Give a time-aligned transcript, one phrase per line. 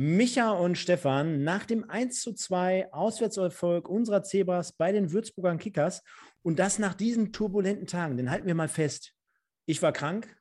[0.00, 6.04] Micha und Stefan nach dem 1 zu 2 Auswärtserfolg unserer Zebras bei den Würzburgern Kickers
[6.42, 8.16] und das nach diesen turbulenten Tagen.
[8.16, 9.16] Den halten wir mal fest.
[9.66, 10.40] Ich war krank,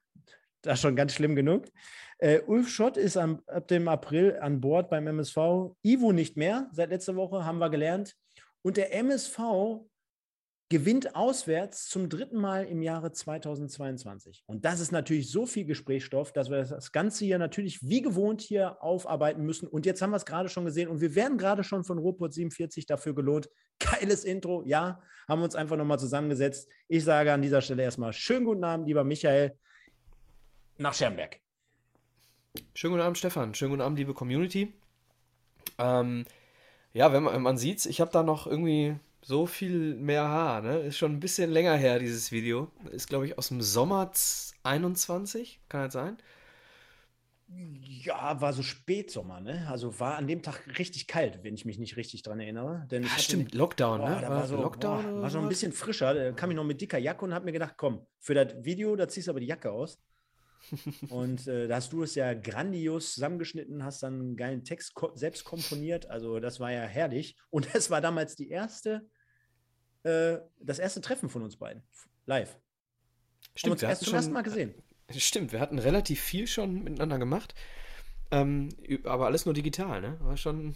[0.62, 1.66] das schon ganz schlimm genug.
[2.20, 5.74] Äh, Ulf Schott ist am, ab dem April an Bord beim MSV.
[5.82, 8.16] Ivo nicht mehr, seit letzter Woche haben wir gelernt.
[8.62, 9.40] Und der MSV
[10.70, 14.44] gewinnt auswärts zum dritten Mal im Jahre 2022.
[14.48, 18.42] Und das ist natürlich so viel Gesprächsstoff, dass wir das Ganze hier natürlich wie gewohnt
[18.42, 19.68] hier aufarbeiten müssen.
[19.68, 22.34] Und jetzt haben wir es gerade schon gesehen und wir werden gerade schon von Ruhrport
[22.34, 23.50] 47 dafür gelohnt.
[23.80, 26.68] Geiles Intro, ja, haben wir uns einfach nochmal zusammengesetzt.
[26.88, 29.58] Ich sage an dieser Stelle erstmal schönen guten Abend, lieber Michael,
[30.78, 31.40] nach Schermberg.
[32.74, 33.54] Schönen guten Abend, Stefan.
[33.54, 34.74] Schönen guten Abend, liebe Community.
[35.78, 36.26] Ähm,
[36.94, 40.80] ja, wenn man, man sieht ich habe da noch irgendwie so viel mehr Haar, ne?
[40.80, 42.72] Ist schon ein bisschen länger her, dieses Video.
[42.92, 44.10] Ist, glaube ich, aus dem Sommer
[44.64, 46.18] 21, kann das sein?
[47.50, 49.68] Ja, war so Spätsommer, ne?
[49.70, 52.88] Also war an dem Tag richtig kalt, wenn ich mich nicht richtig dran erinnere.
[52.90, 54.22] Denn ja, stimmt, den, Lockdown, boah, ne?
[54.22, 56.14] Da war, war so, Lockdown boah, war so ein bisschen frischer.
[56.14, 58.96] Da kam ich noch mit dicker Jacke und habe mir gedacht, komm, für das Video,
[58.96, 60.00] da ziehst du aber die Jacke aus.
[61.10, 65.12] und äh, da hast du es ja grandios zusammengeschnitten, hast dann einen geilen Text ko
[65.16, 66.10] selbst komponiert.
[66.10, 67.36] Also das war ja herrlich.
[67.50, 69.10] Und es war damals die erste
[70.08, 71.84] äh, das erste Treffen von uns beiden.
[72.26, 72.58] Live.
[73.56, 74.74] Stimmt, uns wir erst zum ersten Mal gesehen.
[75.08, 77.56] Äh, stimmt, wir hatten relativ viel schon miteinander gemacht.
[78.32, 78.70] Ähm,
[79.04, 80.18] aber alles nur digital, ne?
[80.22, 80.76] War schon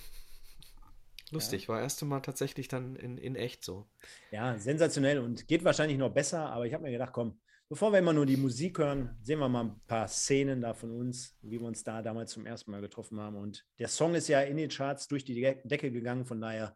[1.31, 1.63] lustig.
[1.63, 1.69] Ja.
[1.69, 3.89] War erste Mal tatsächlich dann in, in echt so.
[4.31, 7.39] Ja, sensationell und geht wahrscheinlich noch besser, aber ich habe mir gedacht, komm,
[7.69, 10.91] bevor wir immer nur die Musik hören, sehen wir mal ein paar Szenen da von
[10.91, 13.35] uns, wie wir uns da damals zum ersten Mal getroffen haben.
[13.35, 16.75] Und der Song ist ja in den Charts durch die Decke gegangen, von daher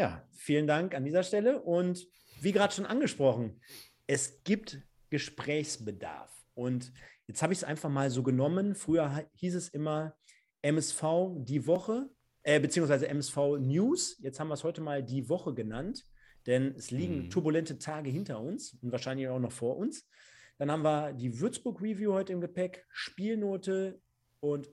[0.00, 1.60] ja, vielen Dank an dieser Stelle.
[1.60, 2.08] Und
[2.40, 3.60] wie gerade schon angesprochen,
[4.06, 4.80] es gibt
[5.10, 6.30] Gesprächsbedarf.
[6.54, 6.90] Und
[7.26, 8.74] jetzt habe ich es einfach mal so genommen.
[8.74, 10.16] Früher hieß es immer
[10.62, 11.02] MSV
[11.36, 12.08] die Woche,
[12.44, 14.16] äh, beziehungsweise MSV News.
[14.20, 16.06] Jetzt haben wir es heute mal die Woche genannt,
[16.46, 17.30] denn es liegen mhm.
[17.30, 20.08] turbulente Tage hinter uns und wahrscheinlich auch noch vor uns.
[20.56, 24.00] Dann haben wir die Würzburg Review heute im Gepäck, Spielnote
[24.40, 24.66] und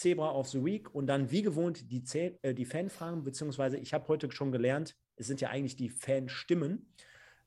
[0.00, 2.02] Zebra of the Week und dann wie gewohnt die,
[2.40, 6.90] äh, die Fanfragen, beziehungsweise ich habe heute schon gelernt, es sind ja eigentlich die Fanstimmen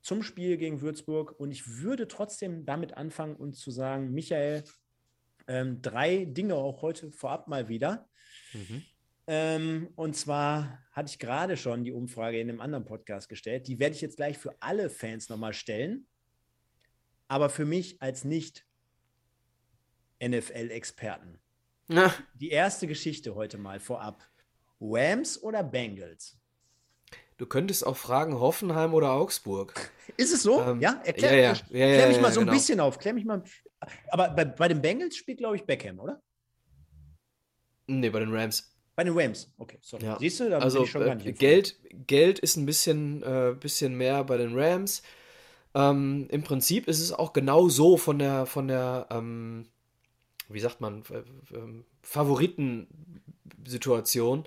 [0.02, 4.64] zum Spiel gegen Würzburg und ich würde trotzdem damit anfangen und zu sagen, Michael,
[5.48, 8.08] ähm, drei Dinge auch heute vorab mal wieder.
[8.54, 8.84] Mhm.
[9.26, 13.68] Ähm, und zwar hatte ich gerade schon die Umfrage in einem anderen Podcast gestellt.
[13.68, 16.06] Die werde ich jetzt gleich für alle Fans nochmal stellen.
[17.28, 18.68] Aber für mich als nicht
[20.22, 21.43] NFL-Experten.
[21.88, 22.14] Na.
[22.36, 24.24] Die erste Geschichte heute mal vorab.
[24.80, 26.38] Rams oder Bengals?
[27.38, 29.74] Du könntest auch fragen Hoffenheim oder Augsburg.
[30.18, 30.62] Ist es so?
[30.62, 31.88] Ähm, ja, erklär, ja, ja.
[31.88, 32.58] ja, mich mal so ein genau.
[32.58, 33.00] bisschen auf.
[33.00, 33.44] Klär mich mal.
[34.10, 36.22] Aber bei, bei den Bengals spielt, glaube ich, Beckham, oder?
[37.88, 38.74] Nee, bei den Rams.
[38.96, 40.06] Bei den Rams, okay, sorry.
[40.06, 40.18] Ja.
[40.20, 43.24] Siehst du, da also, bin ich schon gar nicht äh, Geld, Geld ist ein bisschen,
[43.24, 45.02] äh, bisschen mehr bei den Rams.
[45.74, 49.66] Ähm, Im Prinzip ist es auch genau so von der, von der ähm,
[50.54, 51.04] wie sagt man,
[51.54, 54.46] ähm, Favoritensituation.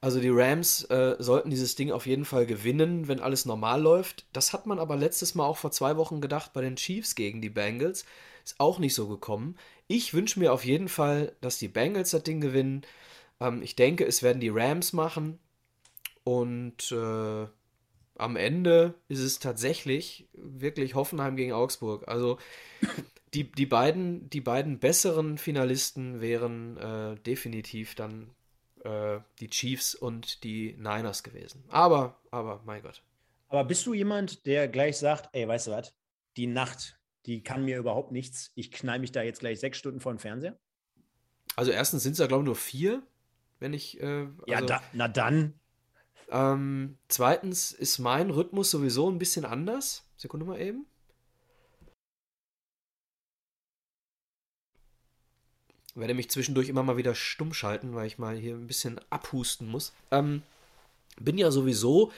[0.00, 4.26] Also die Rams äh, sollten dieses Ding auf jeden Fall gewinnen, wenn alles normal läuft.
[4.32, 7.40] Das hat man aber letztes Mal auch vor zwei Wochen gedacht bei den Chiefs gegen
[7.40, 8.04] die Bengals.
[8.44, 9.56] Ist auch nicht so gekommen.
[9.88, 12.82] Ich wünsche mir auf jeden Fall, dass die Bengals das Ding gewinnen.
[13.40, 15.38] Ähm, ich denke, es werden die Rams machen.
[16.24, 17.46] Und äh,
[18.18, 22.08] am Ende ist es tatsächlich wirklich Hoffenheim gegen Augsburg.
[22.08, 22.38] Also
[23.36, 28.34] die, die, beiden, die beiden besseren Finalisten wären äh, definitiv dann
[28.82, 31.62] äh, die Chiefs und die Niners gewesen.
[31.68, 33.02] Aber, aber, mein Gott.
[33.48, 35.94] Aber bist du jemand, der gleich sagt, ey, weißt du was,
[36.38, 38.52] die Nacht, die kann mir überhaupt nichts.
[38.54, 40.58] Ich knall mich da jetzt gleich sechs Stunden vor den Fernseher?
[41.56, 43.02] Also erstens sind es ja, glaube ich, nur vier,
[43.58, 44.00] wenn ich.
[44.00, 45.60] Äh, also, ja, da, na dann.
[46.30, 50.10] Ähm, zweitens ist mein Rhythmus sowieso ein bisschen anders.
[50.16, 50.86] Sekunde mal eben.
[55.96, 59.68] Werde mich zwischendurch immer mal wieder stumm schalten, weil ich mal hier ein bisschen abhusten
[59.68, 59.92] muss.
[60.10, 60.42] Ähm,
[61.18, 62.12] bin ja sowieso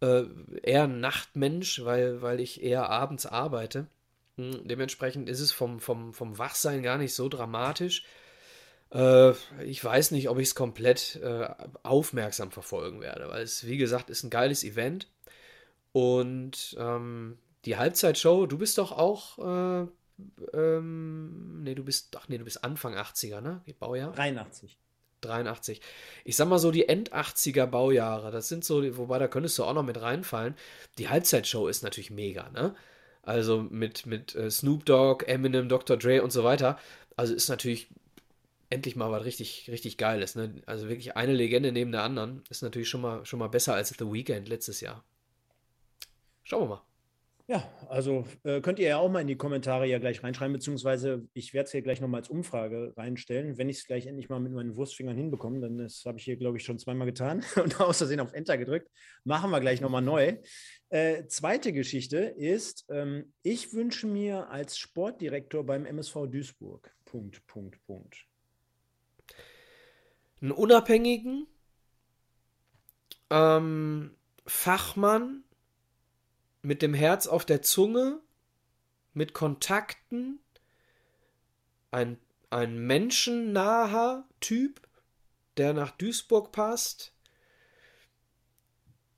[0.00, 0.24] äh,
[0.62, 3.86] eher ein Nachtmensch, weil, weil ich eher abends arbeite.
[4.36, 8.04] Hm, dementsprechend ist es vom, vom, vom Wachsein gar nicht so dramatisch.
[8.92, 9.32] Äh,
[9.64, 11.48] ich weiß nicht, ob ich es komplett äh,
[11.82, 15.08] aufmerksam verfolgen werde, weil es, wie gesagt, ist ein geiles Event.
[15.92, 19.88] Und ähm, die Halbzeitshow, du bist doch auch, äh,
[20.52, 23.62] ähm, nee, du bist, ach nee, du bist Anfang 80er, ne?
[23.78, 24.12] Baujahr?
[24.12, 24.78] 83.
[25.20, 25.80] 83.
[26.24, 29.74] Ich sag mal so, die End-80er Baujahre, das sind so, wobei da könntest du auch
[29.74, 30.54] noch mit reinfallen.
[30.98, 32.74] Die Halbzeitshow ist natürlich mega, ne?
[33.22, 35.96] Also mit, mit äh, Snoop Dogg, Eminem, Dr.
[35.96, 36.78] Dre und so weiter.
[37.16, 37.88] Also ist natürlich
[38.70, 40.34] endlich mal was richtig, richtig Geiles.
[40.34, 40.62] Ne?
[40.66, 43.90] Also wirklich eine Legende neben der anderen ist natürlich schon mal, schon mal besser als
[43.90, 45.04] The Weeknd letztes Jahr.
[46.42, 46.82] Schauen wir mal.
[47.50, 51.26] Ja, also äh, könnt ihr ja auch mal in die Kommentare ja gleich reinschreiben, beziehungsweise
[51.32, 53.56] ich werde es hier gleich nochmal als Umfrage reinstellen.
[53.56, 56.36] Wenn ich es gleich endlich mal mit meinen Wurstfingern hinbekomme, dann das habe ich hier,
[56.36, 58.90] glaube ich, schon zweimal getan und aus Versehen auf Enter gedrückt.
[59.24, 60.36] Machen wir gleich nochmal neu.
[60.90, 66.94] Äh, zweite Geschichte ist, ähm, ich wünsche mir als Sportdirektor beim MSV Duisburg.
[67.06, 68.26] Punkt, Punkt, Punkt.
[70.42, 71.46] Einen unabhängigen
[73.30, 74.10] ähm,
[74.44, 75.44] Fachmann
[76.68, 78.20] mit dem Herz auf der Zunge,
[79.14, 80.38] mit Kontakten,
[81.90, 82.18] ein,
[82.50, 84.82] ein menschennaher Typ,
[85.56, 87.14] der nach Duisburg passt.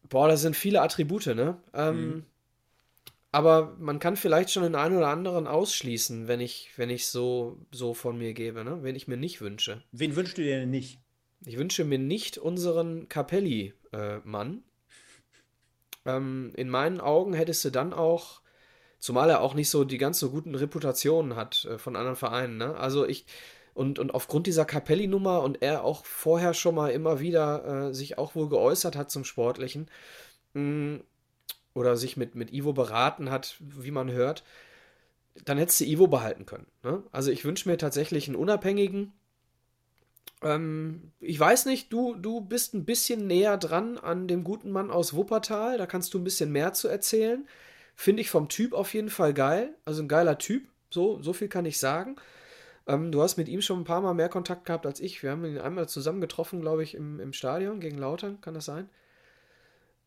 [0.08, 1.61] Boah, das sind viele Attribute, ne?
[1.75, 2.26] Ähm, mhm.
[3.32, 7.58] Aber man kann vielleicht schon den einen oder anderen ausschließen, wenn ich, wenn ich so,
[7.73, 8.85] so von mir gebe, ne?
[8.85, 9.82] Wen ich mir nicht wünsche.
[9.91, 11.00] Wen wünschst du dir denn nicht?
[11.44, 14.62] Ich wünsche mir nicht unseren Capelli-Mann.
[16.05, 18.41] Äh, ähm, in meinen Augen hättest du dann auch,
[18.99, 22.56] zumal er auch nicht so die ganz so guten Reputationen hat äh, von anderen Vereinen,
[22.58, 22.76] ne?
[22.76, 23.26] Also ich,
[23.75, 28.19] und, und aufgrund dieser Capelli-Nummer und er auch vorher schon mal immer wieder äh, sich
[28.19, 29.88] auch wohl geäußert hat zum Sportlichen
[30.55, 31.05] mh, mm,
[31.75, 34.43] oder sich mit, mit Ivo beraten hat, wie man hört,
[35.44, 36.67] dann hättest du Ivo behalten können.
[36.82, 37.02] Ne?
[37.12, 39.12] Also ich wünsche mir tatsächlich einen Unabhängigen,
[40.42, 44.90] ähm, ich weiß nicht, du, du bist ein bisschen näher dran an dem guten Mann
[44.90, 45.78] aus Wuppertal.
[45.78, 47.46] Da kannst du ein bisschen mehr zu erzählen.
[47.94, 49.75] Finde ich vom Typ auf jeden Fall geil.
[49.84, 50.66] Also ein geiler Typ.
[50.90, 52.16] So, so viel kann ich sagen.
[52.87, 55.22] Ähm, du hast mit ihm schon ein paar Mal mehr Kontakt gehabt als ich.
[55.22, 58.40] Wir haben ihn einmal zusammen getroffen, glaube ich, im, im Stadion gegen Lautern.
[58.40, 58.88] Kann das sein?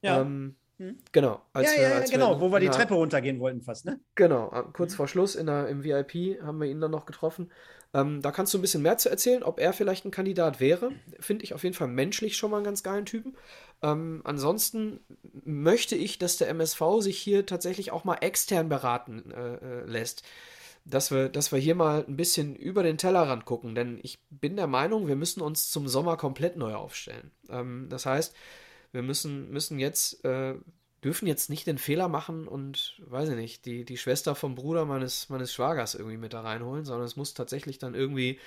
[0.01, 0.21] Ja.
[0.21, 0.55] Ähm,
[0.89, 0.97] hm?
[1.11, 1.41] Genau.
[1.53, 3.99] Als ja, wir, ja, als genau, wir wo wir die Treppe runtergehen wollten fast, ne?
[4.15, 4.97] Genau, kurz hm.
[4.97, 7.49] vor Schluss in der, im VIP haben wir ihn dann noch getroffen.
[7.93, 10.91] Ähm, da kannst du ein bisschen mehr zu erzählen, ob er vielleicht ein Kandidat wäre.
[11.19, 13.35] Finde ich auf jeden Fall menschlich schon mal einen ganz geilen Typen.
[13.83, 14.99] Ähm, ansonsten
[15.43, 20.23] möchte ich, dass der MSV sich hier tatsächlich auch mal extern beraten äh, äh, lässt.
[20.85, 24.57] Dass wir, dass wir hier mal ein bisschen über den Tellerrand gucken, denn ich bin
[24.57, 27.31] der Meinung, wir müssen uns zum Sommer komplett neu aufstellen.
[27.49, 28.35] Ähm, das heißt,
[28.93, 30.55] wir müssen, müssen jetzt äh,
[31.03, 34.85] dürfen jetzt nicht den Fehler machen und, weiß ich nicht, die, die Schwester vom Bruder
[34.85, 38.39] meines, meines Schwagers irgendwie mit da reinholen, sondern es muss tatsächlich dann irgendwie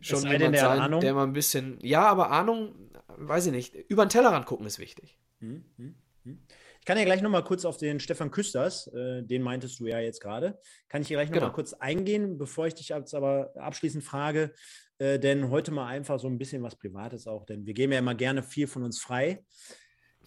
[0.00, 1.00] schon jemand der sein, Ahnung?
[1.00, 2.74] der mal ein bisschen, ja, aber Ahnung,
[3.16, 5.18] weiß ich nicht, über den Tellerrand gucken ist wichtig.
[5.38, 5.94] Hm, hm,
[6.24, 6.38] hm.
[6.80, 9.86] Ich kann ja gleich noch mal kurz auf den Stefan Küsters, äh, den meintest du
[9.86, 10.58] ja jetzt gerade,
[10.88, 11.46] kann ich hier gleich noch genau.
[11.48, 14.52] mal kurz eingehen, bevor ich dich jetzt aber abschließend frage,
[14.98, 17.98] äh, denn heute mal einfach so ein bisschen was Privates auch, denn wir geben ja
[18.00, 19.44] immer gerne viel von uns frei.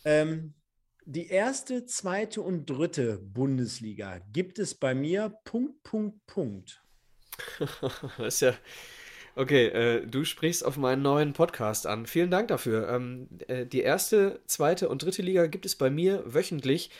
[0.06, 0.54] Ähm,
[1.06, 6.82] die erste, zweite und dritte Bundesliga gibt es bei mir Punkt, Punkt, Punkt.
[8.18, 8.54] das ist ja.
[9.36, 12.06] Okay, äh, du sprichst auf meinen neuen Podcast an.
[12.06, 12.88] Vielen Dank dafür.
[12.90, 16.92] Ähm, äh, die erste, zweite und dritte Liga gibt es bei mir wöchentlich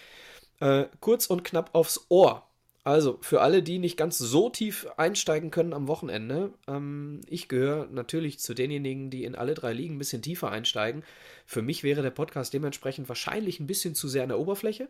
[0.60, 2.48] äh, kurz und knapp aufs Ohr.
[2.86, 7.88] Also, für alle, die nicht ganz so tief einsteigen können am Wochenende, ähm, ich gehöre
[7.88, 11.04] natürlich zu denjenigen, die in alle drei Ligen ein bisschen tiefer einsteigen.
[11.46, 14.90] Für mich wäre der Podcast dementsprechend wahrscheinlich ein bisschen zu sehr an der Oberfläche.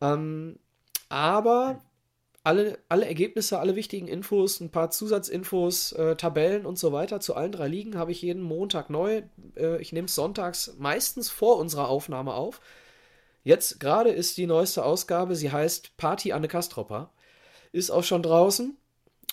[0.00, 0.58] Ähm,
[1.08, 1.82] aber
[2.44, 7.34] alle, alle Ergebnisse, alle wichtigen Infos, ein paar Zusatzinfos, äh, Tabellen und so weiter zu
[7.34, 9.22] allen drei Ligen habe ich jeden Montag neu.
[9.56, 12.60] Äh, ich nehme es sonntags meistens vor unserer Aufnahme auf.
[13.42, 17.10] Jetzt gerade ist die neueste Ausgabe, sie heißt Party Anne Kastropper.
[17.76, 18.74] Ist auch schon draußen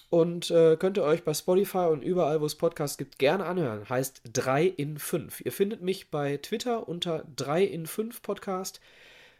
[0.09, 3.87] und äh, könnt ihr euch bei Spotify und überall, wo es Podcasts gibt, gerne anhören.
[3.87, 5.39] Heißt 3 in 5.
[5.45, 8.81] Ihr findet mich bei Twitter unter 3 in 5 Podcast,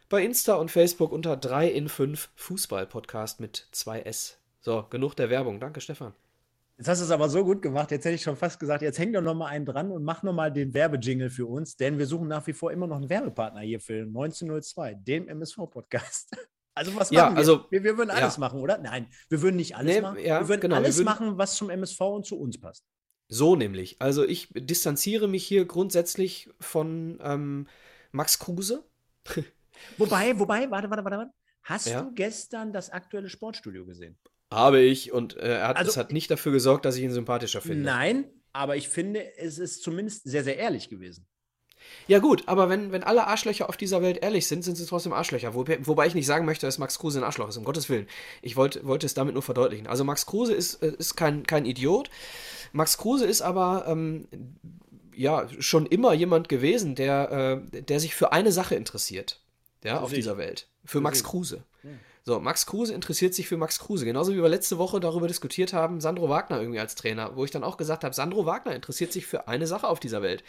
[0.08, 4.36] bei Insta und Facebook unter 3 in 5 Fußball Podcast mit 2S.
[4.62, 5.60] So, genug der Werbung.
[5.60, 6.14] Danke, Stefan.
[6.78, 7.90] Jetzt hast du es aber so gut gemacht.
[7.90, 10.22] Jetzt hätte ich schon fast gesagt, jetzt häng doch noch mal einen dran und mach
[10.22, 13.10] noch mal den Werbejingle für uns, denn wir suchen nach wie vor immer noch einen
[13.10, 16.34] Werbepartner hier für 1902, dem MSV-Podcast.
[16.74, 17.36] Also was ja, wir?
[17.36, 17.84] Also, wir?
[17.84, 18.40] Wir würden alles ja.
[18.40, 18.78] machen, oder?
[18.78, 20.18] Nein, wir würden nicht alles nee, machen.
[20.18, 22.84] Ja, wir würden genau, alles wir würden, machen, was zum MSV und zu uns passt.
[23.28, 23.96] So nämlich.
[24.00, 27.68] Also ich distanziere mich hier grundsätzlich von ähm,
[28.12, 28.84] Max Kruse.
[29.98, 31.30] wobei, wobei, warte, warte, warte, warte.
[31.62, 32.02] Hast ja?
[32.02, 34.18] du gestern das aktuelle Sportstudio gesehen?
[34.52, 37.10] Habe ich und äh, er hat, also, es hat nicht dafür gesorgt, dass ich ihn
[37.10, 37.84] sympathischer finde.
[37.84, 41.26] Nein, aber ich finde, es ist zumindest sehr, sehr ehrlich gewesen.
[42.06, 45.12] Ja, gut, aber wenn, wenn alle Arschlöcher auf dieser Welt ehrlich sind, sind sie trotzdem
[45.12, 45.54] Arschlöcher.
[45.54, 48.06] Wo, wobei ich nicht sagen möchte, dass Max Kruse ein Arschloch ist, um Gottes Willen.
[48.42, 49.86] Ich wollte wollt es damit nur verdeutlichen.
[49.86, 52.10] Also, Max Kruse ist, äh, ist kein, kein Idiot.
[52.72, 54.28] Max Kruse ist aber ähm,
[55.14, 59.40] ja schon immer jemand gewesen, der, äh, der sich für eine Sache interessiert.
[59.82, 60.66] Ja, auf dieser Welt.
[60.84, 61.62] Für Max Kruse.
[62.26, 64.06] So, Max Kruse interessiert sich für Max Kruse.
[64.06, 67.50] Genauso wie wir letzte Woche darüber diskutiert haben, Sandro Wagner irgendwie als Trainer, wo ich
[67.50, 70.42] dann auch gesagt habe, Sandro Wagner interessiert sich für eine Sache auf dieser Welt.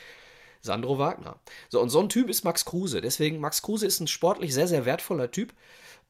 [0.65, 1.39] Sandro Wagner.
[1.69, 3.01] So, und so ein Typ ist Max Kruse.
[3.01, 5.53] Deswegen, Max Kruse ist ein sportlich sehr, sehr wertvoller Typ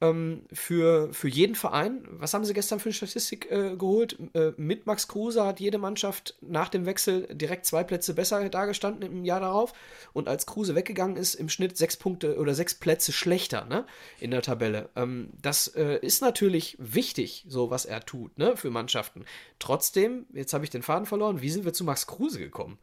[0.01, 2.05] ähm, für, für jeden Verein.
[2.09, 4.17] Was haben sie gestern für eine Statistik äh, geholt?
[4.33, 9.09] Äh, mit Max Kruse hat jede Mannschaft nach dem Wechsel direkt zwei Plätze besser dagestanden
[9.09, 9.74] im Jahr darauf.
[10.13, 13.85] Und als Kruse weggegangen ist, im Schnitt sechs Punkte oder sechs Plätze schlechter ne,
[14.19, 14.89] in der Tabelle.
[14.95, 19.25] Ähm, das äh, ist natürlich wichtig, so was er tut ne, für Mannschaften.
[19.59, 22.79] Trotzdem, jetzt habe ich den Faden verloren, wie sind wir zu Max Kruse gekommen?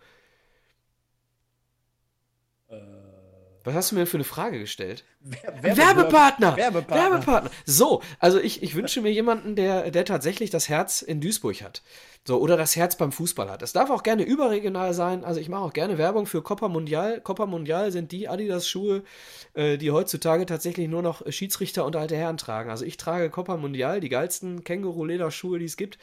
[3.64, 5.04] Was hast du mir für eine Frage gestellt?
[5.20, 6.56] Werbe Werbepartner!
[6.56, 7.10] Werbepartner!
[7.10, 7.50] Werbepartner!
[7.64, 11.82] So, also ich, ich wünsche mir jemanden, der, der tatsächlich das Herz in Duisburg hat.
[12.26, 13.62] So, oder das Herz beim Fußball hat.
[13.62, 15.24] Es darf auch gerne überregional sein.
[15.24, 17.20] Also ich mache auch gerne Werbung für Copa Mundial.
[17.20, 19.04] Copa Mundial sind die Adidas-Schuhe,
[19.54, 22.70] äh, die heutzutage tatsächlich nur noch Schiedsrichter und alte Herren tragen.
[22.70, 25.98] Also ich trage Copa Mundial, die geilsten Känguru-Lederschuhe, die es gibt.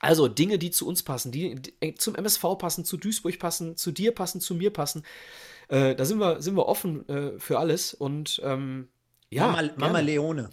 [0.00, 1.62] Also Dinge, die zu uns passen, die
[1.96, 5.04] zum MSV passen, zu Duisburg passen, zu dir passen, zu mir passen.
[5.72, 8.88] Äh, da sind wir, sind wir offen äh, für alles und ähm,
[9.30, 9.46] ja.
[9.46, 10.50] Mama, Mama Leone.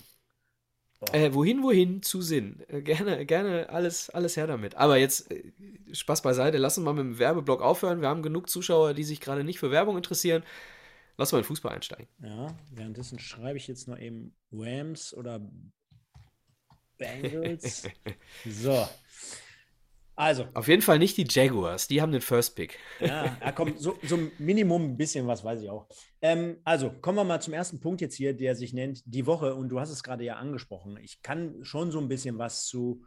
[1.11, 2.63] Äh, wohin, wohin zu Sinn.
[2.69, 4.75] Äh, gerne, gerne alles, alles her damit.
[4.75, 5.51] Aber jetzt äh,
[5.91, 7.99] Spaß beiseite, lassen wir mal mit dem Werbeblock aufhören.
[7.99, 10.41] Wir haben genug Zuschauer, die sich gerade nicht für Werbung interessieren.
[11.17, 12.07] Lass mal in Fußball einsteigen.
[12.23, 15.41] Ja, währenddessen schreibe ich jetzt noch eben Rams oder
[16.97, 17.89] Bengals.
[18.45, 18.87] so.
[20.19, 20.47] Also.
[20.53, 22.77] Auf jeden Fall nicht die Jaguars, die haben den First Pick.
[22.99, 25.87] Ja, ja komm, so, so Minimum ein bisschen was weiß ich auch.
[26.21, 29.55] Ähm, also, kommen wir mal zum ersten Punkt jetzt hier, der sich nennt die Woche.
[29.55, 30.99] Und du hast es gerade ja angesprochen.
[31.01, 33.05] Ich kann schon so ein bisschen was zu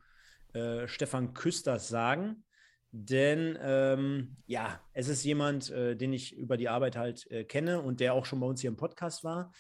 [0.55, 2.45] äh, Stefan Küsters sagen.
[2.93, 7.83] Denn ähm, ja, es ist jemand, äh, den ich über die Arbeit halt äh, kenne
[7.83, 9.53] und der auch schon bei uns hier im Podcast war.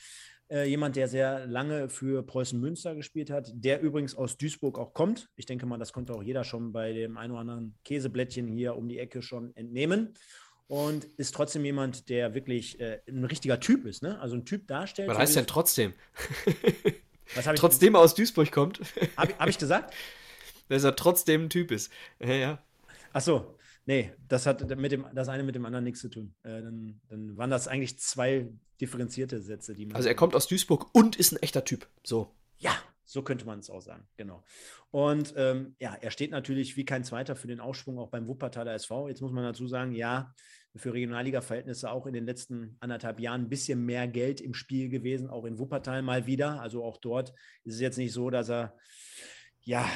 [0.52, 4.92] Äh, jemand, der sehr lange für Preußen Münster gespielt hat, der übrigens aus Duisburg auch
[4.92, 5.30] kommt.
[5.34, 8.76] Ich denke mal, das konnte auch jeder schon bei dem ein oder anderen Käseblättchen hier
[8.76, 10.12] um die Ecke schon entnehmen.
[10.68, 14.20] Und ist trotzdem jemand, der wirklich äh, ein richtiger Typ ist, ne?
[14.20, 15.08] Also ein Typ darstellt.
[15.08, 15.94] Was heißt denn trotzdem?
[17.34, 18.80] Was ich trotzdem aus Duisburg kommt.
[19.16, 19.94] Habe hab ich gesagt?
[20.68, 21.90] Dass er trotzdem ein Typ ist.
[22.20, 22.62] Ja, ja.
[23.14, 23.54] Ach so,
[23.84, 26.34] Nee, das hat mit dem, das eine mit dem anderen nichts zu tun.
[26.42, 28.48] Äh, dann, dann, waren das eigentlich zwei
[28.80, 29.96] differenzierte Sätze, die man.
[29.96, 31.88] Also er kommt aus Duisburg und ist ein echter Typ.
[32.04, 32.32] So.
[32.58, 34.44] Ja, so könnte man es auch sagen, genau.
[34.90, 38.74] Und ähm, ja, er steht natürlich wie kein Zweiter für den Aufschwung auch beim Wuppertaler
[38.74, 39.08] SV.
[39.08, 40.32] Jetzt muss man dazu sagen, ja,
[40.76, 45.28] für Regionalliga-Verhältnisse auch in den letzten anderthalb Jahren ein bisschen mehr Geld im Spiel gewesen,
[45.28, 46.60] auch in Wuppertal mal wieder.
[46.60, 47.34] Also auch dort
[47.64, 48.74] ist es jetzt nicht so, dass er
[49.60, 49.86] ja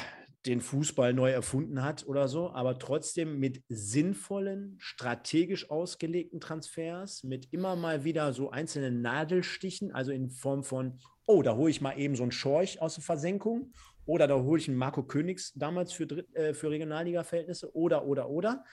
[0.45, 7.51] den Fußball neu erfunden hat oder so, aber trotzdem mit sinnvollen, strategisch ausgelegten Transfers, mit
[7.51, 11.97] immer mal wieder so einzelnen Nadelstichen, also in Form von, oh, da hole ich mal
[11.97, 13.73] eben so einen Schorch aus der Versenkung
[14.05, 18.63] oder da hole ich einen Marco Königs damals für, äh, für Regionalliga-Verhältnisse oder, oder, oder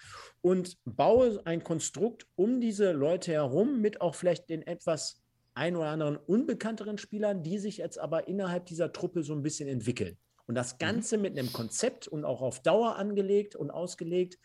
[0.40, 5.88] und baue ein Konstrukt um diese Leute herum mit auch vielleicht den etwas ein oder
[5.88, 10.16] anderen unbekannteren Spielern, die sich jetzt aber innerhalb dieser Truppe so ein bisschen entwickeln.
[10.46, 10.78] Und das mhm.
[10.78, 14.38] Ganze mit einem Konzept und auch auf Dauer angelegt und ausgelegt.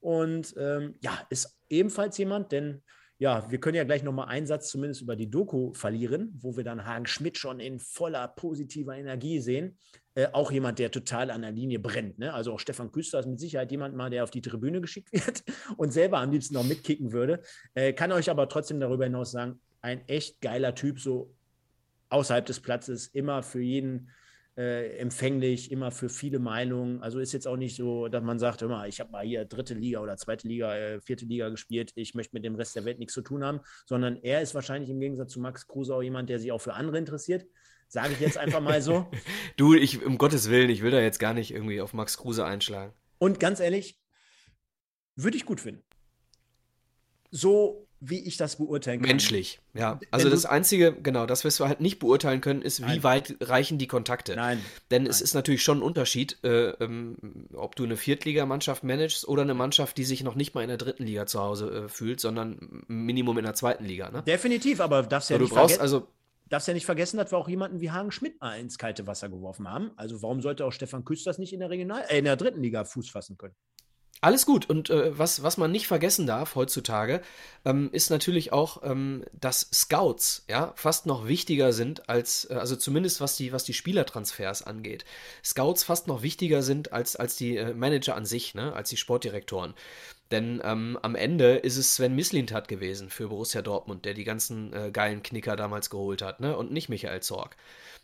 [0.00, 2.82] Und ähm, ja, ist ebenfalls jemand, denn
[3.18, 6.64] ja, wir können ja gleich nochmal einen Satz zumindest über die Doku verlieren, wo wir
[6.64, 9.78] dann Hagen Schmidt schon in voller positiver Energie sehen.
[10.16, 12.18] Äh, auch jemand, der total an der Linie brennt.
[12.18, 12.34] Ne?
[12.34, 15.44] Also auch Stefan Küster ist mit Sicherheit jemand mal, der auf die Tribüne geschickt wird
[15.76, 17.40] und selber am liebsten noch mitkicken würde.
[17.74, 21.32] Äh, kann euch aber trotzdem darüber hinaus sagen, ein echt geiler Typ, so
[22.08, 24.10] außerhalb des Platzes, immer für jeden
[24.56, 27.02] äh, empfänglich, immer für viele Meinungen.
[27.02, 29.74] Also ist jetzt auch nicht so, dass man sagt, immer, ich habe mal hier dritte
[29.74, 32.98] Liga oder zweite Liga, äh, vierte Liga gespielt, ich möchte mit dem Rest der Welt
[32.98, 36.28] nichts zu tun haben, sondern er ist wahrscheinlich im Gegensatz zu Max Kruse auch jemand,
[36.28, 37.46] der sich auch für andere interessiert.
[37.88, 39.10] Sage ich jetzt einfach mal so.
[39.56, 42.44] du, ich, um Gottes Willen, ich will da jetzt gar nicht irgendwie auf Max Kruse
[42.44, 42.94] einschlagen.
[43.18, 43.98] Und ganz ehrlich,
[45.14, 45.84] würde ich gut finden.
[47.30, 49.08] So wie ich das beurteilen kann.
[49.08, 50.00] Menschlich, ja.
[50.10, 52.98] Also das Einzige, genau, das, was wir halt nicht beurteilen können, ist, Nein.
[52.98, 54.34] wie weit reichen die Kontakte.
[54.34, 54.60] Nein.
[54.90, 55.10] Denn Nein.
[55.10, 57.16] es ist natürlich schon ein Unterschied, äh, ähm,
[57.54, 60.78] ob du eine Viertligamannschaft managst oder eine Mannschaft, die sich noch nicht mal in der
[60.78, 64.10] dritten Liga zu Hause äh, fühlt, sondern Minimum in der zweiten Liga.
[64.10, 64.24] Ne?
[64.24, 65.80] Definitiv, aber darfst ja so, nicht vergessen.
[65.80, 66.08] Also,
[66.48, 69.28] darfst ja nicht vergessen, dass wir auch jemanden wie Hagen Schmidt mal ins kalte Wasser
[69.28, 69.92] geworfen haben.
[69.96, 72.84] Also warum sollte auch Stefan Küsters nicht in der Regional, äh, in der dritten Liga
[72.84, 73.54] Fuß fassen können?
[74.24, 74.70] Alles gut.
[74.70, 77.22] Und äh, was, was man nicht vergessen darf heutzutage,
[77.64, 82.76] ähm, ist natürlich auch, ähm, dass Scouts ja fast noch wichtiger sind als, äh, also
[82.76, 85.04] zumindest was die, was die Spielertransfers angeht.
[85.44, 88.96] Scouts fast noch wichtiger sind als, als die äh, Manager an sich, ne, als die
[88.96, 89.74] Sportdirektoren.
[90.30, 94.72] Denn ähm, am Ende ist es Sven Mislintat gewesen für Borussia Dortmund, der die ganzen
[94.72, 96.56] äh, geilen Knicker damals geholt hat, ne?
[96.56, 97.56] Und nicht Michael Zorg.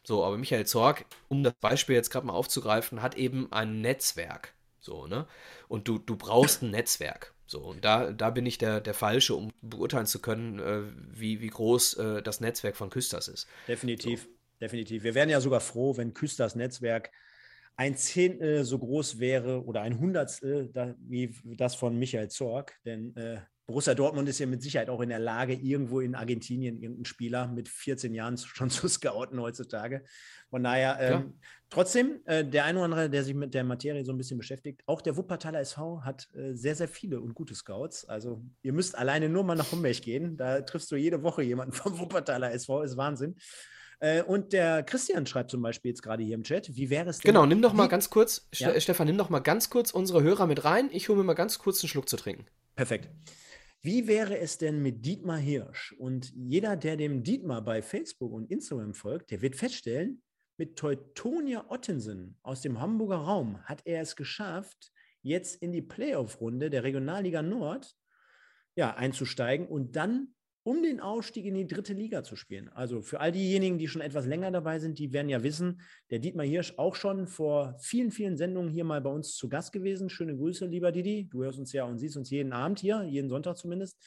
[0.02, 4.52] So, aber Michael Zorg, um das Beispiel jetzt gerade mal aufzugreifen, hat eben ein Netzwerk.
[4.80, 5.26] So, ne?
[5.68, 7.34] Und du, du brauchst ein Netzwerk.
[7.46, 10.82] So, und da, da bin ich der, der Falsche, um beurteilen zu können, äh,
[11.18, 13.48] wie, wie groß äh, das Netzwerk von Küsters ist.
[13.66, 14.28] Definitiv, so.
[14.60, 15.02] definitiv.
[15.02, 17.10] Wir wären ja sogar froh, wenn Küsters Netzwerk
[17.76, 22.78] ein Zehntel so groß wäre oder ein Hundertstel da, wie das von Michael Zorg.
[22.84, 26.78] Denn äh, Borussia Dortmund ist ja mit Sicherheit auch in der Lage, irgendwo in Argentinien
[26.78, 30.04] irgendeinen Spieler mit 14 Jahren schon zu scouten heutzutage.
[30.48, 31.24] Von daher, ähm, ja.
[31.68, 34.82] trotzdem, äh, der eine oder andere, der sich mit der Materie so ein bisschen beschäftigt,
[34.86, 38.06] auch der Wuppertaler SV hat äh, sehr, sehr viele und gute Scouts.
[38.06, 40.38] Also ihr müsst alleine nur mal nach Homberg gehen.
[40.38, 43.36] Da triffst du jede Woche jemanden vom Wuppertaler SV, ist Wahnsinn.
[44.00, 47.18] Äh, und der Christian schreibt zum Beispiel jetzt gerade hier im Chat, wie wäre es
[47.18, 47.28] denn?
[47.28, 48.80] Genau, nimm doch mal ganz kurz, ja?
[48.80, 50.88] Stefan, nimm doch mal ganz kurz unsere Hörer mit rein.
[50.90, 52.46] Ich hole mir mal ganz kurz einen Schluck zu trinken.
[52.76, 53.10] Perfekt.
[53.80, 55.92] Wie wäre es denn mit Dietmar Hirsch?
[55.98, 60.22] Und jeder, der dem Dietmar bei Facebook und Instagram folgt, der wird feststellen,
[60.56, 64.92] mit Teutonia Ottensen aus dem Hamburger Raum hat er es geschafft,
[65.22, 67.94] jetzt in die Playoff-Runde der Regionalliga Nord
[68.74, 70.34] ja, einzusteigen und dann
[70.68, 72.68] um den Aufstieg in die dritte Liga zu spielen.
[72.68, 76.18] Also für all diejenigen, die schon etwas länger dabei sind, die werden ja wissen, der
[76.18, 80.10] Dietmar Hirsch auch schon vor vielen, vielen Sendungen hier mal bei uns zu Gast gewesen.
[80.10, 81.26] Schöne Grüße, lieber Didi.
[81.30, 83.98] Du hörst uns ja und siehst uns jeden Abend hier, jeden Sonntag zumindest.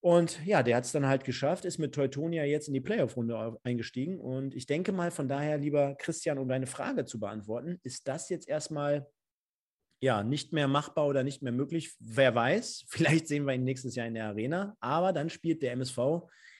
[0.00, 3.58] Und ja, der hat es dann halt geschafft, ist mit Teutonia jetzt in die Playoff-Runde
[3.62, 4.18] eingestiegen.
[4.18, 8.30] Und ich denke mal, von daher, lieber Christian, um deine Frage zu beantworten, ist das
[8.30, 9.06] jetzt erstmal
[10.00, 11.94] ja, nicht mehr machbar oder nicht mehr möglich.
[11.98, 14.76] Wer weiß, vielleicht sehen wir ihn nächstes Jahr in der Arena.
[14.80, 15.98] Aber dann spielt der MSV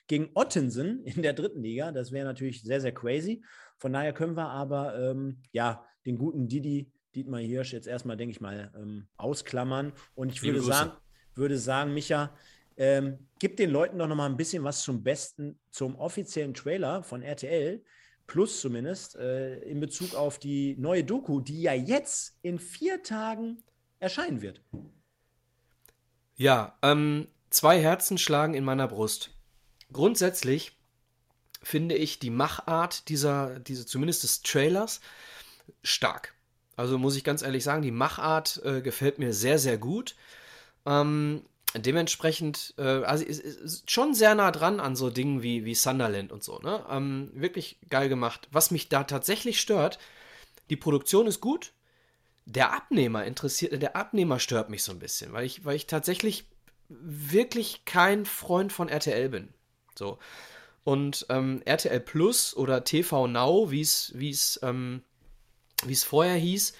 [0.07, 1.91] gegen Ottensen in der dritten Liga.
[1.91, 3.43] Das wäre natürlich sehr, sehr crazy.
[3.77, 8.31] Von daher können wir aber ähm, ja, den guten Didi, Dietmar Hirsch, jetzt erstmal, denke
[8.31, 9.93] ich mal, ähm, ausklammern.
[10.15, 10.91] Und ich würde sagen,
[11.35, 12.35] würde sagen, Micha,
[12.77, 17.03] ähm, gib den Leuten doch noch mal ein bisschen was zum Besten, zum offiziellen Trailer
[17.03, 17.83] von RTL.
[18.29, 23.63] Plus zumindest, äh, in Bezug auf die neue Doku, die ja jetzt in vier Tagen
[23.97, 24.61] erscheinen wird.
[26.35, 29.31] Ja, ähm, zwei Herzen schlagen in meiner Brust.
[29.91, 30.77] Grundsätzlich
[31.63, 35.01] finde ich die Machart dieser, diese, zumindest des Trailers,
[35.81, 36.35] stark.
[36.75, 40.15] Also muss ich ganz ehrlich sagen, die Machart äh, gefällt mir sehr, sehr gut.
[40.85, 41.41] Ähm,
[41.75, 46.31] dementsprechend, äh, also ist, ist, schon sehr nah dran an so Dingen wie, wie Sunderland
[46.31, 46.85] und so, ne?
[46.89, 48.47] Ähm, wirklich geil gemacht.
[48.51, 49.99] Was mich da tatsächlich stört,
[50.69, 51.73] die Produktion ist gut,
[52.45, 56.45] der Abnehmer interessiert, der Abnehmer stört mich so ein bisschen, weil ich, weil ich tatsächlich
[56.89, 59.53] wirklich kein Freund von RTL bin.
[59.95, 60.17] So.
[60.83, 65.03] Und ähm, RTL Plus oder TV Now, wie es ähm,
[66.03, 66.73] vorher hieß,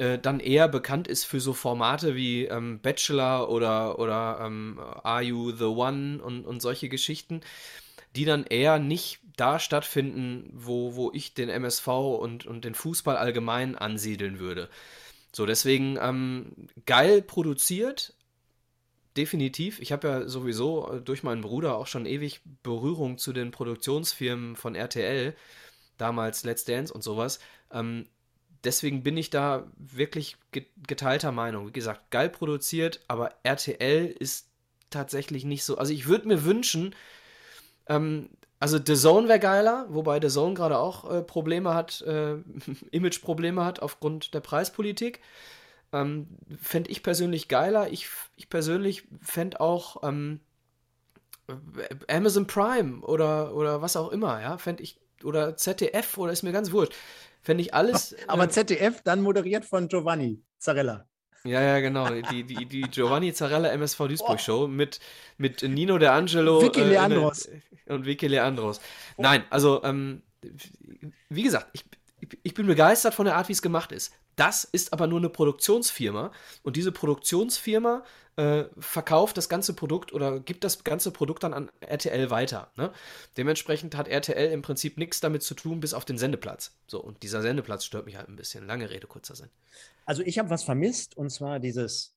[0.00, 5.22] äh, dann eher bekannt ist für so Formate wie ähm, Bachelor oder, oder ähm, Are
[5.22, 7.42] You the One und, und solche Geschichten,
[8.16, 13.18] die dann eher nicht da stattfinden, wo, wo ich den MSV und, und den Fußball
[13.18, 14.70] allgemein ansiedeln würde.
[15.32, 16.52] So, deswegen ähm,
[16.86, 18.14] geil produziert,
[19.18, 19.80] definitiv.
[19.80, 24.56] Ich habe ja sowieso äh, durch meinen Bruder auch schon ewig Berührung zu den Produktionsfirmen
[24.56, 25.36] von RTL,
[25.98, 27.38] damals Let's Dance und sowas.
[27.70, 28.06] Ähm,
[28.64, 30.36] deswegen bin ich da wirklich
[30.86, 31.68] geteilter Meinung.
[31.68, 34.48] Wie gesagt, geil produziert, aber RTL ist
[34.90, 35.78] tatsächlich nicht so.
[35.78, 36.94] Also ich würde mir wünschen,
[37.86, 42.34] ähm, also The Zone wäre geiler, wobei The Zone gerade auch äh, Probleme hat, äh,
[42.90, 45.20] Image-Probleme hat aufgrund der Preispolitik.
[45.92, 46.28] Ähm,
[46.60, 47.90] fände ich persönlich geiler.
[47.90, 50.40] Ich, ich persönlich fände auch ähm,
[52.08, 56.52] Amazon Prime oder, oder was auch immer, ja, fände ich, oder ZDF oder ist mir
[56.52, 56.94] ganz wurscht.
[57.42, 58.14] Fände ich alles.
[58.26, 61.06] Aber äh, ZDF dann moderiert von Giovanni Zarella.
[61.44, 62.08] Ja, ja, genau.
[62.30, 64.38] Die, die, die Giovanni Zarella MSV Duisburg oh.
[64.38, 65.00] Show mit,
[65.38, 66.60] mit Nino De Angelo.
[66.60, 67.48] Vicky äh, Leandros.
[67.86, 68.80] und Vicky Leandros.
[69.16, 69.22] Oh.
[69.22, 70.22] Nein, also, ähm,
[71.30, 71.84] wie gesagt, ich,
[72.42, 74.12] ich bin begeistert von der Art, wie es gemacht ist.
[74.36, 78.04] Das ist aber nur eine Produktionsfirma und diese Produktionsfirma
[78.36, 82.72] äh, verkauft das ganze Produkt oder gibt das ganze Produkt dann an RTL weiter.
[82.76, 82.92] Ne?
[83.36, 86.78] Dementsprechend hat RTL im Prinzip nichts damit zu tun, bis auf den Sendeplatz.
[86.86, 88.66] So, und dieser Sendeplatz stört mich halt ein bisschen.
[88.66, 89.50] Lange Rede, kurzer Sinn.
[90.06, 92.16] Also ich habe was vermisst und zwar dieses,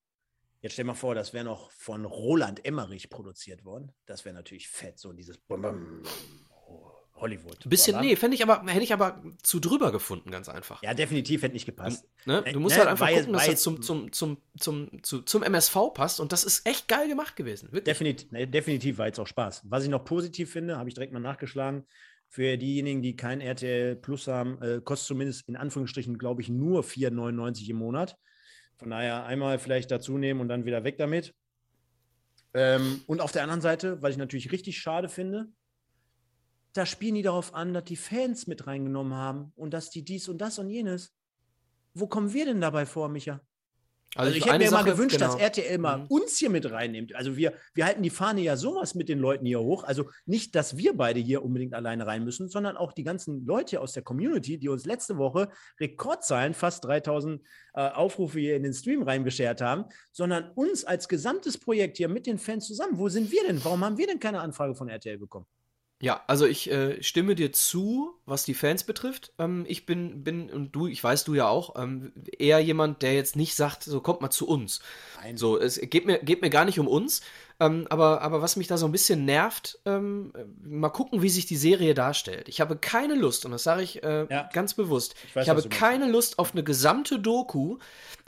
[0.62, 3.92] jetzt stell mal vor, das wäre noch von Roland Emmerich produziert worden.
[4.06, 5.38] Das wäre natürlich fett, so dieses
[7.24, 7.66] Hollywood.
[7.66, 10.84] Ein bisschen, nee, fände ich aber, hätte ich aber zu drüber gefunden, ganz einfach.
[10.84, 12.06] Ja, definitiv hätte nicht gepasst.
[12.26, 12.44] Ne?
[12.52, 15.94] Du musst ne, halt einfach gucken, dass das zum, zum, zum, zum, zum, zum MSV
[15.94, 17.70] passt und das ist echt geil gemacht gewesen.
[17.72, 19.64] Definitiv, ne, definitiv war jetzt auch Spaß.
[19.64, 21.86] Was ich noch positiv finde, habe ich direkt mal nachgeschlagen.
[22.28, 26.84] Für diejenigen, die kein RTL Plus haben, äh, kostet zumindest in Anführungsstrichen, glaube ich, nur
[26.84, 28.18] 4,99 im Monat.
[28.76, 31.34] Von daher einmal vielleicht dazu nehmen und dann wieder weg damit.
[32.54, 35.48] Ähm, und auf der anderen Seite, was ich natürlich richtig schade finde,
[36.74, 40.28] da spielen die darauf an, dass die Fans mit reingenommen haben und dass die dies
[40.28, 41.14] und das und jenes.
[41.94, 43.42] Wo kommen wir denn dabei vor, Micha?
[44.16, 45.32] Also, also ich hätte mir Sache, mal gewünscht, genau.
[45.32, 46.06] dass RTL mal mhm.
[46.08, 47.16] uns hier mit reinnimmt.
[47.16, 49.84] Also wir, wir halten die Fahne ja sowas mit den Leuten hier hoch.
[49.84, 53.82] Also nicht, dass wir beide hier unbedingt alleine rein müssen, sondern auch die ganzen Leute
[53.82, 57.42] aus der Community, die uns letzte Woche Rekordzahlen, fast 3000
[57.74, 62.28] äh, Aufrufe hier in den Stream reinbeschert haben, sondern uns als gesamtes Projekt hier mit
[62.28, 63.00] den Fans zusammen.
[63.00, 63.64] Wo sind wir denn?
[63.64, 65.48] Warum haben wir denn keine Anfrage von RTL bekommen?
[66.02, 69.32] Ja, also ich äh, stimme dir zu, was die Fans betrifft.
[69.40, 73.14] Ähm, ich bin, bin, und du, ich weiß du ja auch, ähm, eher jemand, der
[73.14, 74.82] jetzt nicht sagt, so kommt mal zu uns.
[75.22, 75.38] Nein.
[75.38, 77.22] So, es geht mir, geht mir gar nicht um uns.
[77.64, 81.46] Ähm, aber, aber was mich da so ein bisschen nervt, ähm, mal gucken, wie sich
[81.46, 82.50] die Serie darstellt.
[82.50, 84.50] Ich habe keine Lust, und das sage ich äh, ja.
[84.54, 87.78] ganz bewusst, ich, weiß, ich habe keine Lust auf eine gesamte Doku,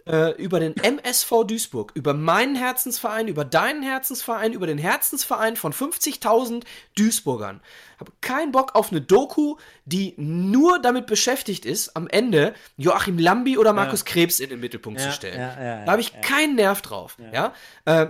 [0.08, 5.74] äh, über den MSV Duisburg, über meinen Herzensverein, über deinen Herzensverein, über den Herzensverein von
[5.74, 6.64] 50.000
[6.96, 7.60] Duisburgern.
[8.00, 13.58] Habe keinen Bock auf eine Doku, die nur damit beschäftigt ist, am Ende Joachim Lambi
[13.58, 14.06] oder Markus ja.
[14.06, 15.40] Krebs in den Mittelpunkt ja, zu stellen.
[15.86, 17.18] Da habe ich keinen Nerv drauf.
[17.34, 17.54] Ja.
[17.86, 18.08] Äh,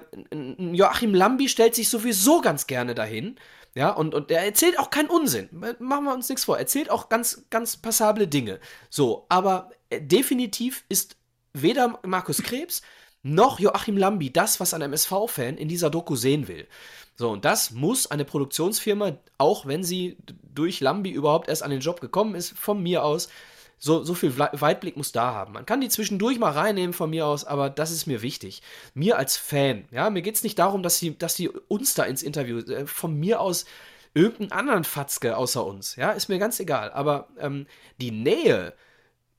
[0.57, 3.37] Joachim Lambi stellt sich sowieso ganz gerne dahin.
[3.73, 5.49] Ja, und, und er erzählt auch keinen Unsinn.
[5.79, 6.55] Machen wir uns nichts vor.
[6.55, 8.59] Er erzählt auch ganz, ganz passable Dinge.
[8.89, 11.17] So, aber äh, definitiv ist
[11.53, 12.81] weder Markus Krebs
[13.21, 16.67] noch Joachim Lambi das, was ein MSV-Fan in dieser Doku sehen will.
[17.15, 21.79] So, und das muss eine Produktionsfirma, auch wenn sie durch Lambi überhaupt erst an den
[21.79, 23.29] Job gekommen ist, von mir aus,
[23.77, 25.53] so, so viel Weitblick muss da haben.
[25.53, 28.61] Man kann die zwischendurch mal reinnehmen von mir aus, aber das ist mir wichtig.
[28.93, 32.03] Mir als Fan, ja, mir geht es nicht darum, dass sie, dass sie uns da
[32.03, 33.65] ins Interview, äh, von mir aus
[34.13, 36.91] irgendeinen anderen Fatzke außer uns, ja, ist mir ganz egal.
[36.91, 37.67] Aber ähm,
[37.99, 38.73] die Nähe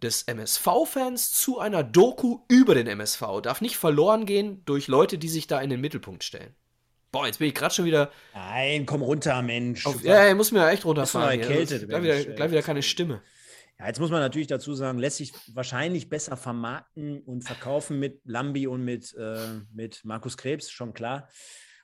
[0.03, 5.29] des MSV-Fans zu einer Doku über den MSV darf nicht verloren gehen durch Leute, die
[5.29, 6.55] sich da in den Mittelpunkt stellen.
[7.13, 8.11] Boah, jetzt bin ich gerade schon wieder.
[8.35, 9.87] Nein, komm runter, Mensch.
[9.87, 11.41] Auf, ja, ja, muss mir echt runterfahren.
[11.41, 13.23] Erkältet, gleich, wieder, gleich wieder keine Stimme.
[13.79, 18.21] Ja, jetzt muss man natürlich dazu sagen, lässt sich wahrscheinlich besser vermarkten und verkaufen mit
[18.25, 21.29] Lambi und mit, äh, mit Markus Krebs, schon klar.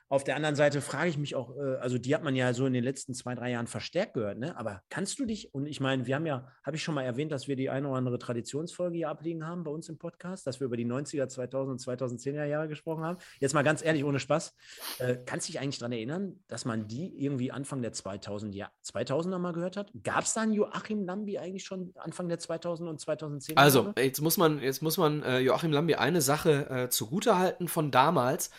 [0.09, 2.65] Auf der anderen Seite frage ich mich auch, äh, also die hat man ja so
[2.65, 4.55] in den letzten zwei, drei Jahren verstärkt gehört, ne?
[4.57, 7.31] Aber kannst du dich, und ich meine, wir haben ja, habe ich schon mal erwähnt,
[7.31, 10.59] dass wir die eine oder andere Traditionsfolge hier abliegen haben bei uns im Podcast, dass
[10.59, 13.17] wir über die 90er, 2000 und 2010er Jahre gesprochen haben.
[13.39, 14.53] Jetzt mal ganz ehrlich, ohne Spaß.
[14.99, 18.69] Äh, kannst du dich eigentlich daran erinnern, dass man die irgendwie Anfang der 2000, ja,
[18.85, 19.91] 2000er mal gehört hat?
[20.03, 24.21] Gab es da einen Joachim Lambi eigentlich schon Anfang der 2000 und 2010er Also, jetzt
[24.21, 28.51] muss man, jetzt muss man äh, Joachim Lambi eine Sache äh, zugutehalten von damals.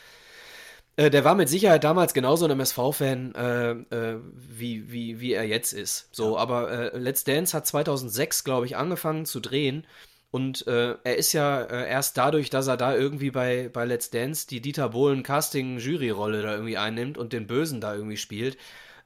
[0.96, 5.44] Äh, der war mit Sicherheit damals genauso ein MSV-Fan, äh, äh, wie, wie, wie er
[5.44, 6.08] jetzt ist.
[6.12, 6.40] So, ja.
[6.40, 9.86] aber äh, Let's Dance hat 2006, glaube ich, angefangen zu drehen.
[10.30, 14.48] Und äh, er ist ja erst dadurch, dass er da irgendwie bei, bei Let's Dance
[14.48, 18.56] die Dieter Bohlen Casting-Jury-Rolle da irgendwie einnimmt und den Bösen da irgendwie spielt.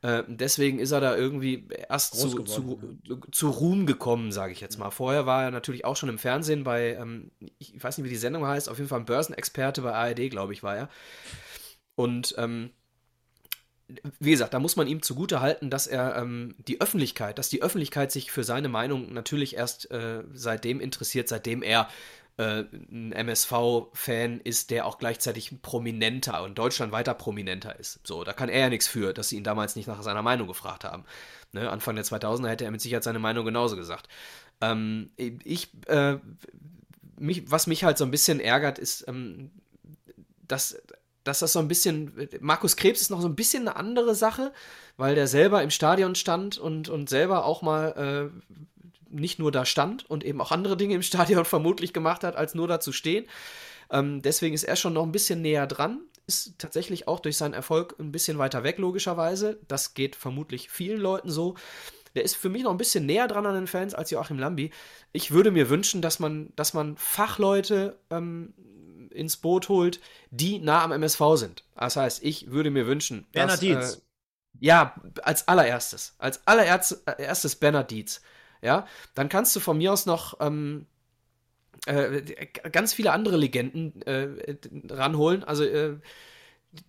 [0.03, 2.79] deswegen ist er da irgendwie erst zu, zu,
[3.31, 4.91] zu, Ruhm gekommen, sage ich jetzt mal.
[4.91, 8.17] Vorher war er natürlich auch schon im Fernsehen bei, ähm, ich weiß nicht, wie die
[8.17, 10.89] Sendung heißt, auf jeden Fall ein Börsenexperte bei ARD, glaube ich, war er.
[11.99, 12.71] Und ähm,
[14.21, 17.61] wie gesagt, da muss man ihm zugute halten, dass er ähm, die Öffentlichkeit, dass die
[17.61, 21.89] Öffentlichkeit sich für seine Meinung natürlich erst äh, seitdem interessiert, seitdem er
[22.37, 27.99] äh, ein MSV-Fan ist, der auch gleichzeitig prominenter und Deutschland weiter prominenter ist.
[28.07, 30.47] So, da kann er ja nichts für, dass sie ihn damals nicht nach seiner Meinung
[30.47, 31.05] gefragt haben.
[31.51, 31.69] Ne?
[31.69, 34.07] Anfang der 2000er hätte er mit Sicherheit seine Meinung genauso gesagt.
[34.61, 36.19] Ähm, ich, äh,
[37.17, 39.51] mich, was mich halt so ein bisschen ärgert, ist, ähm,
[40.47, 40.81] dass
[41.29, 44.53] dass das so ein bisschen, Markus Krebs ist noch so ein bisschen eine andere Sache,
[44.97, 48.55] weil der selber im Stadion stand und, und selber auch mal äh,
[49.11, 52.55] nicht nur da stand und eben auch andere Dinge im Stadion vermutlich gemacht hat, als
[52.55, 53.27] nur da zu stehen.
[53.91, 57.55] Ähm, deswegen ist er schon noch ein bisschen näher dran, ist tatsächlich auch durch seinen
[57.55, 59.59] Erfolg ein bisschen weiter weg, logischerweise.
[59.69, 61.57] Das geht vermutlich vielen Leuten so.
[62.15, 64.71] Der ist für mich noch ein bisschen näher dran an den Fans als Joachim Lambi.
[65.13, 68.55] Ich würde mir wünschen, dass man, dass man Fachleute ähm,
[69.13, 71.65] ins Boot holt, die nah am MSV sind.
[71.77, 73.95] Das heißt, ich würde mir wünschen, Bernhard Dietz.
[73.97, 74.01] Äh,
[74.61, 76.15] ja, als allererstes.
[76.19, 78.21] Als allererstes Bernhard Dietz.
[78.61, 80.87] Ja, dann kannst du von mir aus noch ähm,
[81.87, 82.23] äh,
[82.73, 84.57] ganz viele andere Legenden äh,
[84.91, 85.45] ranholen.
[85.45, 85.99] Also, äh,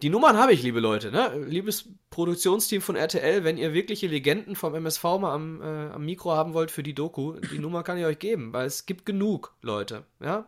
[0.02, 1.12] die Nummern habe ich, liebe Leute.
[1.12, 1.46] Ne?
[1.48, 6.32] Liebes Produktionsteam von RTL, wenn ihr wirkliche Legenden vom MSV mal am, äh, am Mikro
[6.32, 9.56] haben wollt für die Doku, die Nummer kann ich euch geben, weil es gibt genug
[9.62, 10.04] Leute.
[10.20, 10.46] Ja?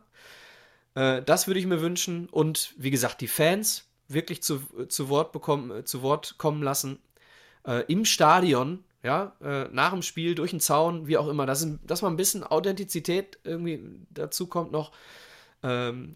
[0.95, 2.27] Äh, das würde ich mir wünschen.
[2.29, 6.99] Und wie gesagt, die Fans wirklich zu, zu, Wort, bekommen, äh, zu Wort kommen lassen.
[7.65, 11.67] Äh, Im Stadion, ja, äh, nach dem Spiel, durch den Zaun, wie auch immer, dass,
[11.83, 14.91] dass mal ein bisschen Authentizität irgendwie dazu kommt noch.
[15.63, 16.15] Ähm,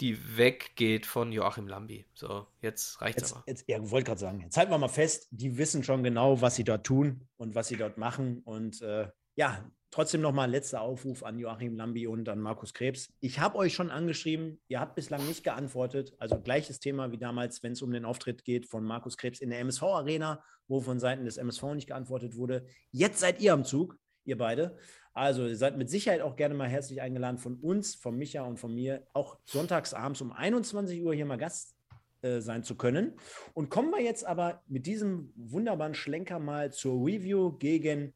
[0.00, 2.04] die weggeht von Joachim Lambi.
[2.14, 3.42] So, jetzt reicht's jetzt, aber.
[3.46, 6.54] Jetzt, ja, wollte gerade sagen, jetzt halten wir mal fest, die wissen schon genau, was
[6.54, 8.40] sie dort tun und was sie dort machen.
[8.44, 13.12] Und äh, ja, trotzdem nochmal letzter Aufruf an Joachim Lambi und an Markus Krebs.
[13.20, 16.14] Ich habe euch schon angeschrieben, ihr habt bislang nicht geantwortet.
[16.18, 19.50] Also gleiches Thema wie damals, wenn es um den Auftritt geht von Markus Krebs in
[19.50, 22.66] der MSV-Arena, wo von Seiten des MSV nicht geantwortet wurde.
[22.90, 24.76] Jetzt seid ihr am Zug, ihr beide.
[25.14, 28.58] Also ihr seid mit Sicherheit auch gerne mal herzlich eingeladen von uns, von Micha und
[28.58, 31.74] von mir, auch sonntags abends um 21 Uhr hier mal Gast
[32.20, 33.14] äh, sein zu können.
[33.54, 38.12] Und kommen wir jetzt aber mit diesem wunderbaren Schlenker mal zur Review gegen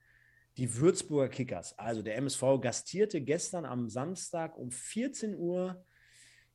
[0.56, 1.78] die Würzburger Kickers.
[1.78, 5.84] Also der MSV gastierte gestern am Samstag um 14 Uhr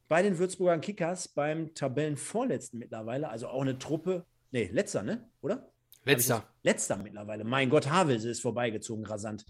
[0.07, 5.29] bei den Würzburger Kickers beim Tabellenvorletzten mittlerweile, also auch eine Truppe, nee, letzter, ne?
[5.41, 5.71] Oder?
[6.05, 6.47] Letzter.
[6.63, 7.43] Letzter mittlerweile.
[7.43, 9.45] Mein Gott, Havelse ist vorbeigezogen, rasant.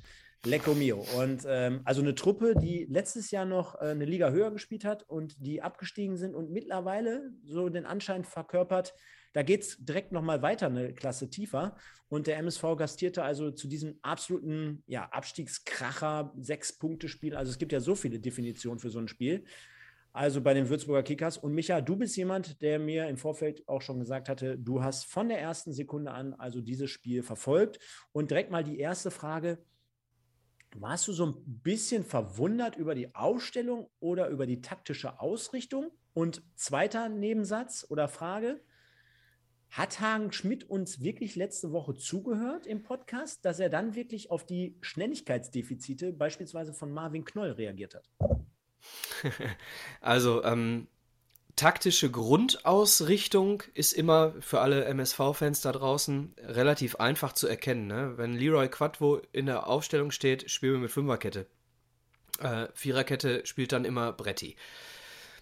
[0.46, 1.04] Lecco mio.
[1.20, 5.04] Und ähm, also eine Truppe, die letztes Jahr noch äh, eine Liga höher gespielt hat
[5.04, 8.94] und die abgestiegen sind und mittlerweile so den Anschein verkörpert,
[9.38, 11.78] da geht es direkt nochmal weiter, eine Klasse tiefer.
[12.10, 17.36] Und der MSV gastierte also zu diesem absoluten ja, Abstiegskracher, Sechs-Punkte-Spiel.
[17.36, 19.46] Also es gibt ja so viele Definitionen für so ein Spiel.
[20.12, 21.38] Also bei den Würzburger Kickers.
[21.38, 25.06] Und Micha, du bist jemand, der mir im Vorfeld auch schon gesagt hatte, du hast
[25.06, 27.78] von der ersten Sekunde an also dieses Spiel verfolgt.
[28.14, 29.60] Und direkt mal die erste Frage
[30.76, 35.92] warst du so ein bisschen verwundert über die Ausstellung oder über die taktische Ausrichtung?
[36.16, 38.62] Und zweiter Nebensatz oder Frage,
[39.70, 44.46] hat Hagen Schmidt uns wirklich letzte Woche zugehört im Podcast, dass er dann wirklich auf
[44.46, 48.10] die Schnelligkeitsdefizite beispielsweise von Marvin Knoll reagiert hat?
[50.02, 50.88] Also, ähm,
[51.58, 57.88] taktische Grundausrichtung ist immer für alle MSV-Fans da draußen relativ einfach zu erkennen.
[57.88, 58.14] Ne?
[58.16, 61.48] Wenn Leroy Quadvo in der Aufstellung steht, spielen wir mit Fünferkette.
[62.40, 64.56] Äh, Viererkette spielt dann immer Bretti.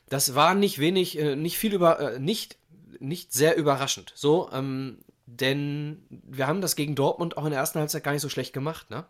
[0.07, 2.57] Das war nicht wenig, äh, nicht viel über, äh, nicht,
[2.99, 4.11] nicht sehr überraschend.
[4.15, 8.21] So, ähm, denn wir haben das gegen Dortmund auch in der ersten Halbzeit gar nicht
[8.21, 9.05] so schlecht gemacht, ne?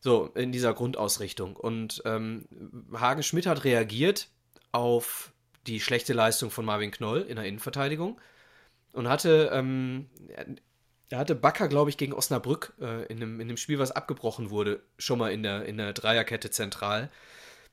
[0.00, 1.54] So, in dieser Grundausrichtung.
[1.54, 2.46] Und ähm,
[2.92, 4.28] Hagen Schmidt hat reagiert
[4.72, 5.32] auf
[5.68, 8.20] die schlechte Leistung von Marvin Knoll in der Innenverteidigung
[8.92, 10.08] und hatte, ähm,
[11.08, 14.50] er hatte Bakker, glaube ich, gegen Osnabrück äh, in, einem, in einem Spiel, was abgebrochen
[14.50, 17.10] wurde, schon mal in der, in der Dreierkette zentral.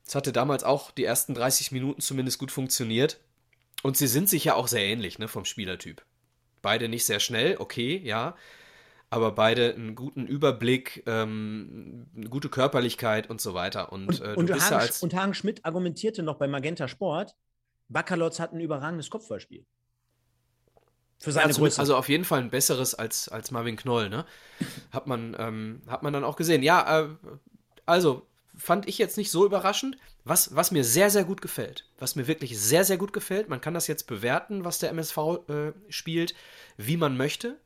[0.05, 3.19] Das hatte damals auch die ersten 30 Minuten zumindest gut funktioniert.
[3.83, 6.03] Und sie sind sich ja auch sehr ähnlich, ne, vom Spielertyp.
[6.61, 8.35] Beide nicht sehr schnell, okay, ja.
[9.09, 13.91] Aber beide einen guten Überblick, ähm, eine gute Körperlichkeit und so weiter.
[13.91, 17.35] Und, und, äh, und, Hagen, als und Hagen Schmidt argumentierte noch bei Magenta Sport,
[17.87, 19.65] Bakalotz hat ein überragendes Kopfballspiel.
[21.17, 21.79] Für seine ja, Größe.
[21.79, 24.25] Also auf jeden Fall ein besseres als, als Marvin Knoll, ne?
[24.91, 26.63] Hat man, ähm, hat man dann auch gesehen.
[26.63, 27.09] Ja, äh,
[27.85, 28.28] also
[28.59, 29.97] fand ich jetzt nicht so überraschend.
[30.25, 33.61] Was, was mir sehr, sehr gut gefällt, was mir wirklich sehr, sehr gut gefällt, man
[33.61, 35.17] kann das jetzt bewerten, was der MSV
[35.47, 36.35] äh, spielt,
[36.77, 37.57] wie man möchte.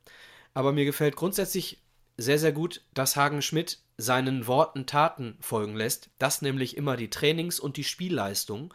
[0.54, 1.82] Aber mir gefällt grundsätzlich
[2.16, 7.10] sehr, sehr gut, dass Hagen Schmidt seinen Worten Taten folgen lässt, dass nämlich immer die
[7.10, 8.72] Trainings- und die Spielleistung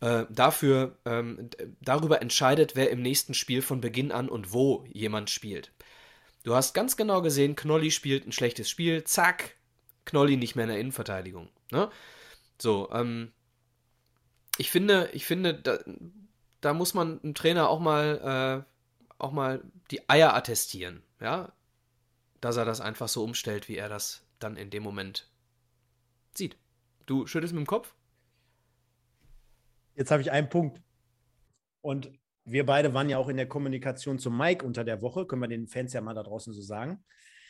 [0.00, 5.30] äh, dafür, ähm, darüber entscheidet, wer im nächsten Spiel von Beginn an und wo jemand
[5.30, 5.70] spielt.
[6.44, 9.54] Du hast ganz genau gesehen, Knolli spielt ein schlechtes Spiel, zack,
[10.04, 11.48] Knolli nicht mehr in der Innenverteidigung.
[11.70, 11.90] Ne?
[12.60, 13.32] So, ähm,
[14.58, 15.78] ich finde, ich finde, da,
[16.60, 21.52] da muss man einem Trainer auch mal, äh, auch mal die Eier attestieren, ja,
[22.40, 25.30] dass er das einfach so umstellt, wie er das dann in dem Moment
[26.34, 26.56] sieht.
[27.06, 27.94] Du schüttelst mit dem Kopf?
[29.94, 30.80] Jetzt habe ich einen Punkt.
[31.80, 32.12] Und
[32.44, 35.48] wir beide waren ja auch in der Kommunikation zu Mike unter der Woche, können wir
[35.48, 37.04] den Fans ja mal da draußen so sagen.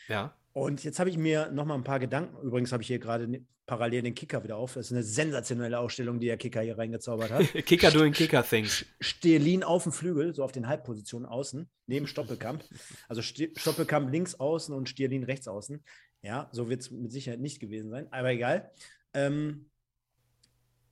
[0.08, 0.36] Ja.
[0.52, 2.36] Und jetzt habe ich mir noch mal ein paar Gedanken.
[2.42, 4.74] Übrigens habe ich hier gerade parallel den Kicker wieder auf.
[4.74, 7.42] Das ist eine sensationelle Ausstellung, die der Kicker hier reingezaubert hat.
[7.64, 8.84] Kicker doing Kicker things.
[9.00, 12.64] Stelin auf dem Flügel, so auf den Halbpositionen außen, neben Stoppelkamp.
[13.08, 15.82] Also Stoppelkamp links außen und Stierlin rechts außen.
[16.22, 18.70] Ja, so wird es mit Sicherheit nicht gewesen sein, aber egal.
[19.14, 19.70] Ähm,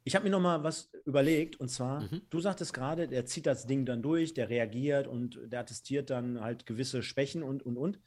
[0.02, 2.22] ich habe mir noch mal was überlegt und zwar, mhm.
[2.30, 6.40] du sagtest gerade, der zieht das Ding dann durch, der reagiert und der attestiert dann
[6.40, 8.00] halt gewisse Schwächen und und und.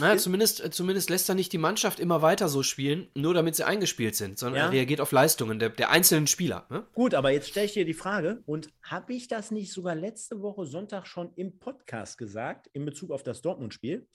[0.00, 3.54] Na, zumindest, äh, zumindest lässt er nicht die Mannschaft immer weiter so spielen, nur damit
[3.54, 4.66] sie eingespielt sind, sondern ja.
[4.66, 6.66] er reagiert auf Leistungen der, der einzelnen Spieler.
[6.70, 6.84] Ne?
[6.92, 10.42] Gut, aber jetzt stelle ich dir die Frage, und habe ich das nicht sogar letzte
[10.42, 14.08] Woche Sonntag schon im Podcast gesagt, in Bezug auf das Dortmund-Spiel?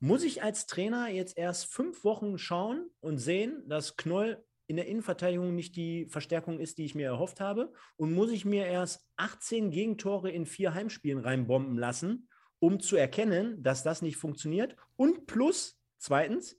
[0.00, 4.86] Muss ich als Trainer jetzt erst fünf Wochen schauen und sehen, dass Knoll in der
[4.86, 7.72] Innenverteidigung nicht die Verstärkung ist, die ich mir erhofft habe?
[7.94, 12.28] Und muss ich mir erst 18 Gegentore in vier Heimspielen reinbomben lassen,
[12.62, 14.76] um zu erkennen, dass das nicht funktioniert?
[14.94, 16.56] Und plus, zweitens,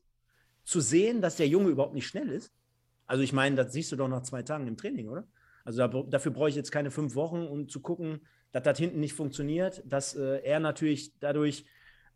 [0.66, 2.52] zu sehen, dass der Junge überhaupt nicht schnell ist.
[3.06, 5.26] Also ich meine, das siehst du doch nach zwei Tagen im Training, oder?
[5.64, 8.20] Also da, dafür brauche ich jetzt keine fünf Wochen, um zu gucken,
[8.52, 11.66] dass das hinten nicht funktioniert, dass äh, er natürlich dadurch,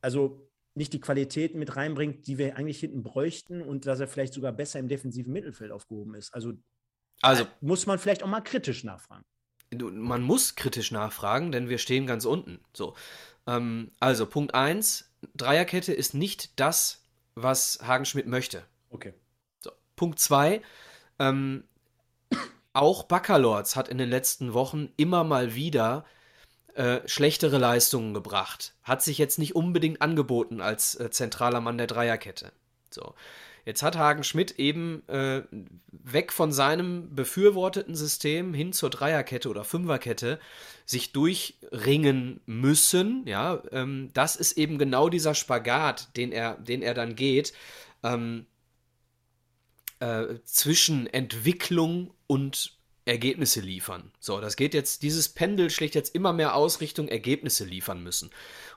[0.02, 4.34] also nicht die Qualität mit reinbringt, die wir eigentlich hinten bräuchten und dass er vielleicht
[4.34, 6.34] sogar besser im defensiven Mittelfeld aufgehoben ist.
[6.34, 6.54] Also,
[7.22, 9.24] also muss man vielleicht auch mal kritisch nachfragen.
[9.74, 12.60] Man muss kritisch nachfragen, denn wir stehen ganz unten.
[12.74, 12.96] So.
[13.48, 17.04] Ähm, also Punkt 1, Dreierkette ist nicht das,
[17.36, 18.64] was Hagenschmidt möchte.
[18.90, 19.14] Okay.
[19.60, 19.72] So.
[19.96, 20.62] Punkt 2,
[21.20, 21.64] ähm,
[22.74, 26.06] auch Baccalords hat in den letzten Wochen immer mal wieder
[26.76, 28.76] äh, schlechtere Leistungen gebracht.
[28.84, 32.52] Hat sich jetzt nicht unbedingt angeboten als äh, zentraler Mann der Dreierkette.
[32.92, 33.16] So.
[33.68, 35.44] Jetzt hat Hagen Schmidt eben äh,
[35.92, 40.40] weg von seinem befürworteten System hin zur Dreierkette oder Fünferkette
[40.86, 43.28] sich durchringen müssen.
[43.28, 47.52] Ja, ähm, das ist eben genau dieser Spagat, den er, den er dann geht.
[48.04, 48.46] Ähm,
[50.00, 52.77] äh, zwischen Entwicklung und
[53.08, 54.12] Ergebnisse liefern.
[54.20, 58.30] So, das geht jetzt, dieses Pendel schlägt jetzt immer mehr aus Richtung Ergebnisse liefern müssen.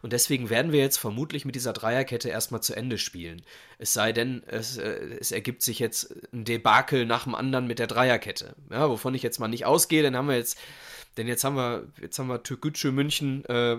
[0.02, 3.42] Und deswegen werden wir jetzt vermutlich mit dieser Dreierkette erstmal zu Ende spielen.
[3.78, 7.78] Es sei denn, es, äh, es ergibt sich jetzt ein Debakel nach dem anderen mit
[7.78, 8.54] der Dreierkette.
[8.70, 10.58] Ja, wovon ich jetzt mal nicht ausgehe, dann haben wir jetzt,
[11.16, 13.78] denn jetzt haben wir, jetzt haben wir Türkgücü München, äh,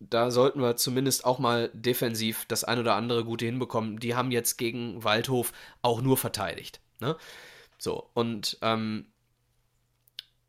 [0.00, 3.98] da sollten wir zumindest auch mal defensiv das ein oder andere Gute hinbekommen.
[3.98, 6.80] Die haben jetzt gegen Waldhof auch nur verteidigt.
[7.00, 7.16] Ne?
[7.78, 9.06] So, und ähm,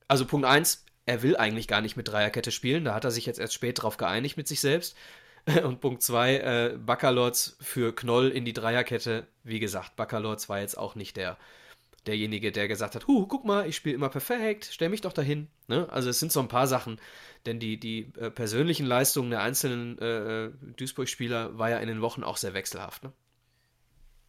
[0.08, 2.86] also Punkt 1, er will eigentlich gar nicht mit Dreierkette spielen.
[2.86, 4.96] Da hat er sich jetzt erst spät drauf geeinigt mit sich selbst.
[5.64, 9.28] Und Punkt 2, äh, Baccalords für Knoll in die Dreierkette.
[9.44, 11.38] Wie gesagt, Baccalords war jetzt auch nicht der,
[12.06, 15.50] derjenige, der gesagt hat, huh, guck mal, ich spiele immer perfekt, stell mich doch dahin.
[15.68, 15.88] Ne?
[15.92, 17.00] Also es sind so ein paar Sachen,
[17.46, 22.02] denn die, die äh, persönlichen Leistungen der einzelnen äh, äh Duisburg-Spieler war ja in den
[22.02, 23.04] Wochen auch sehr wechselhaft.
[23.04, 23.12] Ne?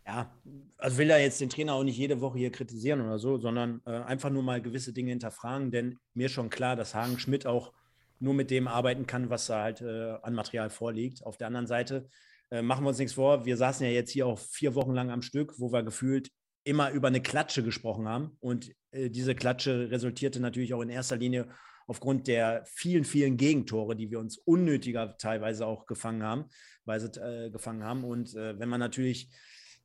[0.07, 0.35] Ja,
[0.77, 3.81] also will er jetzt den Trainer auch nicht jede Woche hier kritisieren oder so, sondern
[3.87, 7.47] äh, einfach nur mal gewisse Dinge hinterfragen, denn mir ist schon klar, dass Hagen Schmidt
[7.47, 7.73] auch
[8.19, 11.25] nur mit dem arbeiten kann, was da halt äh, an Material vorliegt.
[11.25, 12.09] Auf der anderen Seite
[12.51, 15.11] äh, machen wir uns nichts vor, wir saßen ja jetzt hier auch vier Wochen lang
[15.11, 16.31] am Stück, wo wir gefühlt
[16.65, 21.17] immer über eine Klatsche gesprochen haben und äh, diese Klatsche resultierte natürlich auch in erster
[21.17, 21.49] Linie
[21.87, 26.47] aufgrund der vielen, vielen Gegentore, die wir uns unnötiger teilweise auch gefangen haben,
[26.85, 28.05] weil äh, gefangen haben.
[28.05, 29.31] Und äh, wenn man natürlich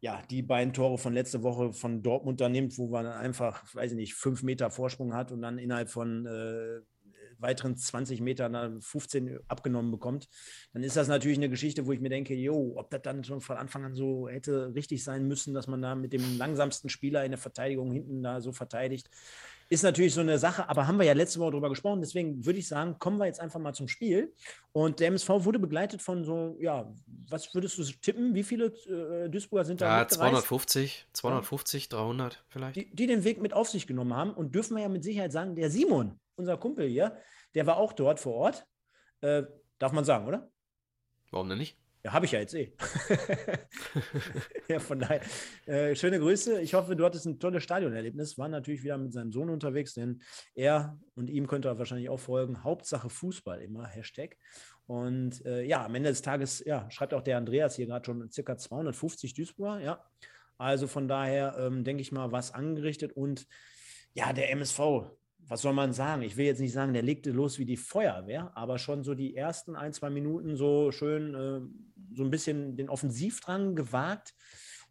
[0.02, 3.92] ja, die beiden Tore von letzte Woche von Dortmund da nimmt, wo man einfach, weiß
[3.92, 6.82] ich nicht, fünf Meter Vorsprung hat und dann innerhalb von äh,
[7.38, 10.30] weiteren 20 Metern 15 abgenommen bekommt,
[10.74, 13.42] dann ist das natürlich eine Geschichte, wo ich mir denke, jo, ob das dann schon
[13.42, 17.24] von Anfang an so hätte richtig sein müssen, dass man da mit dem langsamsten Spieler
[17.24, 19.10] in der Verteidigung hinten da so verteidigt
[19.70, 22.02] ist natürlich so eine Sache, aber haben wir ja letzte Woche drüber gesprochen.
[22.02, 24.34] Deswegen würde ich sagen, kommen wir jetzt einfach mal zum Spiel.
[24.72, 26.92] Und der MSV wurde begleitet von so, ja,
[27.30, 28.34] was würdest du tippen?
[28.34, 30.00] Wie viele äh, Duisburger sind da?
[30.00, 32.76] Ja, 250, 250, 300 vielleicht.
[32.78, 34.34] Die, die, den Weg mit auf sich genommen haben.
[34.34, 37.16] Und dürfen wir ja mit Sicherheit sagen, der Simon, unser Kumpel hier,
[37.54, 38.66] der war auch dort vor Ort.
[39.22, 39.44] Äh,
[39.78, 40.50] darf man sagen, oder?
[41.30, 41.78] Warum denn nicht?
[42.04, 42.72] Ja, habe ich ja jetzt eh.
[44.70, 45.22] ja, von daher,
[45.66, 46.62] äh, schöne Grüße.
[46.62, 48.38] Ich hoffe, du hattest ein tolles Stadionerlebnis.
[48.38, 50.22] War natürlich wieder mit seinem Sohn unterwegs, denn
[50.56, 52.64] er und ihm könnte er wahrscheinlich auch folgen.
[52.64, 54.38] Hauptsache Fußball immer, Hashtag.
[54.88, 58.32] Und äh, ja, am Ende des Tages, ja, schreibt auch der Andreas hier gerade schon
[58.32, 60.04] circa 250 Duisburger, ja.
[60.58, 63.46] Also von daher ähm, denke ich mal, was angerichtet und
[64.14, 64.80] ja, der MSV,
[65.50, 66.22] was soll man sagen?
[66.22, 69.36] Ich will jetzt nicht sagen, der legte los wie die Feuerwehr, aber schon so die
[69.36, 74.36] ersten ein, zwei Minuten so schön, äh, so ein bisschen den Offensivdrang gewagt.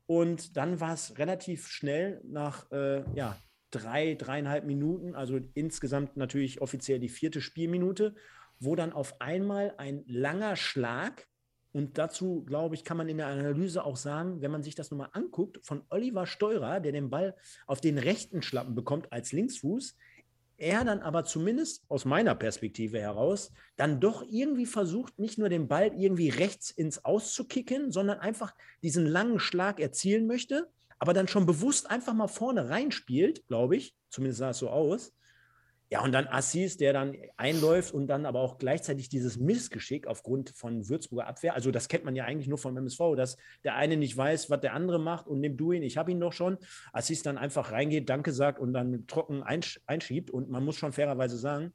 [0.06, 3.38] Und dann war es relativ schnell nach äh, ja,
[3.70, 8.16] drei, dreieinhalb Minuten, also insgesamt natürlich offiziell die vierte Spielminute,
[8.58, 11.28] wo dann auf einmal ein langer Schlag
[11.70, 14.90] und dazu, glaube ich, kann man in der Analyse auch sagen, wenn man sich das
[14.90, 19.96] nochmal anguckt, von Oliver Steurer, der den Ball auf den rechten Schlappen bekommt als Linksfuß,
[20.58, 25.68] er dann aber zumindest aus meiner Perspektive heraus dann doch irgendwie versucht, nicht nur den
[25.68, 31.14] Ball irgendwie rechts ins Aus zu kicken, sondern einfach diesen langen Schlag erzielen möchte, aber
[31.14, 35.14] dann schon bewusst einfach mal vorne reinspielt, glaube ich, zumindest sah es so aus.
[35.90, 40.50] Ja, und dann Assis, der dann einläuft und dann aber auch gleichzeitig dieses Missgeschick aufgrund
[40.50, 41.54] von Würzburger Abwehr.
[41.54, 44.60] Also, das kennt man ja eigentlich nur vom MSV, dass der eine nicht weiß, was
[44.60, 46.58] der andere macht und nimmt du ihn, ich habe ihn doch schon.
[46.92, 50.30] Assis dann einfach reingeht, Danke sagt und dann trocken einsch einschiebt.
[50.30, 51.72] Und man muss schon fairerweise sagen,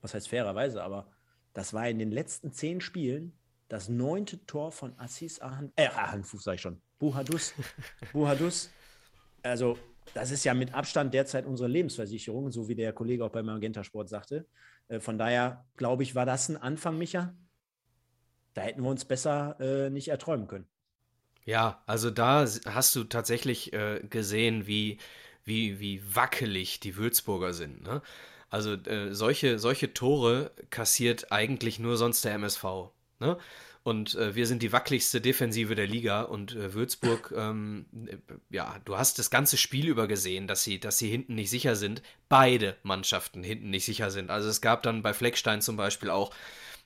[0.00, 1.10] was heißt fairerweise, aber
[1.52, 6.42] das war in den letzten zehn Spielen das neunte Tor von Assis Ahan, äh, Ahanfuf,
[6.42, 7.54] sag ich schon, Buhadus.
[8.12, 8.70] Buhadus.
[9.42, 9.76] Also,
[10.14, 13.84] das ist ja mit Abstand derzeit unsere Lebensversicherung, so wie der Kollege auch beim Magenta
[13.84, 14.46] Sport sagte.
[14.88, 17.34] Äh, von daher, glaube ich, war das ein Anfang, Micha.
[18.54, 20.66] Da hätten wir uns besser äh, nicht erträumen können.
[21.44, 24.98] Ja, also da hast du tatsächlich äh, gesehen, wie,
[25.44, 27.82] wie, wie wackelig die Würzburger sind.
[27.82, 28.02] Ne?
[28.50, 32.64] Also äh, solche, solche Tore kassiert eigentlich nur sonst der MSV.
[33.20, 33.38] Ne?
[33.86, 38.16] Und äh, wir sind die wackeligste Defensive der Liga und äh, Würzburg, ähm, äh,
[38.50, 41.76] ja, du hast das ganze Spiel über gesehen, dass sie, dass sie hinten nicht sicher
[41.76, 42.02] sind.
[42.28, 44.28] Beide Mannschaften hinten nicht sicher sind.
[44.28, 46.34] Also es gab dann bei Fleckstein zum Beispiel auch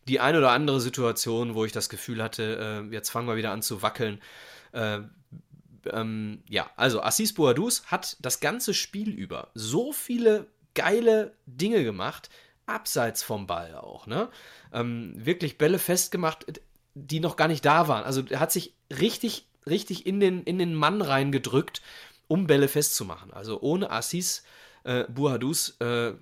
[0.09, 3.53] die ein oder andere Situation, wo ich das Gefühl hatte, äh, jetzt fangen wir wieder
[3.53, 4.21] an zu wackeln.
[4.73, 4.99] Äh,
[5.91, 12.29] ähm, ja, also Assis Boadus hat das ganze Spiel über so viele geile Dinge gemacht,
[12.67, 14.29] abseits vom Ball auch, ne?
[14.73, 16.45] Ähm, wirklich Bälle festgemacht
[16.95, 18.05] die noch gar nicht da waren.
[18.05, 21.83] Also er hat sich richtig, richtig in den, in den Mann reingedrückt,
[22.29, 23.33] um Bälle festzumachen.
[23.33, 24.45] Also ohne Assis
[24.85, 26.13] äh, Buhadus äh,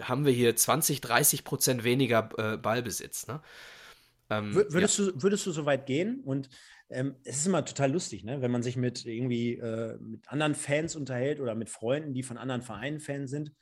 [0.00, 3.26] haben wir hier 20, 30 Prozent weniger äh, Ballbesitz.
[3.26, 3.40] Ne?
[4.30, 5.06] Ähm, würdest, ja.
[5.06, 6.20] du, würdest du so weit gehen?
[6.24, 6.48] Und
[6.90, 8.40] ähm, es ist immer total lustig, ne?
[8.42, 12.38] wenn man sich mit irgendwie äh, mit anderen Fans unterhält oder mit Freunden, die von
[12.38, 13.52] anderen Vereinen Fans sind.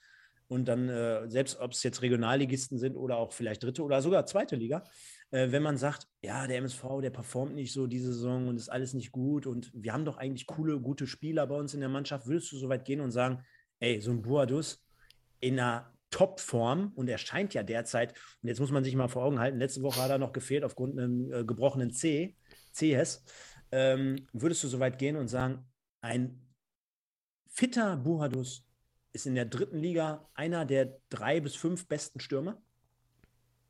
[0.48, 4.26] Und dann, äh, selbst ob es jetzt Regionalligisten sind oder auch vielleicht dritte oder sogar
[4.26, 4.84] zweite Liga,
[5.32, 8.68] äh, wenn man sagt, ja, der MSV, der performt nicht so diese Saison und ist
[8.68, 11.88] alles nicht gut und wir haben doch eigentlich coole, gute Spieler bei uns in der
[11.88, 13.42] Mannschaft, würdest du so weit gehen und sagen,
[13.80, 14.86] ey, so ein Boadus
[15.40, 18.12] in einer Topform und er scheint ja derzeit,
[18.42, 20.62] und jetzt muss man sich mal vor Augen halten, letzte Woche hat er noch gefehlt
[20.64, 22.36] aufgrund einem äh, gebrochenen C,
[22.72, 23.24] CS,
[23.72, 25.64] ähm, würdest du so weit gehen und sagen,
[26.02, 26.46] ein
[27.48, 28.66] fitter Buhadus
[29.14, 32.62] ist in der dritten Liga einer der drei bis fünf besten Stürmer?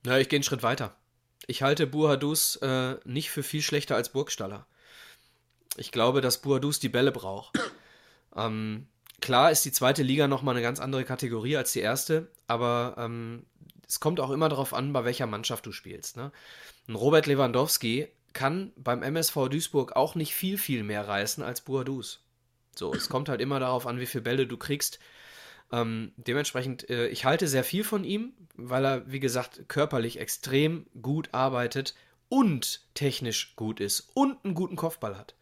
[0.04, 0.96] Ja, ich gehe einen Schritt weiter.
[1.46, 4.66] Ich halte Buhadus äh, nicht für viel schlechter als Burgstaller.
[5.76, 7.58] Ich glaube, dass Buhadus die Bälle braucht.
[8.34, 8.86] Ähm,
[9.20, 13.44] klar ist die zweite Liga nochmal eine ganz andere Kategorie als die erste, aber ähm,
[13.86, 16.16] es kommt auch immer darauf an, bei welcher Mannschaft du spielst.
[16.16, 16.32] Ne?
[16.88, 22.24] Ein Robert Lewandowski kann beim MSV Duisburg auch nicht viel, viel mehr reißen als Buhadus.
[22.74, 24.98] So, es kommt halt immer darauf an, wie viele Bälle du kriegst.
[25.72, 30.86] Ähm, dementsprechend, äh, ich halte sehr viel von ihm, weil er, wie gesagt, körperlich extrem
[31.00, 31.94] gut arbeitet
[32.28, 35.34] und technisch gut ist und einen guten Kopfball hat.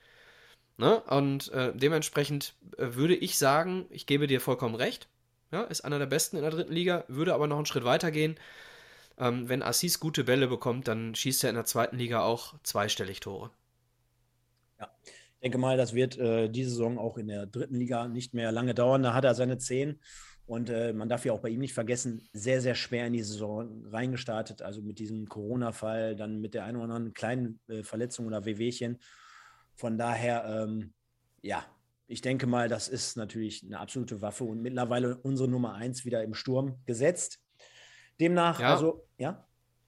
[0.77, 1.01] Ne?
[1.03, 5.09] Und äh, dementsprechend äh, würde ich sagen, ich gebe dir vollkommen recht,
[5.53, 8.11] ja, ist einer der besten in der dritten Liga, würde aber noch einen Schritt weiter
[8.11, 8.39] gehen.
[9.19, 13.21] Ähm, wenn Assis gute Bälle bekommt, dann schießt er in der zweiten Liga auch zweistellig
[13.21, 13.51] Tore.
[14.79, 14.89] Ja,
[15.43, 18.75] denke mal, das wird äh, diese Saison auch in der dritten Liga nicht mehr lange
[18.75, 19.03] dauern.
[19.03, 20.01] Da hat er seine zehn.
[20.47, 23.23] Und äh, man darf ja auch bei ihm nicht vergessen, sehr, sehr schwer in die
[23.23, 24.63] Saison reingestartet.
[24.63, 28.99] Also mit diesem Corona-Fall, dann mit der einen oder anderen kleinen äh, Verletzung oder Wehwehchen.
[29.77, 30.93] Von daher, ähm,
[31.41, 31.65] ja,
[32.09, 36.25] ich denke mal, das ist natürlich eine absolute Waffe und mittlerweile unsere Nummer eins wieder
[36.25, 37.39] im Sturm gesetzt.
[38.19, 38.73] Demnach, ja.
[38.73, 39.47] also, ja?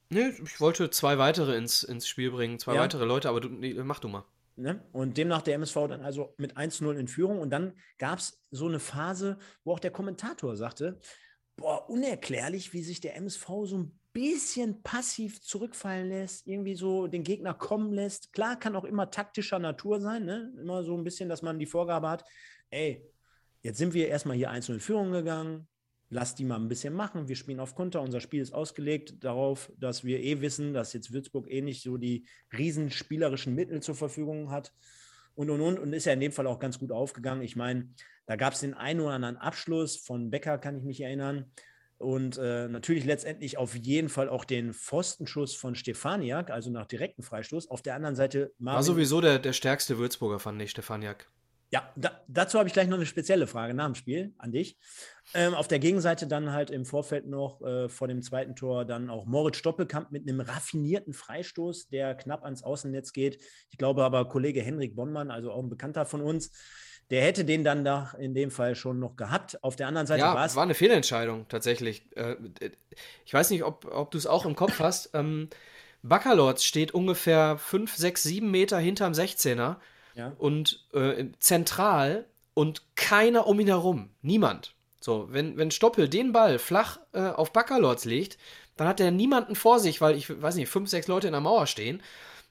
[0.09, 2.81] Nee, ich wollte zwei weitere ins, ins Spiel bringen, zwei ja.
[2.81, 4.23] weitere Leute, aber du, nee, mach du mal.
[4.55, 4.83] Ne?
[4.91, 7.39] Und demnach der MSV dann also mit 1-0 in Führung.
[7.39, 10.99] Und dann gab es so eine Phase, wo auch der Kommentator sagte,
[11.55, 17.23] boah, unerklärlich, wie sich der MSV so ein bisschen passiv zurückfallen lässt, irgendwie so den
[17.23, 18.31] Gegner kommen lässt.
[18.31, 20.53] Klar, kann auch immer taktischer Natur sein, ne?
[20.59, 22.23] immer so ein bisschen, dass man die Vorgabe hat,
[22.69, 23.03] ey,
[23.63, 25.67] jetzt sind wir erstmal hier 1-0 in Führung gegangen,
[26.13, 27.27] lass die mal ein bisschen machen.
[27.27, 28.01] Wir spielen auf Konter.
[28.01, 31.97] Unser Spiel ist ausgelegt darauf, dass wir eh wissen, dass jetzt Würzburg eh nicht so
[31.97, 32.25] die
[32.57, 34.73] riesen spielerischen Mittel zur Verfügung hat.
[35.35, 35.79] Und, und, und.
[35.79, 37.41] Und ist ja in dem Fall auch ganz gut aufgegangen.
[37.41, 37.89] Ich meine,
[38.25, 41.51] da gab es den einen oder anderen Abschluss von Becker, kann ich mich erinnern.
[41.97, 47.23] Und äh, natürlich letztendlich auf jeden Fall auch den Pfostenschuss von Stefaniak, also nach direktem
[47.23, 47.69] Freistoß.
[47.69, 51.29] Auf der anderen Seite Marvin, War sowieso der, der stärkste Würzburger, fand ich, Stefaniak.
[51.73, 54.77] Ja, da, dazu habe ich gleich noch eine spezielle Frage nach dem Spiel an dich.
[55.33, 59.09] Ähm, auf der Gegenseite dann halt im Vorfeld noch äh, vor dem zweiten Tor dann
[59.09, 63.41] auch Moritz Stoppelkamp mit einem raffinierten Freistoß, der knapp ans Außennetz geht.
[63.71, 66.51] Ich glaube aber Kollege Henrik Bonnmann, also auch ein Bekannter von uns,
[67.09, 69.63] der hätte den dann da in dem Fall schon noch gehabt.
[69.63, 70.55] Auf der anderen Seite ja, war es.
[70.55, 72.05] war eine Fehlentscheidung tatsächlich.
[72.15, 72.35] Äh,
[73.25, 75.09] ich weiß nicht, ob, ob du es auch im Kopf hast.
[75.15, 75.49] Ähm,
[76.03, 79.77] Baccalords steht ungefähr 5, 6, 7 Meter hinterm 16er
[80.15, 80.33] ja.
[80.37, 84.09] und äh, zentral und keiner um ihn herum.
[84.21, 84.75] Niemand.
[84.99, 88.37] So, wenn, wenn Stoppel den Ball flach äh, auf Baccalords legt,
[88.77, 91.41] dann hat er niemanden vor sich, weil ich weiß nicht, fünf, sechs Leute in der
[91.41, 92.01] Mauer stehen.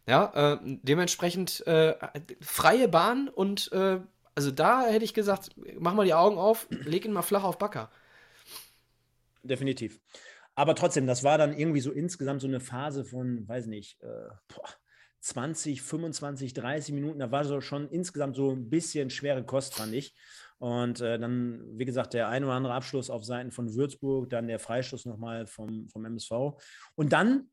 [0.07, 1.95] Ja, äh, dementsprechend äh,
[2.41, 4.01] freie Bahn und äh,
[4.35, 7.59] also da hätte ich gesagt, mach mal die Augen auf, leg ihn mal flach auf
[7.59, 7.91] Backer.
[9.43, 10.01] Definitiv.
[10.55, 14.29] Aber trotzdem, das war dann irgendwie so insgesamt so eine Phase von, weiß nicht, äh,
[14.49, 14.69] boah,
[15.23, 17.21] 20, 25, 30 Minuten.
[17.21, 20.15] Da war so schon insgesamt so ein bisschen schwere Kost, fand ich.
[20.59, 24.49] Und äh, dann, wie gesagt, der ein oder andere Abschluss auf Seiten von Würzburg, dann
[24.49, 26.31] der Freistoß nochmal vom, vom MSV.
[26.95, 27.49] Und dann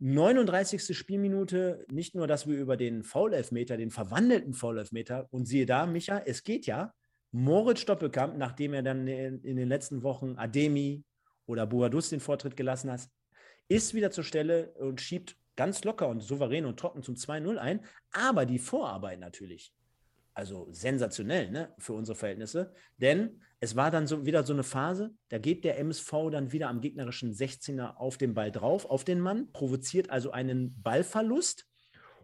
[0.00, 0.96] 39.
[0.96, 6.22] Spielminute, nicht nur, dass wir über den Foul-Elfmeter, den verwandelten Foul-Elfmeter, und siehe da, Micha,
[6.24, 6.92] es geht ja,
[7.32, 11.04] Moritz Stoppelkamp, nachdem er dann in, in den letzten Wochen Ademi
[11.46, 13.08] oder Boadus den Vortritt gelassen hat,
[13.68, 17.84] ist wieder zur Stelle und schiebt ganz locker und souverän und trocken zum 2-0 ein.
[18.12, 19.74] Aber die Vorarbeit natürlich
[20.32, 22.72] also sensationell ne, für unsere Verhältnisse.
[22.96, 26.68] Denn es war dann so wieder so eine Phase, da geht der MSV dann wieder
[26.68, 31.66] am gegnerischen 16er auf den Ball drauf, auf den Mann, provoziert also einen Ballverlust.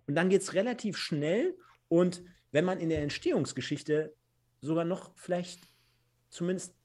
[0.07, 1.59] Und dann geht es relativ schnell.
[1.89, 2.22] Und
[2.53, 4.14] wenn man in der Entstehungsgeschichte
[4.61, 5.66] sogar noch vielleicht
[6.28, 6.76] zumindest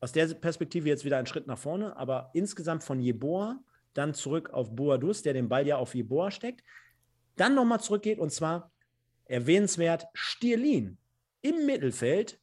[0.00, 3.62] aus der Perspektive jetzt wieder einen Schritt nach vorne, aber insgesamt von Jeboa
[3.98, 6.62] dann zurück auf Boadus, der den Ball ja auf Jeboa steckt,
[7.36, 8.72] dann nochmal zurückgeht und zwar
[9.24, 10.98] Erwähnenswert, Stierlin
[11.42, 12.40] im Mittelfeld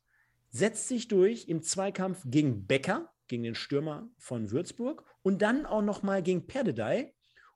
[0.49, 5.81] setzt sich durch im Zweikampf gegen Becker, gegen den Stürmer von Würzburg und dann auch
[5.81, 7.13] nochmal gegen Perdedei,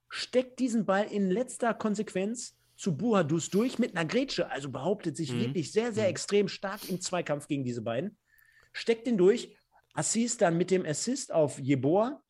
[0.10, 5.32] steckt diesen Ball in letzter Konsequenz zu Buhadus durch mit einer Grätsche, also behauptet sich
[5.32, 5.41] mhm.
[5.41, 6.12] wirklich sehr, sehr mhm.
[6.12, 8.18] extrem stark im Zweikampf gegen diese beiden,
[8.74, 9.56] steckt ihn durch,
[9.93, 12.24] Assis dann mit dem Assist auf Jeboa,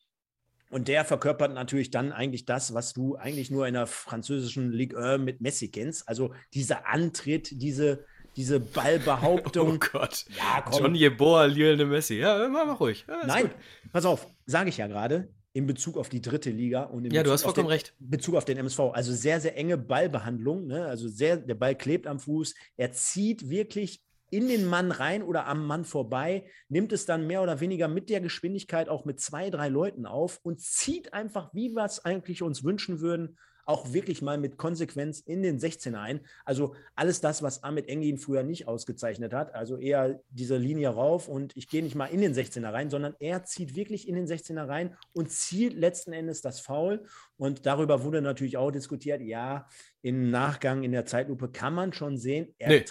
[0.69, 4.99] und der verkörpert natürlich dann eigentlich das, was du eigentlich nur in der französischen Ligue
[4.99, 6.07] 1 mit Messi kennst.
[6.07, 8.05] Also dieser Antritt, diese,
[8.35, 9.79] diese Ballbehauptung.
[9.83, 10.25] Oh Gott.
[10.37, 10.79] Ja, komm.
[10.79, 12.15] John Jeboa, Lionel Messi.
[12.15, 13.05] Ja, mach mal ruhig.
[13.07, 13.55] Ja, Nein, gut.
[13.91, 17.21] pass auf, sage ich ja gerade, in Bezug auf die dritte Liga und in ja,
[17.21, 17.95] Bezug du hast vollkommen den, recht.
[17.99, 18.79] Bezug auf den MSV.
[18.93, 20.67] Also sehr, sehr enge Ballbehandlung.
[20.67, 20.85] Ne?
[20.85, 22.53] Also sehr, der Ball klebt am Fuß.
[22.77, 27.41] Er zieht wirklich in den Mann rein oder am Mann vorbei, nimmt es dann mehr
[27.41, 31.69] oder weniger mit der Geschwindigkeit auch mit zwei, drei Leuten auf und zieht einfach, wie
[31.69, 33.37] wir es eigentlich uns wünschen würden,
[33.69, 36.21] auch wirklich mal mit Konsequenz in den 16er ein.
[36.43, 39.53] Also alles das, was Ahmed Engin früher nicht ausgezeichnet hat.
[39.53, 43.13] Also eher diese Linie rauf und ich gehe nicht mal in den 16er rein, sondern
[43.19, 47.05] er zieht wirklich in den 16er rein und zielt letzten Endes das Foul.
[47.37, 49.67] Und darüber wurde natürlich auch diskutiert, ja,
[50.01, 52.85] im Nachgang in der Zeitlupe kann man schon sehen, er nee.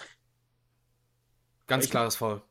[1.69, 2.41] Ganz ich, klares Foul.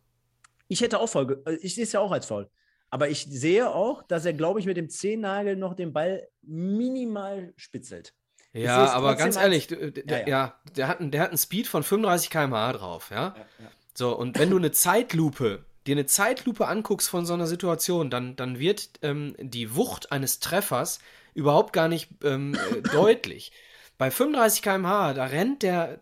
[0.68, 2.48] Ich hätte auch Foul, äh, ich sehe es ja auch als Foul.
[2.90, 7.52] Aber ich sehe auch, dass er, glaube ich, mit dem Zehennagel noch den Ball minimal
[7.56, 8.14] spitzelt.
[8.54, 10.26] Ja, aber ganz ehrlich, der, ja, ja.
[10.26, 13.34] ja, der, hat, der hat einen Speed von 35 km/h drauf, ja?
[13.36, 13.70] ja?
[13.94, 18.36] So, und wenn du eine Zeitlupe, dir eine Zeitlupe anguckst von so einer Situation, dann,
[18.36, 20.98] dann wird ähm, die Wucht eines Treffers
[21.34, 23.52] überhaupt gar nicht ähm, äh, deutlich.
[23.98, 25.98] Bei 35 km/h, da rennt der,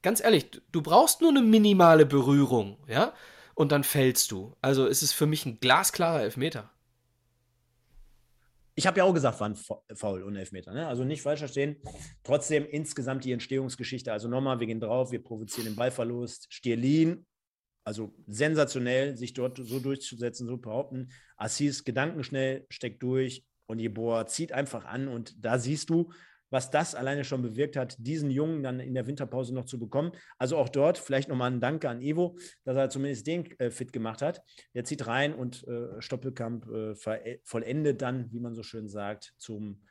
[0.00, 3.12] ganz ehrlich, du brauchst nur eine minimale Berührung, ja,
[3.54, 4.56] und dann fällst du.
[4.62, 6.70] Also ist es für mich ein glasklarer Elfmeter.
[8.74, 10.74] Ich habe ja auch gesagt, war ein Foul und Elfmeter.
[10.74, 10.86] Ne?
[10.86, 11.76] Also nicht falsch verstehen.
[12.22, 14.12] Trotzdem insgesamt die Entstehungsgeschichte.
[14.12, 16.46] Also nochmal, wir gehen drauf, wir provozieren den Ballverlust.
[16.50, 17.24] Stierlin,
[17.84, 21.08] also sensationell, sich dort so durchzusetzen, so behaupten.
[21.38, 25.08] Assis gedankenschnell, steckt durch und Jeboa zieht einfach an.
[25.08, 26.12] Und da siehst du,
[26.50, 30.12] was das alleine schon bewirkt hat, diesen Jungen dann in der Winterpause noch zu bekommen.
[30.38, 33.92] Also auch dort vielleicht nochmal ein Danke an Evo, dass er zumindest den äh, fit
[33.92, 34.42] gemacht hat.
[34.74, 39.82] Der zieht rein und äh, Stoppelkamp äh, vollendet dann, wie man so schön sagt, zum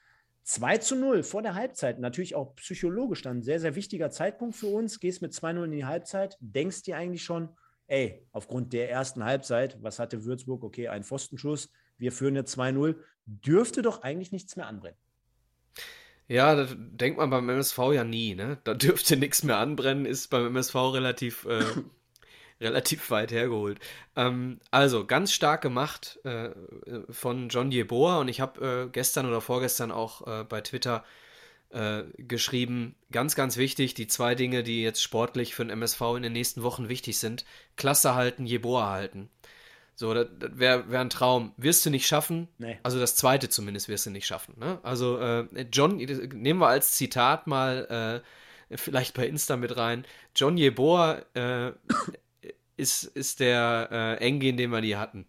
[0.44, 2.00] 2 zu 0 vor der Halbzeit.
[2.00, 5.00] Natürlich auch psychologisch dann sehr, sehr wichtiger Zeitpunkt für uns.
[5.00, 7.50] Gehst mit 2-0 in die Halbzeit, denkst dir eigentlich schon,
[7.88, 10.64] ey, aufgrund der ersten Halbzeit, was hatte Würzburg?
[10.64, 12.96] Okay, ein Pfostenschuss, wir führen jetzt 2-0,
[13.26, 14.98] dürfte doch eigentlich nichts mehr anbrennen.
[16.28, 18.58] Ja, das denkt man beim MSV ja nie, ne?
[18.64, 21.64] Da dürfte nichts mehr anbrennen, ist beim MSV relativ, äh,
[22.62, 23.80] relativ weit hergeholt.
[24.16, 26.50] Ähm, also, ganz stark gemacht äh,
[27.10, 31.04] von John Jeboa und ich habe äh, gestern oder vorgestern auch äh, bei Twitter
[31.70, 36.24] äh, geschrieben, ganz, ganz wichtig, die zwei Dinge, die jetzt sportlich für den MSV in
[36.24, 37.46] den nächsten Wochen wichtig sind,
[37.76, 39.30] Klasse halten, Jeboa halten.
[39.96, 41.54] So, das, das wäre wär ein Traum.
[41.58, 42.50] Wirst du nicht schaffen.
[42.58, 42.78] Nee.
[42.84, 44.56] Also das zweite zumindest wirst du nicht schaffen.
[44.60, 44.80] Ne?
[44.84, 48.22] Also äh, John, nehmen wir als Zitat mal
[48.70, 50.06] äh, vielleicht bei Insta mit rein.
[50.36, 51.72] John Jeboa äh,
[52.78, 55.26] ist, ist der äh, Engin, den wir nie hatten.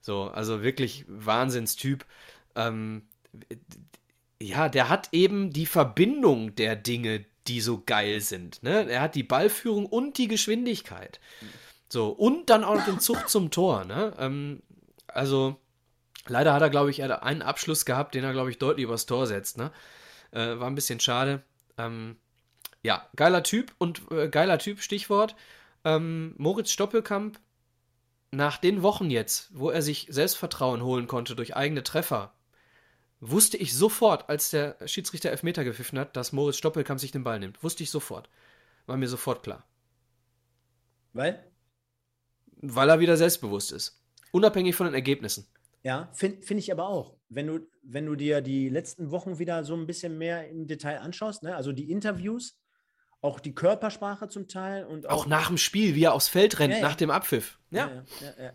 [0.00, 2.06] So, also wirklich Wahnsinnstyp.
[2.56, 3.02] Ähm,
[4.40, 8.62] ja, der hat eben die Verbindung der Dinge, die so geil sind.
[8.62, 8.88] Ne?
[8.88, 11.20] Er hat die Ballführung und die Geschwindigkeit.
[11.42, 11.46] Mhm.
[11.92, 14.14] So, und dann auch noch den Zug zum Tor, ne?
[14.18, 14.62] Ähm,
[15.08, 15.56] also,
[16.28, 19.26] leider hat er, glaube ich, einen Abschluss gehabt, den er, glaube ich, deutlich übers Tor
[19.26, 19.72] setzt, ne?
[20.30, 21.42] Äh, war ein bisschen schade.
[21.76, 22.16] Ähm,
[22.82, 25.34] ja, geiler Typ und äh, geiler Typ, Stichwort.
[25.84, 27.40] Ähm, Moritz Stoppelkamp,
[28.30, 32.32] nach den Wochen jetzt, wo er sich Selbstvertrauen holen konnte durch eigene Treffer,
[33.18, 37.40] wusste ich sofort, als der Schiedsrichter Elfmeter gepfiffen hat, dass Moritz Stoppelkamp sich den Ball
[37.40, 37.62] nimmt.
[37.64, 38.28] Wusste ich sofort.
[38.86, 39.64] War mir sofort klar.
[41.12, 41.49] Weil?
[42.62, 44.02] Weil er wieder selbstbewusst ist.
[44.32, 45.46] Unabhängig von den Ergebnissen.
[45.82, 47.16] Ja, finde find ich aber auch.
[47.28, 51.00] Wenn du, wenn du dir die letzten Wochen wieder so ein bisschen mehr im Detail
[51.00, 51.56] anschaust, ne?
[51.56, 52.58] also die Interviews,
[53.22, 56.58] auch die Körpersprache zum Teil und auch, auch nach dem Spiel, wie er aufs Feld
[56.58, 57.58] rennt, ja, nach dem Abpfiff.
[57.70, 58.04] Ja.
[58.20, 58.52] Ja, ja.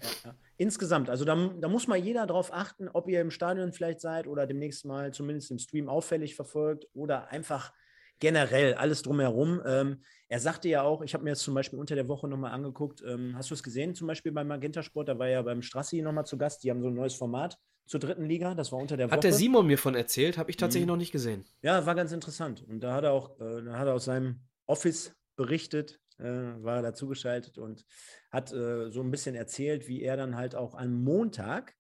[0.58, 4.26] Insgesamt, also da, da, muss mal jeder darauf achten, ob ihr im Stadion vielleicht seid
[4.26, 7.74] oder demnächst mal zumindest im Stream auffällig verfolgt oder einfach
[8.20, 9.62] generell alles drumherum.
[9.66, 12.52] Ähm, er sagte ja auch, ich habe mir jetzt zum Beispiel unter der Woche nochmal
[12.52, 15.62] angeguckt, ähm, hast du es gesehen, zum Beispiel beim Magenta Sport, da war ja beim
[15.62, 18.80] Strassi nochmal zu Gast, die haben so ein neues Format zur dritten Liga, das war
[18.80, 19.18] unter der Woche.
[19.18, 20.94] Hat der Simon mir von erzählt, habe ich tatsächlich mhm.
[20.94, 21.46] noch nicht gesehen.
[21.62, 24.42] Ja, war ganz interessant und da hat er auch, äh, da hat er aus seinem
[24.66, 27.86] Office berichtet, äh, war dazugeschaltet und
[28.32, 31.76] hat äh, so ein bisschen erzählt, wie er dann halt auch am Montag,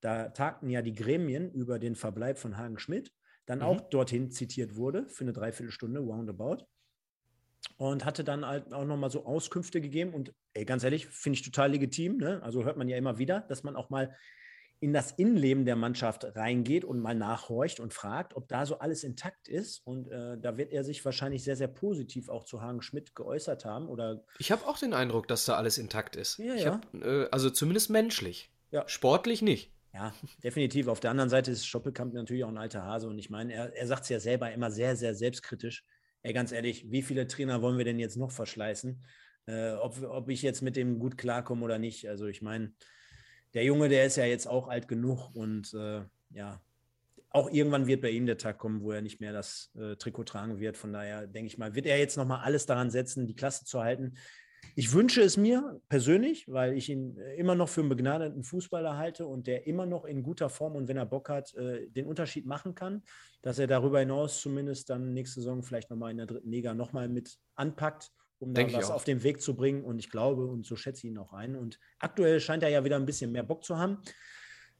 [0.00, 3.12] da tagten ja die Gremien über den Verbleib von Hagen Schmidt,
[3.46, 3.64] dann mhm.
[3.64, 6.66] auch dorthin zitiert wurde für eine Dreiviertelstunde, roundabout.
[7.76, 10.14] Und hatte dann halt auch nochmal so Auskünfte gegeben.
[10.14, 12.18] Und ey, ganz ehrlich, finde ich total legitim.
[12.18, 12.42] Ne?
[12.42, 14.14] Also hört man ja immer wieder, dass man auch mal
[14.80, 19.04] in das Innenleben der Mannschaft reingeht und mal nachhorcht und fragt, ob da so alles
[19.04, 19.86] intakt ist.
[19.86, 23.66] Und äh, da wird er sich wahrscheinlich sehr, sehr positiv auch zu Hagen Schmidt geäußert
[23.66, 23.88] haben.
[23.88, 26.38] Oder ich habe auch den Eindruck, dass da alles intakt ist.
[26.38, 26.72] Ja, ja.
[26.72, 28.50] Hab, äh, also zumindest menschlich.
[28.70, 28.88] Ja.
[28.88, 29.70] Sportlich nicht.
[29.92, 30.86] Ja, definitiv.
[30.86, 33.08] Auf der anderen Seite ist Stoppelkamp natürlich auch ein alter Hase.
[33.08, 35.84] Und ich meine, er, er sagt es ja selber immer sehr, sehr selbstkritisch.
[36.22, 39.02] Ey, ganz ehrlich, wie viele Trainer wollen wir denn jetzt noch verschleißen?
[39.46, 42.08] Äh, ob, ob ich jetzt mit dem gut klarkomme oder nicht.
[42.08, 42.72] Also ich meine,
[43.54, 46.60] der Junge, der ist ja jetzt auch alt genug und äh, ja,
[47.30, 50.24] auch irgendwann wird bei ihm der Tag kommen, wo er nicht mehr das äh, Trikot
[50.24, 50.76] tragen wird.
[50.76, 53.80] Von daher denke ich mal, wird er jetzt nochmal alles daran setzen, die Klasse zu
[53.80, 54.14] halten.
[54.76, 59.26] Ich wünsche es mir persönlich, weil ich ihn immer noch für einen begnadeten Fußballer halte
[59.26, 62.46] und der immer noch in guter Form und wenn er Bock hat, äh, den Unterschied
[62.46, 63.02] machen kann,
[63.42, 67.08] dass er darüber hinaus zumindest dann nächste Saison vielleicht nochmal in der dritten Liga nochmal
[67.08, 69.84] mit anpackt um da was auf den Weg zu bringen.
[69.84, 71.56] Und ich glaube, und so schätze ich ihn auch ein.
[71.56, 73.98] Und aktuell scheint er ja wieder ein bisschen mehr Bock zu haben.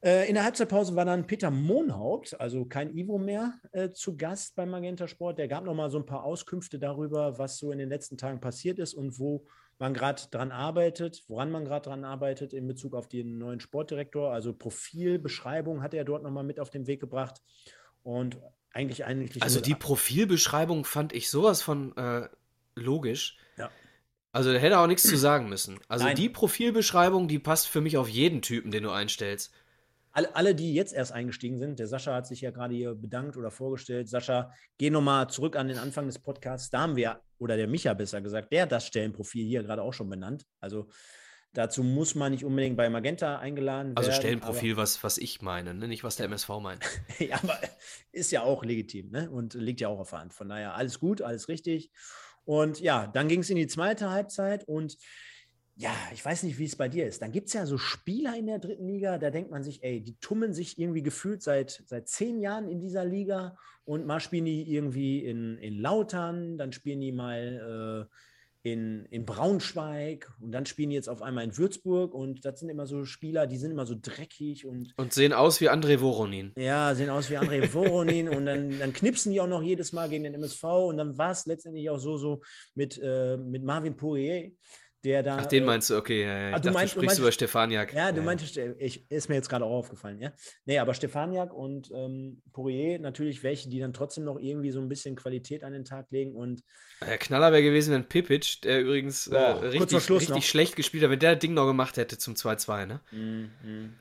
[0.03, 4.55] Äh, in der Halbzeitpause war dann Peter Mohnhaupt, also kein Ivo mehr, äh, zu Gast
[4.55, 5.37] beim Magenta Sport.
[5.37, 8.79] Der gab nochmal so ein paar Auskünfte darüber, was so in den letzten Tagen passiert
[8.79, 9.45] ist und wo
[9.81, 14.31] man gerade dran arbeitet, woran man gerade dran arbeitet in Bezug auf den neuen Sportdirektor.
[14.31, 17.41] Also Profilbeschreibung hat er dort nochmal mit auf den Weg gebracht.
[18.03, 18.39] Und
[18.71, 19.43] eigentlich eigentlich.
[19.43, 22.29] Also die Profilbeschreibung fand ich sowas von äh,
[22.75, 23.37] logisch.
[23.57, 23.69] Ja.
[24.31, 25.79] Also da hätte er auch nichts zu sagen müssen.
[25.89, 26.15] Also Nein.
[26.15, 29.51] die Profilbeschreibung, die passt für mich auf jeden Typen, den du einstellst.
[30.13, 33.37] Alle, alle, die jetzt erst eingestiegen sind, der Sascha hat sich ja gerade hier bedankt
[33.37, 34.09] oder vorgestellt.
[34.09, 36.69] Sascha, geh nochmal zurück an den Anfang des Podcasts.
[36.69, 39.93] Da haben wir, oder der Micha besser gesagt, der hat das Stellenprofil hier gerade auch
[39.93, 40.45] schon benannt.
[40.59, 40.89] Also
[41.53, 44.09] dazu muss man nicht unbedingt bei Magenta eingeladen also werden.
[44.09, 45.87] Also Stellenprofil, was, was ich meine, ne?
[45.87, 46.83] nicht was der MSV meint.
[47.19, 47.57] ja, aber
[48.11, 49.29] ist ja auch legitim ne?
[49.29, 50.33] und liegt ja auch auf der Hand.
[50.33, 51.91] Von daher alles gut, alles richtig.
[52.43, 54.97] Und ja, dann ging es in die zweite Halbzeit und
[55.75, 57.21] ja, ich weiß nicht, wie es bei dir ist.
[57.21, 60.01] Dann gibt es ja so Spieler in der dritten Liga, da denkt man sich, ey,
[60.01, 64.45] die tummeln sich irgendwie gefühlt seit, seit zehn Jahren in dieser Liga und mal spielen
[64.45, 68.15] die irgendwie in, in Lautern, dann spielen die mal äh,
[68.63, 72.69] in, in Braunschweig und dann spielen die jetzt auf einmal in Würzburg und das sind
[72.69, 74.93] immer so Spieler, die sind immer so dreckig und.
[74.97, 76.51] Und sehen aus wie André Voronin.
[76.55, 80.09] Ja, sehen aus wie André Voronin und dann, dann knipsen die auch noch jedes Mal
[80.09, 82.41] gegen den MSV und dann war es letztendlich auch so, so
[82.75, 84.51] mit, äh, mit Marvin Poirier
[85.03, 85.37] der da.
[85.37, 86.23] Ach, den äh, meinst du, okay.
[86.23, 86.47] Ja, ja.
[86.55, 87.93] Ah, du, dachte, meinst, du sprichst du über Stefaniak.
[87.93, 88.23] Ja, du ja.
[88.23, 90.31] meintest, ich, ist mir jetzt gerade auch aufgefallen, ja.
[90.65, 94.89] Nee, aber Stefaniak und ähm, Poirier natürlich welche, die dann trotzdem noch irgendwie so ein
[94.89, 96.63] bisschen Qualität an den Tag legen und.
[97.05, 101.19] Der Knaller wäre gewesen, wenn Pipic, der übrigens äh, richtig, richtig schlecht gespielt hat, wenn
[101.19, 103.01] der Ding noch gemacht hätte zum 2-2, ne?
[103.11, 103.93] Mm.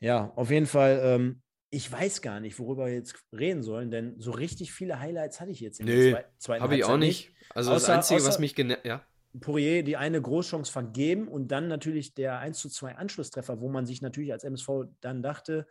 [0.00, 1.00] Ja, auf jeden Fall.
[1.02, 5.40] Ähm, ich weiß gar nicht, worüber wir jetzt reden sollen, denn so richtig viele Highlights
[5.40, 7.30] hatte ich jetzt in Nö, der zweiten Habe ich auch nicht.
[7.54, 9.04] Also außer, das Einzige, außer, was mich genervt, ja.
[9.40, 13.86] Poirier die eine Großchance vergeben und dann natürlich der 1 zu 2 Anschlusstreffer, wo man
[13.86, 15.66] sich natürlich als MSV dann dachte,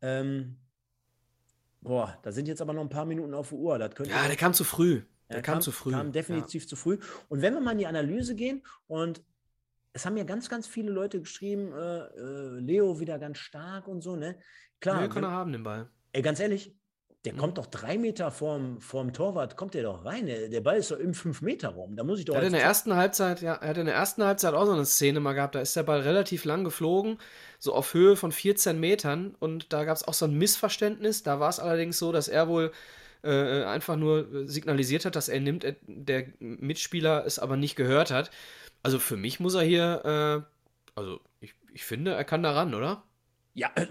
[0.00, 0.58] ähm,
[1.80, 3.78] boah, da sind jetzt aber noch ein paar Minuten auf der Uhr.
[3.78, 5.02] Das könnte ja, der kam zu früh.
[5.28, 5.90] Der kam, kam, zu früh.
[5.90, 6.68] kam definitiv ja.
[6.68, 6.98] zu früh.
[7.28, 9.22] Und wenn wir mal in die Analyse gehen und
[9.92, 14.02] es haben ja ganz, ganz viele Leute geschrieben, äh, äh, Leo wieder ganz stark und
[14.02, 14.38] so, ne?
[14.80, 15.00] Klar.
[15.00, 15.88] Nee, kann er haben den Ball.
[16.12, 16.76] Ey, ganz ehrlich,
[17.24, 17.38] der mhm.
[17.38, 20.26] kommt doch drei Meter vorm, vorm Torwart, kommt der doch rein.
[20.26, 21.96] Der Ball ist doch im Fünf-Meter-Raum.
[21.96, 22.34] Da muss ich doch.
[22.34, 24.72] Er hat in der ersten Halbzeit, ja, er hat in der ersten Halbzeit auch so
[24.72, 25.54] eine Szene mal gehabt.
[25.54, 27.18] Da ist der Ball relativ lang geflogen,
[27.58, 29.34] so auf Höhe von 14 Metern.
[29.38, 31.22] Und da gab es auch so ein Missverständnis.
[31.22, 32.72] Da war es allerdings so, dass er wohl
[33.22, 38.10] äh, einfach nur signalisiert hat, dass er nimmt, äh, der Mitspieler es aber nicht gehört
[38.10, 38.30] hat.
[38.82, 42.74] Also für mich muss er hier, äh, also ich, ich finde, er kann da ran,
[42.74, 43.02] oder?
[43.54, 43.86] Ja, äh,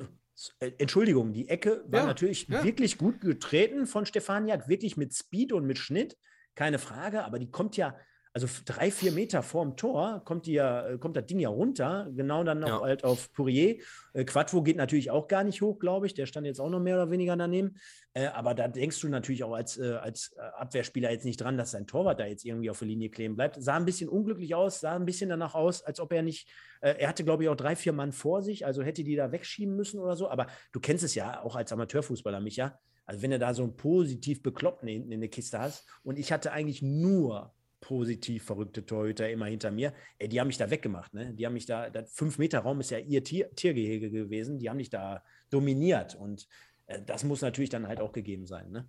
[0.59, 2.63] Entschuldigung, die Ecke war ja, natürlich ja.
[2.63, 6.17] wirklich gut getreten von Stefaniak, wirklich mit Speed und mit Schnitt,
[6.55, 7.95] keine Frage, aber die kommt ja,
[8.35, 12.09] also drei, vier Meter vorm Tor kommt, die ja, äh, kommt das Ding ja runter,
[12.15, 12.81] genau dann noch ja.
[12.81, 13.77] halt auf Pourier.
[14.13, 16.79] Äh, Quattro geht natürlich auch gar nicht hoch, glaube ich, der stand jetzt auch noch
[16.79, 17.75] mehr oder weniger daneben.
[18.13, 21.71] Äh, aber da denkst du natürlich auch als, äh, als Abwehrspieler jetzt nicht dran, dass
[21.71, 23.61] dein Torwart da jetzt irgendwie auf der Linie kleben bleibt.
[23.61, 26.49] Sah ein bisschen unglücklich aus, sah ein bisschen danach aus, als ob er nicht,
[26.81, 29.31] äh, er hatte glaube ich auch drei, vier Mann vor sich, also hätte die da
[29.31, 30.27] wegschieben müssen oder so.
[30.27, 32.79] Aber du kennst es ja auch als Amateurfußballer, Micha.
[33.05, 36.31] Also wenn du da so einen positiv Bekloppten hinten in der Kiste hast und ich
[36.31, 37.53] hatte eigentlich nur
[37.83, 39.93] positiv verrückte Torhüter immer hinter mir.
[40.17, 41.13] Ey, die haben mich da weggemacht.
[41.13, 41.33] Ne?
[41.33, 44.57] Die haben mich da, der 5-Meter-Raum ist ja ihr Tier, Tiergehege gewesen.
[44.57, 46.15] Die haben mich da dominiert.
[46.15, 46.47] Und
[46.85, 48.71] äh, das muss natürlich dann halt auch gegeben sein.
[48.71, 48.87] Ne?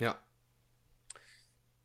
[0.00, 0.18] Ja.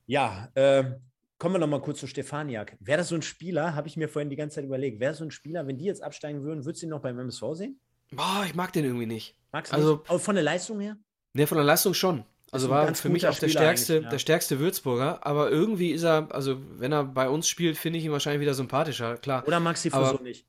[0.08, 0.96] Ja, äh,
[1.38, 2.78] kommen wir noch mal kurz zu Stefaniak.
[2.80, 5.24] Wäre das so ein Spieler, habe ich mir vorhin die ganze Zeit überlegt, wäre so
[5.24, 7.80] ein Spieler, wenn die jetzt absteigen würden, würdest du ihn noch beim MSV sehen?
[8.12, 9.38] Boah, ich mag den irgendwie nicht.
[9.52, 10.24] Magst du also, nicht?
[10.24, 10.98] von der Leistung her?
[11.34, 12.26] Ne, von der Leistung schon.
[12.54, 14.10] Also war für mich auch der stärkste, ja.
[14.10, 18.06] der stärkste Würzburger, aber irgendwie ist er, also wenn er bei uns spielt, finde ich
[18.06, 19.44] ihn wahrscheinlich wieder sympathischer, klar.
[19.48, 20.46] Oder Maxi Fuso nicht.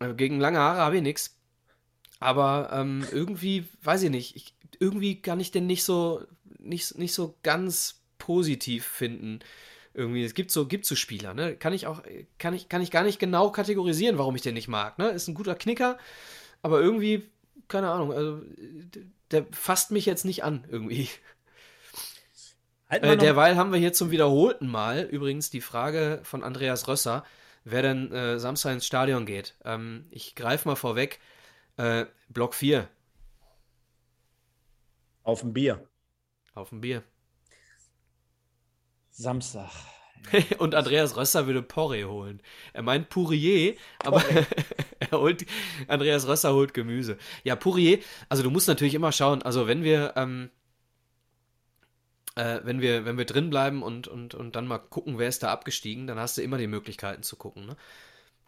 [0.00, 1.36] Äh, gegen lange Haare habe ich nichts.
[2.20, 6.24] Aber ähm, irgendwie, weiß ich nicht, ich, irgendwie kann ich den nicht so,
[6.58, 9.40] nicht, nicht so ganz positiv finden.
[9.92, 11.54] Irgendwie, es gibt so, gibt so Spieler, ne?
[11.54, 12.02] Kann ich auch,
[12.38, 15.08] kann ich, kann ich gar nicht genau kategorisieren, warum ich den nicht mag, ne?
[15.08, 15.98] Ist ein guter Knicker,
[16.62, 17.30] aber irgendwie,
[17.68, 18.42] keine Ahnung, also
[19.30, 21.08] der fasst mich jetzt nicht an, irgendwie.
[22.88, 27.24] Halt äh, derweil haben wir hier zum wiederholten Mal übrigens die Frage von Andreas Rösser,
[27.64, 29.56] wer denn äh, Samstag ins Stadion geht.
[29.64, 31.18] Ähm, ich greife mal vorweg.
[31.76, 32.88] Äh, Block 4.
[35.24, 35.84] Auf dem Bier.
[36.54, 37.02] Auf dem Bier.
[39.10, 39.72] Samstag.
[40.58, 42.40] Und Andreas Rösser würde Porree holen.
[42.72, 44.22] Er meint Pourier, aber
[45.10, 45.46] er holt,
[45.88, 47.18] Andreas Rösser holt Gemüse.
[47.44, 47.98] Ja, Pourier,
[48.28, 50.50] also du musst natürlich immer schauen, also wenn wir, ähm,
[52.34, 55.42] äh, wenn wir, wenn wir drin bleiben und, und, und dann mal gucken, wer ist
[55.42, 57.76] da abgestiegen, dann hast du immer die Möglichkeiten zu gucken, ne?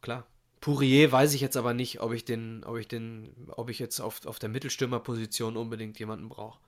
[0.00, 0.26] Klar.
[0.60, 4.00] Pourier weiß ich jetzt aber nicht, ob ich den, ob ich den, ob ich jetzt
[4.00, 6.58] auf, auf der Mittelstürmerposition unbedingt jemanden brauche.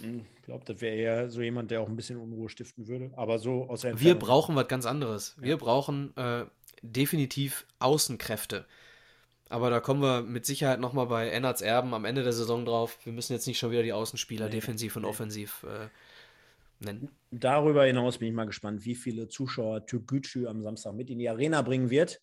[0.00, 3.12] Hm, ich glaube, das wäre eher so jemand, der auch ein bisschen Unruhe stiften würde.
[3.16, 5.36] Aber so aus der Wir brauchen was ganz anderes.
[5.38, 5.56] Wir ja.
[5.56, 6.46] brauchen äh,
[6.82, 8.66] definitiv Außenkräfte.
[9.48, 12.98] Aber da kommen wir mit Sicherheit nochmal bei Ennards Erben am Ende der Saison drauf.
[13.04, 15.08] Wir müssen jetzt nicht schon wieder die Außenspieler nee, defensiv und nee.
[15.08, 17.10] offensiv äh, nennen.
[17.30, 21.28] Darüber hinaus bin ich mal gespannt, wie viele Zuschauer Türkgücü am Samstag mit in die
[21.28, 22.20] Arena bringen wird.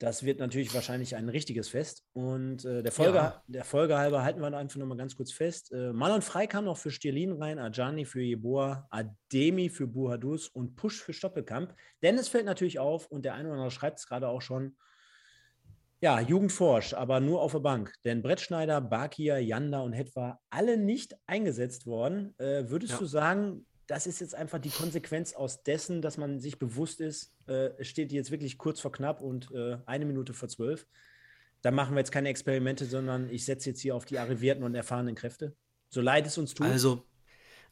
[0.00, 2.04] Das wird natürlich wahrscheinlich ein richtiges Fest.
[2.12, 3.42] Und äh, der, Folge, ja.
[3.48, 5.72] der Folge halber halten wir einfach nochmal ganz kurz fest.
[5.72, 10.76] Äh, Marlon Frei kam noch für Stirlin rein, Ajani für Jeboa, Ademi für Buhadus und
[10.76, 11.74] Push für Stoppelkamp.
[12.02, 14.76] Denn es fällt natürlich auf, und der eine oder andere schreibt es gerade auch schon,
[16.00, 17.92] ja, Jugendforsch, aber nur auf der Bank.
[18.04, 22.38] Denn Brettschneider, Bakir, Janda und Hetwa alle nicht eingesetzt worden.
[22.38, 22.98] Äh, würdest ja.
[22.98, 27.34] du sagen, das ist jetzt einfach die Konsequenz aus dessen, dass man sich bewusst ist,
[27.48, 30.86] äh, es steht jetzt wirklich kurz vor knapp und äh, eine Minute vor zwölf.
[31.62, 34.74] Da machen wir jetzt keine Experimente, sondern ich setze jetzt hier auf die arrivierten und
[34.74, 35.56] erfahrenen Kräfte.
[35.88, 36.66] So leid es uns tut.
[36.66, 37.02] Also,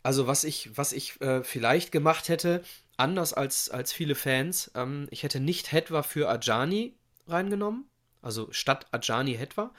[0.03, 2.63] also was ich, was ich äh, vielleicht gemacht hätte,
[2.97, 6.99] anders als, als viele Fans, ähm, ich hätte nicht Hetwa für Ajani
[7.29, 7.89] reingenommen,
[8.27, 9.73] also statt Ajani Hetwa,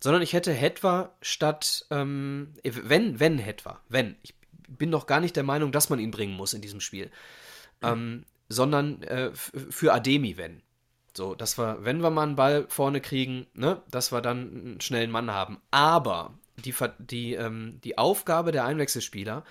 [0.00, 4.34] sondern ich hätte Hetwa statt, ähm, wenn, wenn Hetwa, wenn, ich
[4.68, 7.10] bin noch gar nicht der Meinung, dass man ihn bringen muss in diesem Spiel.
[7.82, 10.62] Ähm, sondern äh, für Ademi, wenn.
[11.16, 14.80] So, dass wir, wenn wir mal einen Ball vorne kriegen, ne, dass wir dann einen
[14.80, 15.60] schnellen Mann haben.
[15.70, 19.44] Aber die, die, ähm, die Aufgabe der Einwechselspieler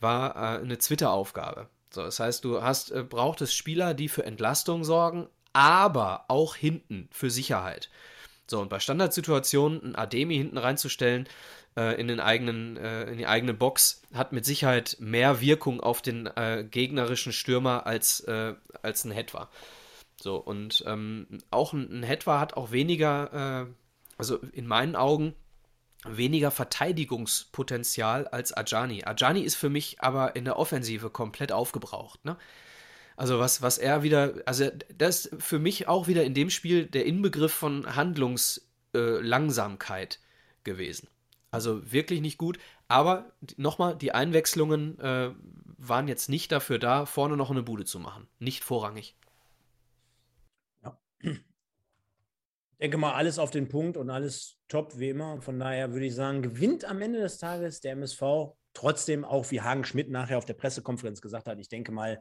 [0.00, 1.68] war äh, eine Twitter-Aufgabe.
[1.90, 7.08] So, das heißt, du hast, äh, brauchtest Spieler, die für Entlastung sorgen, aber auch hinten
[7.12, 7.90] für Sicherheit.
[8.46, 11.28] So, und bei Standardsituationen einen Ademi hinten reinzustellen,
[11.76, 16.02] äh, in, den eigenen, äh, in die eigene Box hat mit Sicherheit mehr Wirkung auf
[16.02, 19.48] den äh, gegnerischen Stürmer als, äh, als ein Hetwa.
[20.20, 23.72] So, und ähm, auch ein, ein Hetwa hat auch weniger, äh,
[24.18, 25.34] also in meinen Augen,
[26.04, 29.04] weniger Verteidigungspotenzial als Ajani.
[29.04, 32.24] Ajani ist für mich aber in der Offensive komplett aufgebraucht.
[32.24, 32.36] Ne?
[33.22, 34.68] Also was, was er wieder, also
[34.98, 40.18] das ist für mich auch wieder in dem Spiel der Inbegriff von Handlungslangsamkeit
[40.64, 41.06] gewesen.
[41.52, 42.58] Also wirklich nicht gut.
[42.88, 45.30] Aber nochmal, die Einwechslungen äh,
[45.78, 48.26] waren jetzt nicht dafür da, vorne noch eine Bude zu machen.
[48.40, 49.14] Nicht vorrangig.
[50.82, 50.98] Ja.
[51.20, 51.38] Ich
[52.80, 55.40] denke mal, alles auf den Punkt und alles top wie immer.
[55.40, 59.60] Von daher würde ich sagen, gewinnt am Ende des Tages der MSV trotzdem auch, wie
[59.60, 62.20] Hagen Schmidt nachher auf der Pressekonferenz gesagt hat, ich denke mal,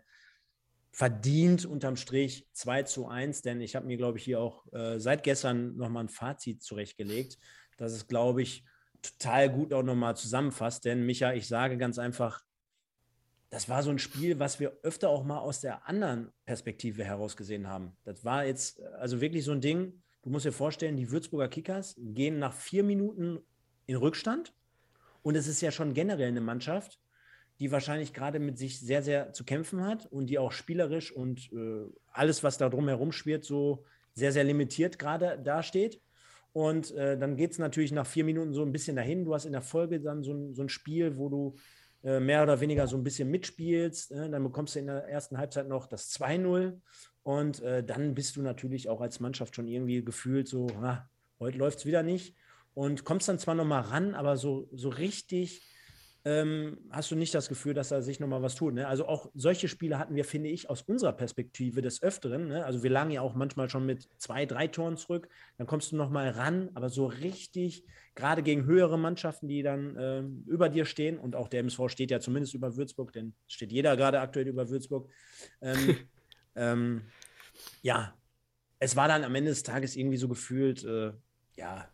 [0.91, 4.99] verdient unterm Strich 2 zu 1, denn ich habe mir, glaube ich, hier auch äh,
[4.99, 7.37] seit gestern nochmal ein Fazit zurechtgelegt,
[7.77, 8.65] dass es, glaube ich,
[9.01, 10.85] total gut auch nochmal zusammenfasst.
[10.85, 12.43] Denn, Micha, ich sage ganz einfach,
[13.49, 17.67] das war so ein Spiel, was wir öfter auch mal aus der anderen Perspektive herausgesehen
[17.67, 17.97] haben.
[18.03, 21.95] Das war jetzt also wirklich so ein Ding, du musst dir vorstellen, die Würzburger Kickers
[21.97, 23.39] gehen nach vier Minuten
[23.87, 24.53] in Rückstand.
[25.21, 26.99] Und es ist ja schon generell eine Mannschaft,
[27.61, 31.53] die wahrscheinlich gerade mit sich sehr, sehr zu kämpfen hat und die auch spielerisch und
[31.53, 33.85] äh, alles, was da drumherum schwirrt, so
[34.15, 36.01] sehr, sehr limitiert gerade dasteht.
[36.53, 39.25] Und äh, dann geht es natürlich nach vier Minuten so ein bisschen dahin.
[39.25, 41.55] Du hast in der Folge dann so ein, so ein Spiel, wo du
[42.03, 44.09] äh, mehr oder weniger so ein bisschen mitspielst.
[44.09, 44.27] Ne?
[44.31, 46.81] Dann bekommst du in der ersten Halbzeit noch das 2-0.
[47.21, 51.07] Und äh, dann bist du natürlich auch als Mannschaft schon irgendwie gefühlt so, ah,
[51.39, 52.35] heute läuft es wieder nicht.
[52.73, 55.61] Und kommst dann zwar nochmal ran, aber so, so richtig
[56.23, 58.75] ähm, hast du nicht das Gefühl, dass da sich nochmal was tut.
[58.75, 58.87] Ne?
[58.87, 62.47] Also auch solche Spiele hatten wir, finde ich, aus unserer Perspektive des Öfteren.
[62.47, 62.63] Ne?
[62.63, 65.29] Also wir lagen ja auch manchmal schon mit zwei, drei Toren zurück.
[65.57, 70.19] Dann kommst du nochmal ran, aber so richtig, gerade gegen höhere Mannschaften, die dann äh,
[70.45, 73.97] über dir stehen, und auch der MSV steht ja zumindest über Würzburg, denn steht jeder
[73.97, 75.09] gerade aktuell über Würzburg.
[75.61, 75.97] Ähm,
[76.55, 77.01] ähm,
[77.81, 78.13] ja,
[78.77, 81.13] es war dann am Ende des Tages irgendwie so gefühlt, äh,
[81.55, 81.87] ja,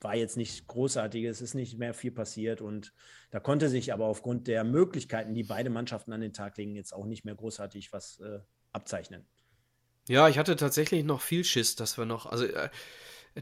[0.00, 2.92] war jetzt nicht großartig, es ist nicht mehr viel passiert und
[3.30, 6.92] da konnte sich aber aufgrund der Möglichkeiten, die beide Mannschaften an den Tag legen, jetzt
[6.94, 8.40] auch nicht mehr großartig was äh,
[8.72, 9.26] abzeichnen.
[10.08, 12.70] Ja, ich hatte tatsächlich noch viel Schiss, dass wir noch, also äh,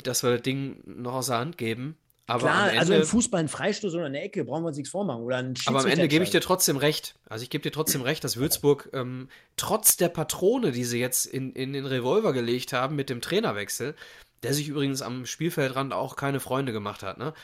[0.03, 1.97] dass wir das Ding noch aus der Hand geben.
[2.27, 4.91] Aber Klar, Ende, also im Fußball ein Freistoß oder eine Ecke brauchen wir uns nichts
[4.91, 5.23] vormachen.
[5.23, 7.15] Oder ein aber am Ende gebe ich dir trotzdem recht.
[7.27, 11.25] Also ich gebe dir trotzdem recht, dass Würzburg ähm, trotz der Patrone, die sie jetzt
[11.25, 13.95] in, in den Revolver gelegt haben mit dem Trainerwechsel,
[14.43, 17.19] der sich übrigens am Spielfeldrand auch keine Freunde gemacht hat.
[17.19, 17.35] Ne?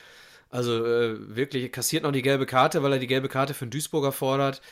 [0.51, 3.71] Also äh, wirklich kassiert noch die gelbe Karte, weil er die gelbe Karte für den
[3.71, 4.63] Duisburger fordert.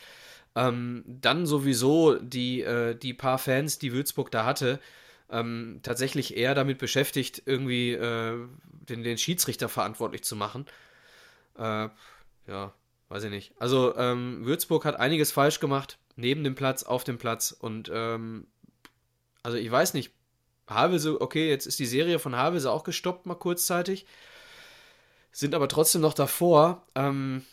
[0.55, 4.79] Ähm, dann sowieso die, äh, die paar Fans, die Würzburg da hatte,
[5.29, 8.37] ähm, tatsächlich eher damit beschäftigt, irgendwie äh,
[8.69, 10.65] den, den Schiedsrichter verantwortlich zu machen.
[11.57, 11.89] Äh,
[12.47, 12.73] ja,
[13.09, 13.53] weiß ich nicht.
[13.59, 17.51] Also ähm, Würzburg hat einiges falsch gemacht, neben dem Platz, auf dem Platz.
[17.51, 18.47] Und ähm,
[19.41, 20.13] also ich weiß nicht,
[20.67, 24.05] Havelse, okay, jetzt ist die Serie von Havelse auch gestoppt, mal kurzzeitig.
[25.31, 26.85] Sind aber trotzdem noch davor.
[26.95, 27.43] Ähm,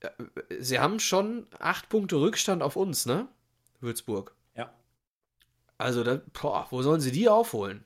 [0.00, 0.08] äh,
[0.58, 3.28] sie haben schon acht Punkte Rückstand auf uns, ne?
[3.80, 4.34] Würzburg.
[4.54, 4.72] Ja.
[5.76, 7.84] Also, da, boah, wo sollen sie die aufholen?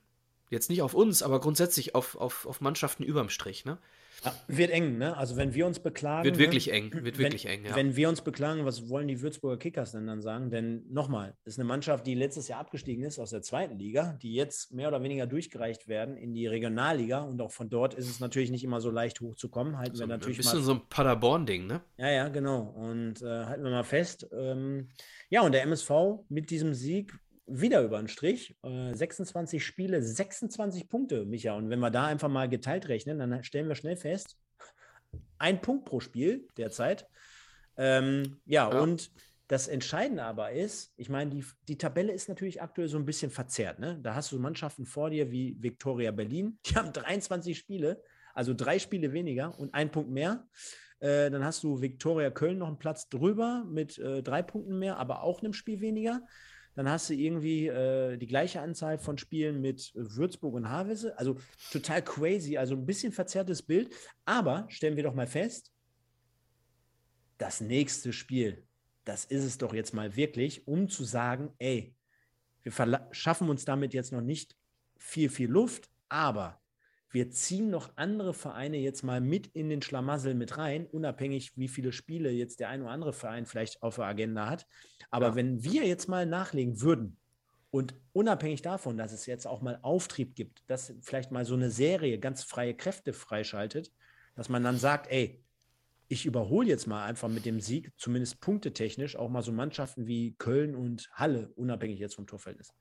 [0.49, 3.77] Jetzt nicht auf uns, aber grundsätzlich auf, auf, auf Mannschaften überm Strich, ne?
[4.23, 5.17] Ja, wird eng, ne?
[5.17, 6.25] Also wenn wir uns beklagen.
[6.25, 6.73] Wird wirklich ne?
[6.73, 7.75] eng, wird wirklich wenn, eng, ja.
[7.75, 10.49] Wenn wir uns beklagen, was wollen die Würzburger Kickers denn dann sagen?
[10.49, 14.33] Denn nochmal, ist eine Mannschaft, die letztes Jahr abgestiegen ist aus der zweiten Liga, die
[14.33, 18.19] jetzt mehr oder weniger durchgereicht werden in die Regionalliga und auch von dort ist es
[18.19, 19.77] natürlich nicht immer so leicht hochzukommen.
[19.77, 21.81] Halten so, wir natürlich ein bisschen mal, so ein Paderborn-Ding, ne?
[21.97, 22.61] Ja, ja, genau.
[22.61, 24.27] Und äh, halten wir mal fest.
[24.31, 24.89] Ähm,
[25.29, 25.91] ja, und der MSV
[26.29, 27.13] mit diesem Sieg
[27.45, 28.55] wieder über den Strich.
[28.63, 31.53] Äh, 26 Spiele, 26 Punkte, Micha.
[31.55, 34.37] Und wenn wir da einfach mal geteilt rechnen, dann stellen wir schnell fest,
[35.37, 37.07] ein Punkt pro Spiel derzeit.
[37.77, 39.11] Ähm, ja, ja, und
[39.47, 43.29] das Entscheidende aber ist, ich meine, die, die Tabelle ist natürlich aktuell so ein bisschen
[43.29, 43.79] verzerrt.
[43.79, 43.99] Ne?
[44.01, 48.01] Da hast du Mannschaften vor dir wie Viktoria Berlin, die haben 23 Spiele,
[48.33, 50.47] also drei Spiele weniger und ein Punkt mehr.
[50.99, 54.97] Äh, dann hast du Viktoria Köln noch einen Platz drüber mit äh, drei Punkten mehr,
[54.97, 56.21] aber auch einem Spiel weniger.
[56.75, 61.17] Dann hast du irgendwie äh, die gleiche Anzahl von Spielen mit Würzburg und Havelse.
[61.17, 61.37] Also
[61.71, 63.93] total crazy, also ein bisschen verzerrtes Bild.
[64.25, 65.71] Aber stellen wir doch mal fest,
[67.37, 68.65] das nächste Spiel,
[69.05, 71.95] das ist es doch jetzt mal wirklich, um zu sagen, ey,
[72.63, 74.55] wir schaffen uns damit jetzt noch nicht
[74.97, 76.62] viel, viel Luft, aber
[77.13, 81.67] wir ziehen noch andere Vereine jetzt mal mit in den Schlamassel mit rein, unabhängig, wie
[81.67, 84.65] viele Spiele jetzt der ein oder andere Verein vielleicht auf der Agenda hat.
[85.11, 85.35] Aber ja.
[85.35, 87.17] wenn wir jetzt mal nachlegen würden
[87.69, 91.69] und unabhängig davon, dass es jetzt auch mal Auftrieb gibt, dass vielleicht mal so eine
[91.69, 93.91] Serie ganz freie Kräfte freischaltet,
[94.35, 95.43] dass man dann sagt, ey,
[96.07, 100.33] ich überhole jetzt mal einfach mit dem Sieg, zumindest punktetechnisch, auch mal so Mannschaften wie
[100.37, 102.73] Köln und Halle, unabhängig jetzt vom Torverhältnis.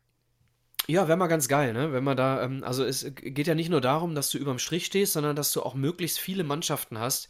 [0.89, 1.93] Ja, wäre mal ganz geil, ne?
[1.93, 4.87] Wenn man da, ähm, also es geht ja nicht nur darum, dass du überm Strich
[4.87, 7.29] stehst, sondern dass du auch möglichst viele Mannschaften hast,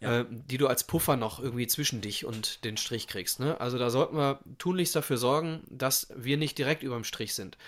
[0.00, 0.20] ja.
[0.20, 3.40] äh, die du als Puffer noch irgendwie zwischen dich und den Strich kriegst.
[3.40, 3.60] Ne?
[3.60, 7.58] Also da sollten wir tunlichst dafür sorgen, dass wir nicht direkt überm Strich sind.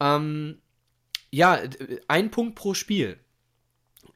[0.00, 0.58] Ähm,
[1.30, 1.58] ja,
[2.08, 3.18] ein Punkt pro Spiel.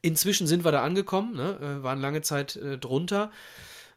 [0.01, 1.57] Inzwischen sind wir da angekommen, ne?
[1.79, 3.31] Äh, waren lange Zeit äh, drunter.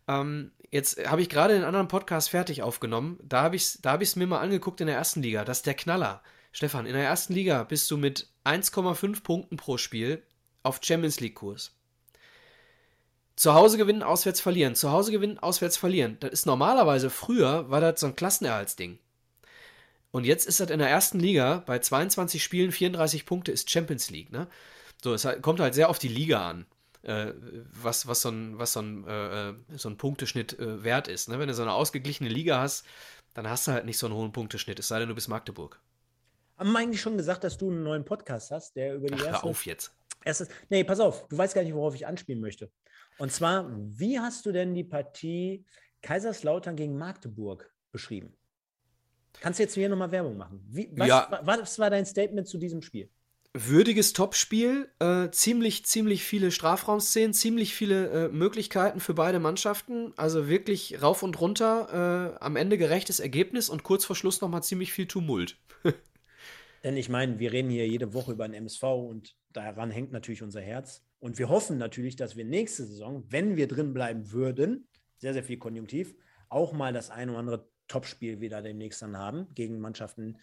[0.08, 3.20] Ähm, jetzt habe ich gerade einen anderen Podcast fertig aufgenommen.
[3.22, 5.44] Da habe ich es hab mir mal angeguckt in der ersten Liga.
[5.44, 6.22] Das ist der Knaller.
[6.52, 10.22] Stefan, in der ersten Liga bist du mit 1,5 Punkten pro Spiel
[10.62, 11.72] auf Champions League-Kurs.
[13.36, 14.74] Zu Hause gewinnen, auswärts verlieren.
[14.74, 16.18] Zu Hause gewinnen, auswärts verlieren.
[16.20, 18.98] Das ist normalerweise früher, war das so ein Klassenerhaltsding.
[20.10, 24.10] Und jetzt ist das in der ersten Liga bei 22 Spielen 34 Punkte ist Champions
[24.10, 24.30] League.
[24.30, 24.46] Ne?
[25.02, 26.66] So, es kommt halt sehr auf die Liga an,
[27.02, 27.32] äh,
[27.72, 31.30] was, was so ein, was so ein, äh, äh, so ein Punkteschnitt äh, wert ist.
[31.30, 31.38] Ne?
[31.38, 32.84] Wenn du so eine ausgeglichene Liga hast,
[33.32, 35.80] dann hast du halt nicht so einen hohen Punkteschnitt, es sei denn, du bist Magdeburg.
[36.62, 39.26] Haben wir eigentlich schon gesagt, dass du einen neuen Podcast hast, der über die Ach,
[39.26, 39.42] erste.
[39.42, 39.92] Hör auf jetzt.
[40.24, 42.70] Erstes, nee, pass auf, du weißt gar nicht, worauf ich anspielen möchte.
[43.18, 45.64] Und zwar, wie hast du denn die Partie
[46.02, 48.32] Kaiserslautern gegen Magdeburg beschrieben?
[49.40, 50.64] Kannst du jetzt hier nochmal Werbung machen?
[50.68, 51.40] Wie, was, ja.
[51.42, 53.10] was war dein Statement zu diesem Spiel?
[53.54, 60.14] würdiges Topspiel, äh, ziemlich, ziemlich viele Strafraumszenen, ziemlich viele äh, Möglichkeiten für beide Mannschaften.
[60.16, 64.62] Also wirklich rauf und runter, äh, am Ende gerechtes Ergebnis und kurz vor Schluss nochmal
[64.62, 65.58] ziemlich viel Tumult.
[66.84, 70.42] Denn ich meine, wir reden hier jede Woche über den MSV und daran hängt natürlich
[70.42, 71.04] unser Herz.
[71.20, 75.44] Und wir hoffen natürlich, dass wir nächste Saison, wenn wir drin bleiben würden, sehr, sehr
[75.44, 76.14] viel Konjunktiv,
[76.48, 80.38] auch mal das ein oder andere Topspiel wieder demnächst dann haben gegen Mannschaften,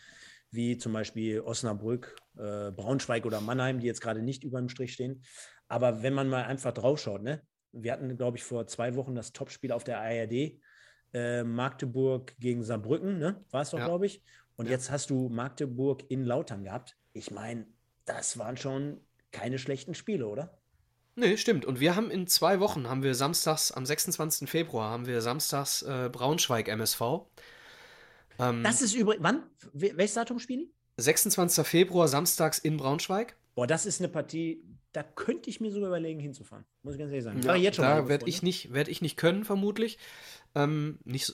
[0.52, 4.94] wie zum Beispiel Osnabrück, äh, Braunschweig oder Mannheim, die jetzt gerade nicht über dem Strich
[4.94, 5.24] stehen.
[5.68, 7.42] Aber wenn man mal einfach draufschaut, ne?
[7.72, 10.60] wir hatten, glaube ich, vor zwei Wochen das Topspiel auf der ARD,
[11.14, 13.44] äh, Magdeburg gegen Saarbrücken, ne?
[13.52, 13.86] war es doch, ja.
[13.86, 14.24] glaube ich.
[14.60, 14.74] Und ja.
[14.74, 16.98] jetzt hast du Magdeburg in Lautern gehabt.
[17.14, 17.66] Ich meine,
[18.04, 19.00] das waren schon
[19.32, 20.60] keine schlechten Spiele, oder?
[21.16, 21.64] Nee, stimmt.
[21.64, 24.50] Und wir haben in zwei Wochen, haben wir samstags, am 26.
[24.50, 27.02] Februar, haben wir samstags äh, Braunschweig MSV.
[28.38, 29.44] Ähm, das ist übrigens, wann?
[29.72, 31.66] Welches Datum spielen 26.
[31.66, 33.38] Februar, samstags in Braunschweig.
[33.56, 36.66] Boah, das ist eine Partie, da könnte ich mir sogar überlegen, hinzufahren.
[36.84, 37.42] Muss ich ganz ehrlich sagen.
[37.42, 39.98] Ja, da werde ich, nicht, werd ich nicht können, vermutlich.
[40.56, 41.34] Ähm, nicht,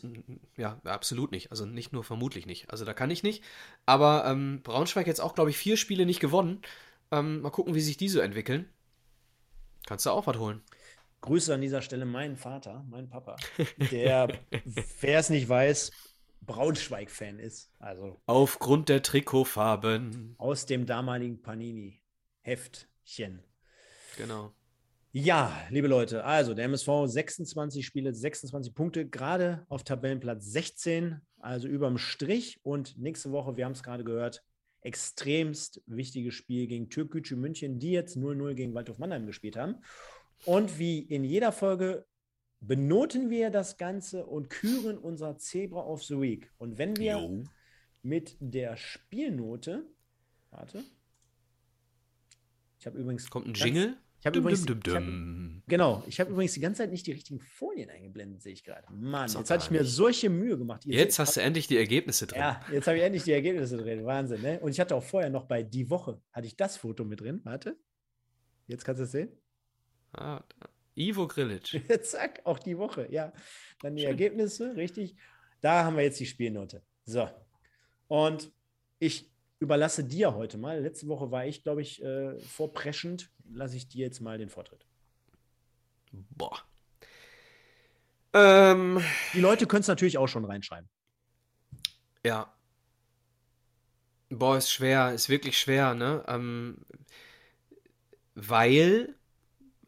[0.57, 1.51] ja, absolut nicht.
[1.51, 2.69] Also nicht nur vermutlich nicht.
[2.69, 3.43] Also da kann ich nicht.
[3.85, 6.61] Aber ähm, Braunschweig jetzt auch, glaube ich, vier Spiele nicht gewonnen.
[7.11, 8.69] Ähm, mal gucken, wie sich die so entwickeln.
[9.85, 10.61] Kannst du auch was holen.
[11.21, 13.35] Grüße an dieser Stelle meinen Vater, meinen Papa,
[13.91, 14.27] der,
[15.01, 15.91] wer es nicht weiß,
[16.41, 17.71] Braunschweig-Fan ist.
[17.79, 20.35] Also Aufgrund der Trikotfarben.
[20.37, 23.43] Aus dem damaligen Panini-Heftchen.
[24.17, 24.53] Genau.
[25.17, 31.69] Ja, liebe Leute, also der MSV 26 Spiele, 26 Punkte, gerade auf Tabellenplatz 16, also
[31.69, 32.59] überm Strich.
[32.63, 34.43] Und nächste Woche, wir haben es gerade gehört,
[34.81, 39.77] extremst wichtiges Spiel gegen Türkgücü München, die jetzt 0-0 gegen Waldhof Mannheim gespielt haben.
[40.43, 42.05] Und wie in jeder Folge
[42.59, 46.51] benoten wir das Ganze und küren unser Zebra of the Week.
[46.57, 47.43] Und wenn wir jo.
[48.01, 49.85] mit der Spielnote,
[50.49, 50.83] warte,
[52.77, 53.29] ich habe übrigens.
[53.29, 53.95] Kommt ein Jingle?
[54.25, 54.65] Ich habe übrigens.
[54.65, 54.95] Dum, dum.
[54.95, 58.53] Ich hab, genau, ich habe übrigens die ganze Zeit nicht die richtigen Folien eingeblendet, sehe
[58.53, 58.91] ich gerade.
[58.91, 60.83] Mann, jetzt hatte ich mir solche Mühe gemacht.
[60.83, 62.39] Ihr jetzt seht, hast du endlich die Ergebnisse drin.
[62.39, 64.03] Ja, jetzt habe ich endlich die Ergebnisse drin.
[64.03, 64.59] Wahnsinn, ne?
[64.61, 67.41] Und ich hatte auch vorher noch bei Die Woche, hatte ich das Foto mit drin.
[67.43, 67.77] Warte.
[68.65, 69.29] Jetzt kannst du es sehen.
[70.13, 70.41] Ah.
[70.95, 71.83] Ivo Grilic.
[72.01, 73.31] Zack, auch die Woche, ja.
[73.83, 74.09] Dann die Schön.
[74.09, 75.15] Ergebnisse, richtig.
[75.61, 76.81] Da haben wir jetzt die Spielnote.
[77.03, 77.29] So.
[78.07, 78.51] Und
[78.97, 80.81] ich überlasse dir heute mal.
[80.81, 83.29] Letzte Woche war ich, glaube ich, äh, vorpreschend.
[83.51, 84.85] Lasse ich dir jetzt mal den Vortritt.
[86.11, 86.59] Boah.
[88.33, 89.01] Ähm,
[89.33, 90.89] die Leute können es natürlich auch schon reinschreiben.
[92.25, 92.53] Ja.
[94.29, 96.23] Boah, ist schwer, ist wirklich schwer, ne?
[96.27, 96.85] Ähm,
[98.33, 99.15] weil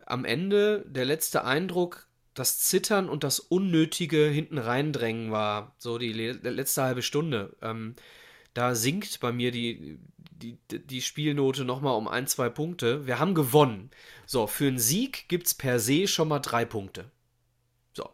[0.06, 5.76] am Ende der letzte Eindruck das Zittern und das unnötige hinten reindrängen war.
[5.78, 7.58] So die letzte halbe Stunde.
[7.62, 7.96] Ähm,
[8.58, 13.06] da sinkt bei mir die, die, die Spielnote nochmal um ein, zwei Punkte.
[13.06, 13.92] Wir haben gewonnen.
[14.26, 17.12] So, für einen Sieg gibt es per se schon mal drei Punkte.
[17.94, 18.10] So.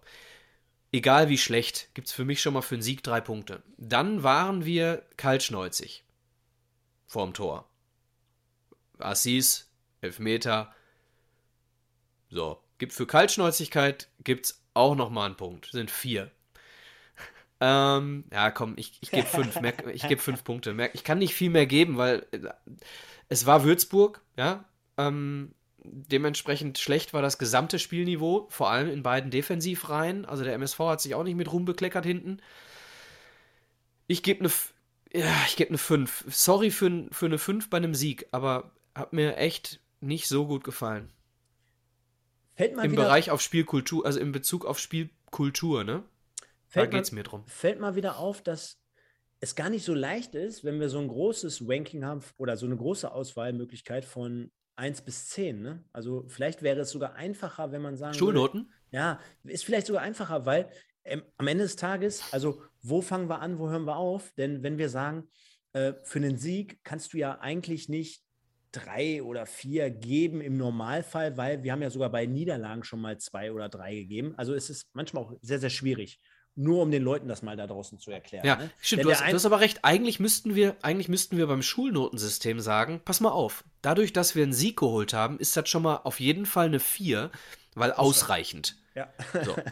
[0.92, 3.64] Egal wie schlecht, gibt es für mich schon mal für einen Sieg drei Punkte.
[3.78, 6.04] Dann waren wir kaltschneuzig.
[7.08, 7.70] Vorm Tor.
[9.00, 9.72] Assis,
[10.02, 10.76] Elfmeter,
[12.30, 15.68] so, gibt für Kaltschnäuzigkeit gibt's auch noch mal einen Punkt.
[15.72, 16.32] Sind vier.
[17.66, 19.58] Ähm, ja, komm, ich, ich gebe fünf.
[19.94, 20.76] ich gebe fünf Punkte.
[20.92, 22.40] Ich kann nicht viel mehr geben, weil äh,
[23.30, 24.66] es war Würzburg, ja.
[24.98, 25.54] Ähm,
[25.86, 30.26] dementsprechend schlecht war das gesamte Spielniveau, vor allem in beiden Defensivreihen.
[30.26, 32.42] Also der MSV hat sich auch nicht mit Ruhm bekleckert hinten.
[34.08, 34.52] Ich gebe eine
[35.14, 36.26] ja, ich gebe eine 5.
[36.28, 40.64] Sorry für, für eine 5 bei einem Sieg, aber hat mir echt nicht so gut
[40.66, 41.12] gefallen.
[42.56, 46.04] Fällt mal Im wieder, Bereich auf Spielkultur, also in Bezug auf Spielkultur, ne?
[46.74, 47.44] Da geht es mir drum.
[47.48, 48.80] Fällt mal wieder auf, dass
[49.40, 52.66] es gar nicht so leicht ist, wenn wir so ein großes Ranking haben oder so
[52.66, 55.62] eine große Auswahlmöglichkeit von 1 bis 10.
[55.62, 55.84] Ne?
[55.92, 58.62] Also vielleicht wäre es sogar einfacher, wenn man sagen Schulnoten?
[58.62, 60.70] Würde, ja, ist vielleicht sogar einfacher, weil
[61.04, 64.32] ähm, am Ende des Tages, also wo fangen wir an, wo hören wir auf?
[64.38, 65.30] Denn wenn wir sagen,
[65.74, 68.24] äh, für einen Sieg kannst du ja eigentlich nicht
[68.72, 73.20] drei oder vier geben im Normalfall, weil wir haben ja sogar bei Niederlagen schon mal
[73.20, 74.34] zwei oder drei gegeben.
[74.38, 76.20] Also es ist manchmal auch sehr, sehr schwierig.
[76.56, 78.46] Nur um den Leuten das mal da draußen zu erklären.
[78.46, 78.70] Ja, ne?
[78.80, 79.80] stimmt, du hast, du hast, aber recht.
[79.84, 84.44] Eigentlich müssten, wir, eigentlich müssten wir beim Schulnotensystem sagen, pass mal auf, dadurch, dass wir
[84.44, 87.32] einen Sieg geholt haben, ist das schon mal auf jeden Fall eine 4,
[87.74, 88.76] weil ausreichend.
[88.96, 89.10] Ja.
[89.44, 89.56] So.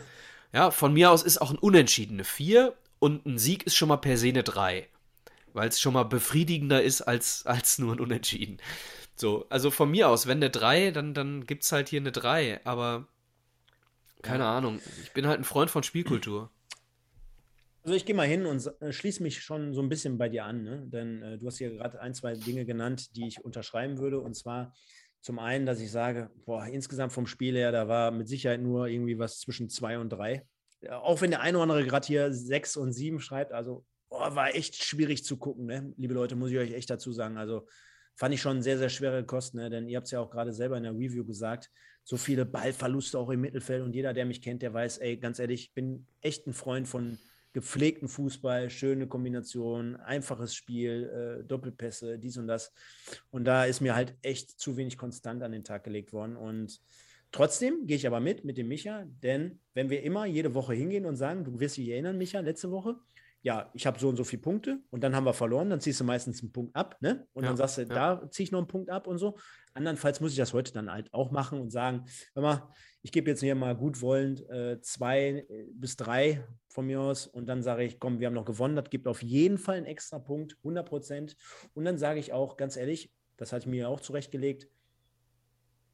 [0.54, 3.88] Ja, von mir aus ist auch ein Unentschieden eine 4 und ein Sieg ist schon
[3.88, 4.88] mal per se eine 3.
[5.54, 8.58] Weil es schon mal befriedigender ist als, als nur ein Unentschieden.
[9.16, 12.12] So, also von mir aus, wenn eine 3, dann, dann gibt es halt hier eine
[12.12, 13.08] 3, aber
[14.22, 14.58] keine ja.
[14.58, 14.82] Ahnung.
[15.04, 16.50] Ich bin halt ein Freund von Spielkultur.
[17.84, 20.46] Also ich gehe mal hin und äh, schließe mich schon so ein bisschen bei dir
[20.46, 20.84] an, ne?
[20.86, 24.20] denn äh, du hast hier gerade ein, zwei Dinge genannt, die ich unterschreiben würde.
[24.20, 24.76] Und zwar
[25.20, 28.88] zum einen, dass ich sage, boah, insgesamt vom Spiel her, da war mit Sicherheit nur
[28.88, 30.46] irgendwie was zwischen zwei und drei.
[30.90, 34.54] Auch wenn der eine oder andere gerade hier sechs und sieben schreibt, also boah, war
[34.54, 35.92] echt schwierig zu gucken, ne?
[35.98, 37.38] liebe Leute, muss ich euch echt dazu sagen.
[37.38, 37.68] Also
[38.16, 39.72] fand ich schon sehr, sehr schwere Kosten, ne?
[39.72, 41.72] denn ihr habt es ja auch gerade selber in der Review gesagt,
[42.04, 45.40] so viele Ballverluste auch im Mittelfeld und jeder, der mich kennt, der weiß, ey, ganz
[45.40, 47.18] ehrlich, ich bin echt ein Freund von
[47.54, 52.74] gepflegten Fußball, schöne Kombination, einfaches Spiel, äh, Doppelpässe, dies und das.
[53.30, 56.38] Und da ist mir halt echt zu wenig konstant an den Tag gelegt worden.
[56.38, 56.82] Und
[57.32, 61.06] trotzdem gehe ich aber mit, mit dem Micha, denn wenn wir immer jede Woche hingehen
[61.06, 62.98] und sagen, du wirst dich erinnern, Micha, letzte Woche,
[63.44, 66.00] ja, ich habe so und so viele Punkte und dann haben wir verloren, dann ziehst
[66.00, 67.28] du meistens einen Punkt ab, ne?
[67.34, 67.88] Und ja, dann sagst du, ja.
[67.88, 69.38] da ziehe ich noch einen Punkt ab und so.
[69.74, 72.70] Andernfalls muss ich das heute dann halt auch machen und sagen, hör mal,
[73.02, 77.26] ich gebe jetzt hier mal gut wollend äh, zwei äh, bis drei von mir aus
[77.26, 79.88] und dann sage ich, komm, wir haben noch gewonnen, das gibt auf jeden Fall einen
[79.88, 81.36] extra Punkt, 100 Prozent.
[81.74, 84.68] Und dann sage ich auch, ganz ehrlich, das hatte ich mir auch zurechtgelegt,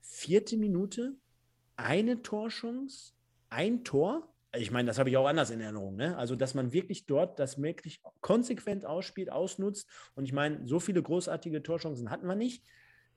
[0.01, 1.15] vierte Minute,
[1.77, 3.13] eine Torchance,
[3.49, 5.95] ein Tor ich meine, das habe ich auch anders in Erinnerung.
[5.95, 6.17] Ne?
[6.17, 9.89] Also, dass man wirklich dort das wirklich konsequent ausspielt, ausnutzt.
[10.15, 12.63] Und ich meine, so viele großartige Torchancen hatten wir nicht.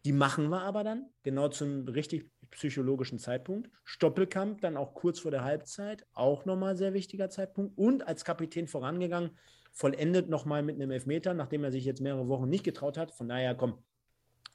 [0.05, 3.70] Die machen wir aber dann, genau zum richtig psychologischen Zeitpunkt.
[3.85, 7.76] Stoppelkamp dann auch kurz vor der Halbzeit, auch nochmal sehr wichtiger Zeitpunkt.
[7.76, 9.37] Und als Kapitän vorangegangen,
[9.72, 13.12] vollendet nochmal mit einem Elfmeter, nachdem er sich jetzt mehrere Wochen nicht getraut hat.
[13.12, 13.78] Von daher, komm,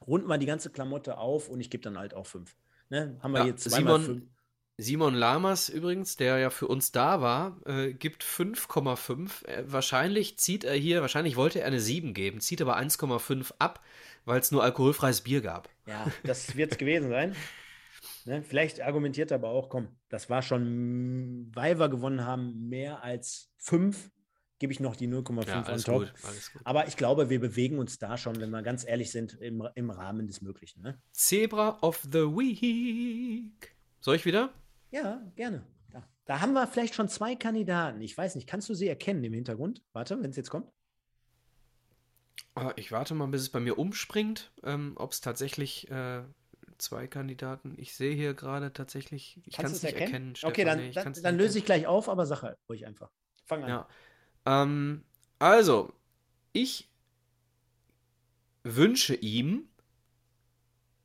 [0.06, 2.56] runden wir die ganze Klamotte auf und ich gebe dann halt auch fünf.
[2.90, 3.16] Ne?
[3.20, 4.35] Haben wir ja, jetzt zweimal Simon, fünf.
[4.78, 9.46] Simon Lamas übrigens, der ja für uns da war, äh, gibt 5,5.
[9.46, 13.82] Äh, wahrscheinlich zieht er hier, wahrscheinlich wollte er eine 7 geben, zieht aber 1,5 ab,
[14.26, 15.70] weil es nur alkoholfreies Bier gab.
[15.86, 17.34] Ja, das wird es gewesen sein.
[18.26, 18.42] Ne?
[18.42, 23.50] Vielleicht argumentiert er aber auch, komm, das war schon, weil wir gewonnen haben, mehr als
[23.56, 24.10] 5,
[24.58, 25.98] gebe ich noch die 0,5 ja, on top.
[26.00, 26.12] Gut,
[26.64, 29.90] aber ich glaube, wir bewegen uns da schon, wenn wir ganz ehrlich sind, im, im
[29.90, 30.82] Rahmen des Möglichen.
[30.82, 31.00] Ne?
[31.12, 33.74] Zebra of the Week.
[34.00, 34.52] Soll ich wieder?
[34.96, 35.62] Ja, gerne.
[35.90, 38.00] Da, da haben wir vielleicht schon zwei Kandidaten.
[38.00, 39.82] Ich weiß nicht, kannst du sie erkennen im Hintergrund?
[39.92, 40.72] Warte, wenn es jetzt kommt.
[42.54, 46.22] Ah, ich warte mal, bis es bei mir umspringt, ähm, ob es tatsächlich äh,
[46.78, 47.74] zwei Kandidaten.
[47.76, 50.34] Ich sehe hier gerade tatsächlich, ich kann es nicht erkennen.
[50.34, 53.10] erkennen okay, dann, nee, dann, dann löse ich gleich auf, aber sag halt ruhig einfach.
[53.44, 53.68] Fang an.
[53.68, 53.88] Ja.
[54.46, 55.04] Ähm,
[55.38, 55.92] also,
[56.54, 56.90] ich
[58.62, 59.68] wünsche ihm,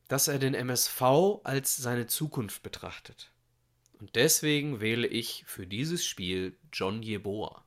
[0.08, 3.31] dass er den MSV als seine Zukunft betrachtet.
[4.02, 7.64] Und deswegen wähle ich für dieses Spiel John Yeboah.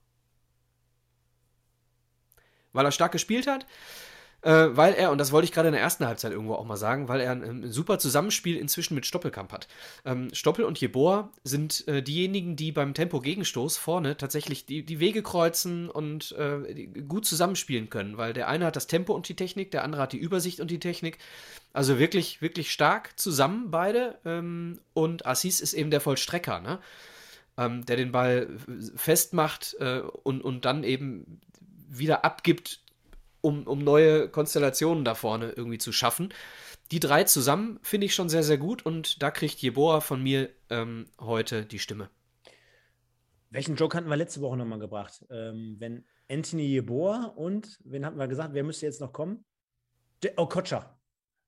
[2.72, 3.66] Weil er stark gespielt hat,
[4.44, 6.76] äh, weil er, und das wollte ich gerade in der ersten Halbzeit irgendwo auch mal
[6.76, 9.68] sagen, weil er ein, ein super Zusammenspiel inzwischen mit Stoppelkamp hat.
[10.04, 15.22] Ähm, Stoppel und Jeboa sind äh, diejenigen, die beim Tempo-Gegenstoß vorne tatsächlich die, die Wege
[15.22, 19.70] kreuzen und äh, gut zusammenspielen können, weil der eine hat das Tempo und die Technik,
[19.70, 21.16] der andere hat die Übersicht und die Technik.
[21.72, 24.18] Also wirklich, wirklich stark zusammen beide.
[24.26, 26.80] Ähm, und Assis ist eben der Vollstrecker, ne?
[27.56, 28.48] Ähm, der den Ball
[28.94, 31.40] festmacht äh, und, und dann eben
[31.88, 32.83] wieder abgibt
[33.44, 36.32] um, um neue Konstellationen da vorne irgendwie zu schaffen.
[36.90, 40.50] Die drei zusammen finde ich schon sehr, sehr gut und da kriegt Jeboa von mir
[40.70, 42.10] ähm, heute die Stimme.
[43.50, 45.24] Welchen Joke hatten wir letzte Woche nochmal gebracht?
[45.30, 49.44] Ähm, wenn Anthony Jeboa und, wen hatten wir gesagt, wer müsste jetzt noch kommen?
[50.22, 50.98] J Okocha.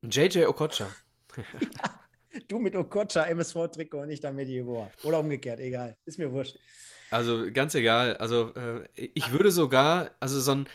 [0.02, 0.86] JJ Okocha.
[2.48, 4.90] du mit Okocha, MSV-Trikot und ich dann mit Jeboa.
[5.02, 5.96] Oder umgekehrt, egal.
[6.04, 6.58] Ist mir wurscht.
[7.10, 8.16] Also ganz egal.
[8.18, 10.68] Also äh, ich würde sogar, also so ein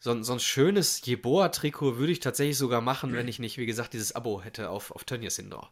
[0.00, 3.92] so, so ein schönes Jeboa-Trikot würde ich tatsächlich sogar machen, wenn ich nicht, wie gesagt,
[3.92, 5.70] dieses Abo hätte auf, auf Tönnies Indoor.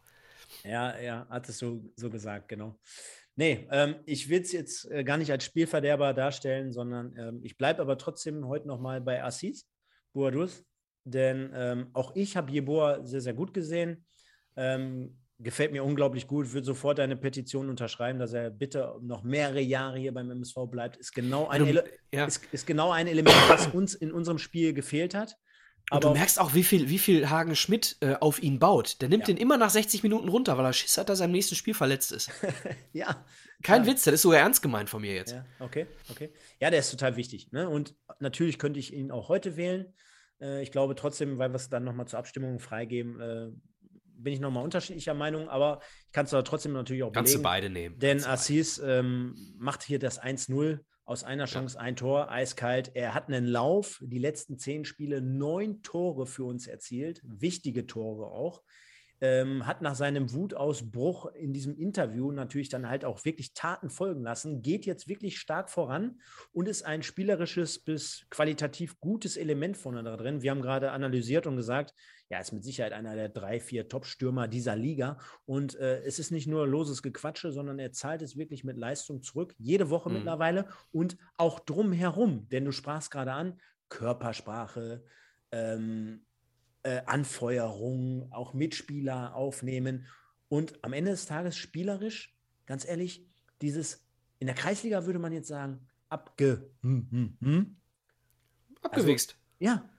[0.65, 2.79] Ja, ja, hat es so, so gesagt, genau.
[3.37, 7.57] Nee, ähm, ich will es jetzt äh, gar nicht als Spielverderber darstellen, sondern ähm, ich
[7.57, 9.67] bleibe aber trotzdem heute nochmal bei Assis,
[10.13, 10.65] Boadus.
[11.05, 14.05] denn ähm, auch ich habe Jeboa sehr, sehr gut gesehen.
[15.41, 19.99] Gefällt mir unglaublich gut, würde sofort eine Petition unterschreiben, dass er bitte noch mehrere Jahre
[19.99, 20.97] hier beim MSV bleibt.
[20.97, 22.25] Ist genau ein, Ele ja.
[22.25, 25.37] ist, ist genau ein Element, was uns in unserem Spiel gefehlt hat.
[25.91, 29.01] Und du merkst auch, wie viel, wie viel Hagen Schmidt äh, auf ihn baut.
[29.01, 29.35] Der nimmt ja.
[29.35, 31.73] den immer nach 60 Minuten runter, weil er Schiss hat, dass er im nächsten Spiel
[31.73, 32.31] verletzt ist.
[32.93, 33.25] ja.
[33.63, 33.91] Kein ja.
[33.91, 35.33] Witz, das ist sogar ernst gemeint von mir jetzt.
[35.33, 36.31] Ja, okay, okay.
[36.61, 37.51] Ja, der ist total wichtig.
[37.53, 37.69] Ne?
[37.69, 39.95] Und natürlich könnte ich ihn auch heute wählen.
[40.41, 43.49] Äh, ich glaube trotzdem, weil wir es dann nochmal zur Abstimmung freigeben, äh,
[44.19, 47.43] bin ich nochmal unterschiedlicher Meinung, aber ich kann es da trotzdem natürlich auch Kannst belegen,
[47.43, 47.99] du beide nehmen.
[47.99, 51.81] Denn Assis ähm, macht hier das 1-0 aus einer Chance ja.
[51.81, 52.91] ein Tor, eiskalt.
[52.95, 58.27] Er hat einen Lauf, die letzten zehn Spiele neun Tore für uns erzielt, wichtige Tore
[58.27, 58.63] auch
[59.21, 64.23] ähm, hat nach seinem Wutausbruch in diesem Interview natürlich dann halt auch wirklich Taten folgen
[64.23, 66.21] lassen, geht jetzt wirklich stark voran
[66.53, 70.43] und ist ein spielerisches bis qualitativ gutes Element vorne da drin.
[70.43, 71.95] Wir haben gerade analysiert und gesagt,
[72.31, 75.19] ja, ist mit Sicherheit einer der drei, vier Top-Stürmer dieser Liga.
[75.47, 79.23] Und äh, es ist nicht nur loses Gequatsche, sondern er zahlt es wirklich mit Leistung
[79.23, 80.17] zurück, jede Woche mhm.
[80.17, 82.49] mittlerweile und auch drumherum.
[82.51, 83.59] Denn du sprachst gerade an,
[83.89, 85.03] Körpersprache,
[85.53, 86.27] ähm,
[86.83, 90.07] äh, Anfeuerung, auch Mitspieler aufnehmen
[90.49, 92.37] und am Ende des Tages spielerisch,
[92.67, 93.27] ganz ehrlich,
[93.61, 94.07] dieses
[94.39, 97.77] in der Kreisliga würde man jetzt sagen, abge hm, hm, hm.
[98.83, 99.31] abgewichst.
[99.31, 99.91] Also, ja.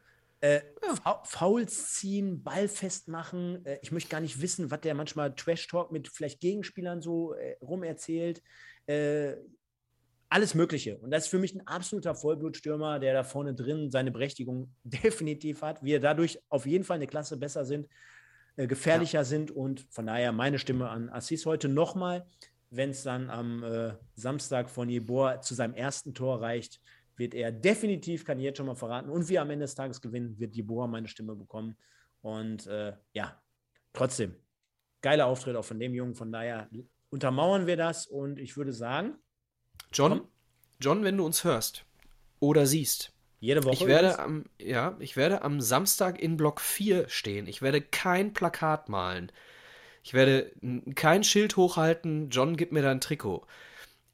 [0.42, 1.22] Äh, ja.
[1.26, 3.66] Fouls ziehen, Ball festmachen.
[3.66, 7.58] Äh, ich möchte gar nicht wissen, was der manchmal Trash-Talk mit vielleicht Gegenspielern so äh,
[7.62, 8.42] rum erzählt.
[8.86, 9.34] Äh,
[10.30, 10.98] alles Mögliche.
[11.00, 15.62] Und das ist für mich ein absoluter Vollblutstürmer, der da vorne drin seine Berechtigung definitiv
[15.62, 15.84] hat.
[15.84, 17.88] Wir dadurch auf jeden Fall eine Klasse besser sind,
[18.56, 19.24] äh, gefährlicher ja.
[19.24, 22.26] sind und von daher meine Stimme an Assis heute nochmal.
[22.72, 26.80] Wenn es dann am äh, Samstag von Jeboa zu seinem ersten Tor reicht,
[27.16, 30.00] wird er definitiv, kann ich jetzt schon mal verraten, und wir am Ende des Tages
[30.00, 31.76] gewinnen, wird Jeboa meine Stimme bekommen.
[32.22, 33.42] Und äh, ja,
[33.92, 34.36] trotzdem,
[35.02, 36.14] geiler Auftritt auch von dem Jungen.
[36.14, 36.70] Von daher
[37.10, 39.16] untermauern wir das und ich würde sagen,
[39.91, 40.22] John,
[40.80, 41.86] John, wenn du uns hörst
[42.40, 43.11] oder siehst.
[43.40, 43.74] Jede Woche.
[43.74, 47.48] Ich werde am, ja, ich werde am Samstag in Block 4 stehen.
[47.48, 49.32] Ich werde kein Plakat malen.
[50.03, 50.52] Ich werde
[50.95, 53.45] kein Schild hochhalten, John, gib mir dein Trikot.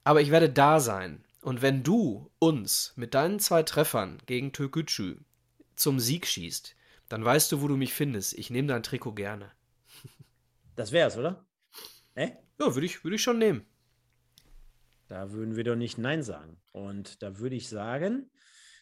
[0.03, 1.23] Aber ich werde da sein.
[1.41, 5.17] Und wenn du uns mit deinen zwei Treffern gegen Türkgücü
[5.75, 6.75] zum Sieg schießt,
[7.09, 8.33] dann weißt du, wo du mich findest.
[8.33, 9.51] Ich nehme dein Trikot gerne.
[10.75, 11.45] Das wär's, oder?
[12.15, 12.31] Äh?
[12.59, 13.65] Ja, würde ich, würd ich schon nehmen.
[15.15, 16.57] Da würden wir doch nicht Nein sagen.
[16.73, 18.29] Und da würde ich sagen,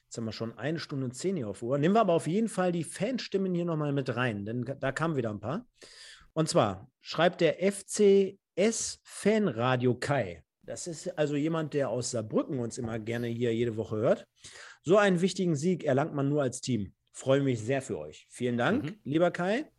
[0.06, 1.78] jetzt haben wir schon eine Stunde und zehn hier auf Uhr.
[1.78, 5.16] Nehmen wir aber auf jeden Fall die Fanstimmen hier nochmal mit rein, denn da kamen
[5.16, 5.68] wieder ein paar.
[6.34, 10.44] Und zwar schreibt der FCS Fanradio Kai.
[10.64, 14.28] Das ist also jemand, der aus Saarbrücken uns immer gerne hier jede Woche hört.
[14.82, 16.96] So einen wichtigen Sieg erlangt man nur als Team.
[17.12, 18.26] Freue mich sehr für euch.
[18.32, 18.96] Vielen Dank, mhm.
[19.04, 19.72] lieber Kai.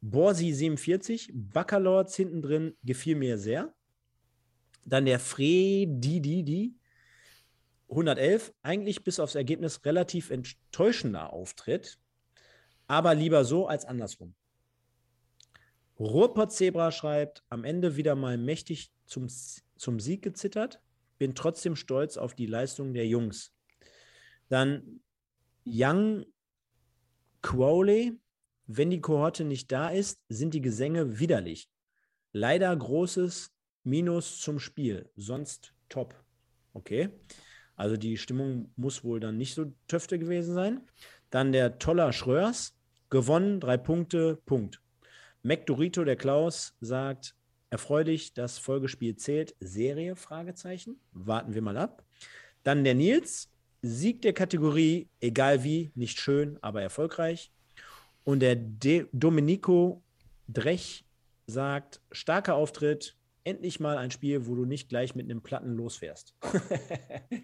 [0.00, 3.73] Borsi 47, Baccalords hinten drin, gefiel mir sehr.
[4.84, 6.74] Dann der Fredididi
[7.88, 11.98] 111, eigentlich bis aufs Ergebnis relativ enttäuschender Auftritt,
[12.86, 14.34] aber lieber so als andersrum.
[15.98, 19.28] Ruhrpott Zebra schreibt, am Ende wieder mal mächtig zum,
[19.76, 20.80] zum Sieg gezittert,
[21.18, 23.52] bin trotzdem stolz auf die Leistung der Jungs.
[24.48, 25.00] Dann
[25.64, 26.24] Young
[27.42, 28.18] Crowley,
[28.66, 31.70] wenn die Kohorte nicht da ist, sind die Gesänge widerlich.
[32.32, 33.53] Leider großes
[33.84, 36.14] Minus zum Spiel, sonst top.
[36.72, 37.10] Okay.
[37.76, 40.80] Also die Stimmung muss wohl dann nicht so töfte gewesen sein.
[41.30, 42.76] Dann der Toller Schröers,
[43.10, 44.80] gewonnen, drei Punkte, Punkt.
[45.42, 47.34] McDorito, der Klaus, sagt,
[47.70, 49.54] erfreulich, das Folgespiel zählt.
[49.60, 51.00] Serie, Fragezeichen.
[51.12, 52.04] Warten wir mal ab.
[52.62, 53.50] Dann der Nils,
[53.82, 57.52] Sieg der Kategorie, egal wie, nicht schön, aber erfolgreich.
[58.24, 60.02] Und der De Domenico
[60.48, 61.04] Drech
[61.46, 66.34] sagt, starker Auftritt, endlich mal ein Spiel, wo du nicht gleich mit einem Platten losfährst.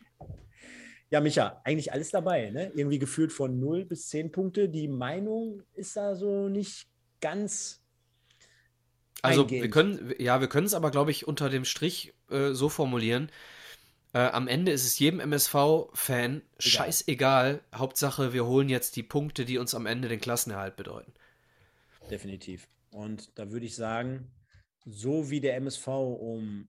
[1.11, 2.73] ja, Micha, eigentlich alles dabei, ne?
[2.75, 4.69] Irgendwie gefühlt von 0 bis 10 Punkte.
[4.69, 6.89] Die Meinung ist da so nicht
[7.21, 7.83] ganz.
[9.23, 9.63] Also eingehend.
[9.63, 13.31] wir können, ja, wir können es aber, glaube ich, unter dem Strich äh, so formulieren.
[14.13, 17.61] Äh, am Ende ist es jedem MSV-Fan scheißegal.
[17.75, 21.13] Hauptsache, wir holen jetzt die Punkte, die uns am Ende den Klassenerhalt bedeuten.
[22.11, 22.67] Definitiv.
[22.91, 24.31] Und da würde ich sagen,
[24.85, 26.69] so wie der MSV um,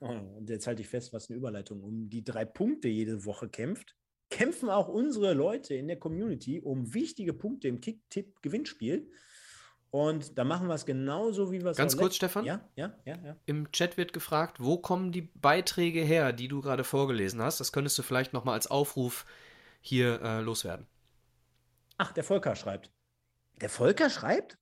[0.00, 3.48] oh, und jetzt halte ich fest, was eine Überleitung, um die drei Punkte jede Woche
[3.48, 3.96] kämpft,
[4.30, 9.10] kämpfen auch unsere Leute in der Community um wichtige Punkte im Kick-Tipp-Gewinnspiel.
[9.90, 12.44] Und da machen wir es genauso, wie wir es Ganz kurz, Stefan.
[12.44, 13.36] Ja, ja, ja, ja.
[13.46, 17.58] Im Chat wird gefragt, wo kommen die Beiträge her, die du gerade vorgelesen hast?
[17.58, 19.26] Das könntest du vielleicht nochmal als Aufruf
[19.80, 20.86] hier äh, loswerden.
[21.98, 22.92] Ach, der Volker schreibt.
[23.60, 24.58] Der Volker schreibt?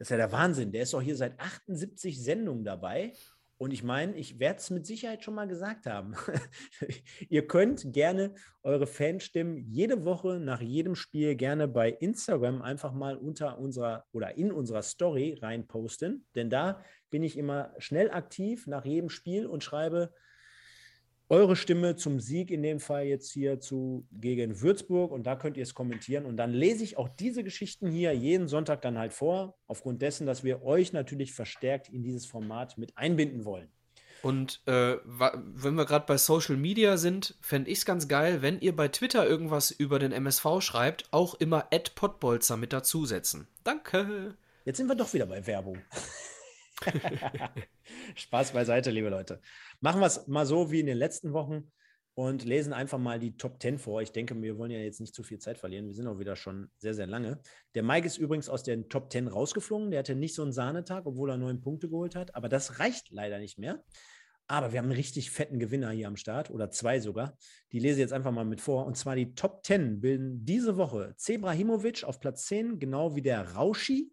[0.00, 0.72] Das ist ja der Wahnsinn.
[0.72, 3.12] Der ist doch hier seit 78 Sendungen dabei.
[3.58, 6.14] Und ich meine, ich werde es mit Sicherheit schon mal gesagt haben.
[7.28, 8.32] Ihr könnt gerne
[8.62, 14.38] eure Fanstimmen jede Woche nach jedem Spiel gerne bei Instagram einfach mal unter unserer oder
[14.38, 16.24] in unserer Story reinposten.
[16.34, 20.14] Denn da bin ich immer schnell aktiv nach jedem Spiel und schreibe,
[21.30, 25.12] eure Stimme zum Sieg, in dem Fall jetzt hier zu gegen Würzburg.
[25.12, 26.26] Und da könnt ihr es kommentieren.
[26.26, 30.26] Und dann lese ich auch diese Geschichten hier jeden Sonntag dann halt vor, aufgrund dessen,
[30.26, 33.68] dass wir euch natürlich verstärkt in dieses Format mit einbinden wollen.
[34.22, 38.60] Und äh, wenn wir gerade bei Social Media sind, fände ich es ganz geil, wenn
[38.60, 43.46] ihr bei Twitter irgendwas über den MSV schreibt, auch immer @podbolzer mit dazusetzen.
[43.64, 44.34] Danke.
[44.66, 45.78] Jetzt sind wir doch wieder bei Werbung.
[48.14, 49.40] Spaß beiseite, liebe Leute.
[49.80, 51.70] Machen wir es mal so wie in den letzten Wochen
[52.14, 54.02] und lesen einfach mal die Top 10 vor.
[54.02, 55.86] Ich denke, wir wollen ja jetzt nicht zu viel Zeit verlieren.
[55.86, 57.40] Wir sind auch wieder schon sehr, sehr lange.
[57.74, 59.90] Der Mike ist übrigens aus den Top 10 rausgeflogen.
[59.90, 62.34] Der hatte nicht so einen Sahnetag, obwohl er neun Punkte geholt hat.
[62.34, 63.82] Aber das reicht leider nicht mehr.
[64.48, 67.38] Aber wir haben einen richtig fetten Gewinner hier am Start oder zwei sogar.
[67.70, 68.84] Die lese ich jetzt einfach mal mit vor.
[68.84, 73.52] Und zwar die Top 10 bilden diese Woche Zebrahimovic auf Platz 10, genau wie der
[73.52, 74.10] Rauschi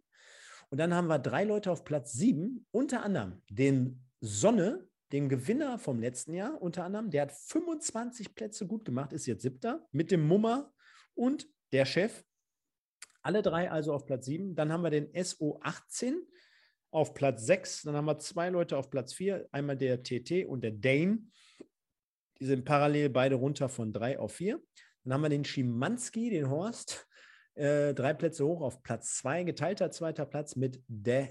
[0.70, 5.80] und dann haben wir drei Leute auf Platz sieben, unter anderem den Sonne, dem Gewinner
[5.80, 7.10] vom letzten Jahr, unter anderem.
[7.10, 10.74] Der hat 25 Plätze gut gemacht, ist jetzt siebter, mit dem Mummer
[11.14, 12.24] und der Chef.
[13.22, 14.56] Alle drei also auf Platz sieben.
[14.56, 16.16] Dann haben wir den SO18
[16.92, 17.82] auf Platz sechs.
[17.84, 19.48] Dann haben wir zwei Leute auf Platz vier.
[19.52, 21.20] Einmal der TT und der Dane.
[22.40, 24.62] Die sind parallel beide runter von drei auf vier.
[25.04, 27.07] Dann haben wir den Schimanski, den Horst,
[27.58, 31.30] äh, drei Plätze hoch auf Platz zwei, geteilter zweiter Platz mit De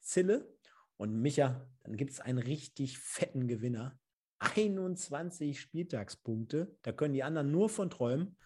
[0.00, 0.52] Zille.
[0.96, 3.98] Und Micha, dann gibt es einen richtig fetten Gewinner.
[4.40, 6.76] 21 Spieltagspunkte.
[6.82, 8.36] Da können die anderen nur von träumen.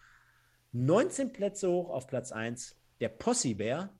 [0.71, 2.75] 19 Plätze hoch auf Platz 1.
[2.99, 3.97] Der Possibär.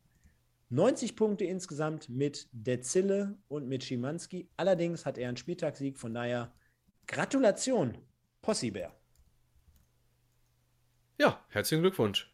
[0.70, 2.50] 90 Punkte insgesamt mit
[2.82, 4.50] Zille und mit Schimanski.
[4.58, 6.00] Allerdings hat er einen Spieltagssieg.
[6.00, 6.54] Von daher
[7.08, 7.98] Gratulation,
[8.42, 8.92] Possibär.
[11.20, 12.33] Ja, herzlichen Glückwunsch.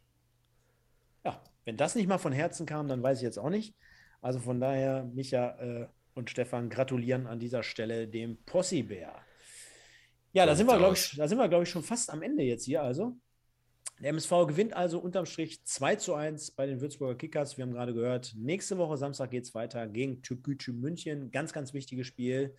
[1.69, 3.75] Wenn das nicht mal von Herzen kam, dann weiß ich jetzt auch nicht.
[4.21, 9.13] Also von daher, Micha äh, und Stefan gratulieren an dieser Stelle dem Possibär.
[10.33, 12.41] Ja, da sind, wir, glaube ich, da sind wir, glaube ich, schon fast am Ende
[12.41, 12.81] jetzt hier.
[12.81, 13.19] Also,
[13.99, 17.55] der MSV gewinnt also unterm Strich 2 zu 1 bei den Würzburger Kickers.
[17.55, 21.29] Wir haben gerade gehört, nächste Woche Samstag geht es weiter gegen Türkgücü München.
[21.29, 22.55] Ganz, ganz wichtiges Spiel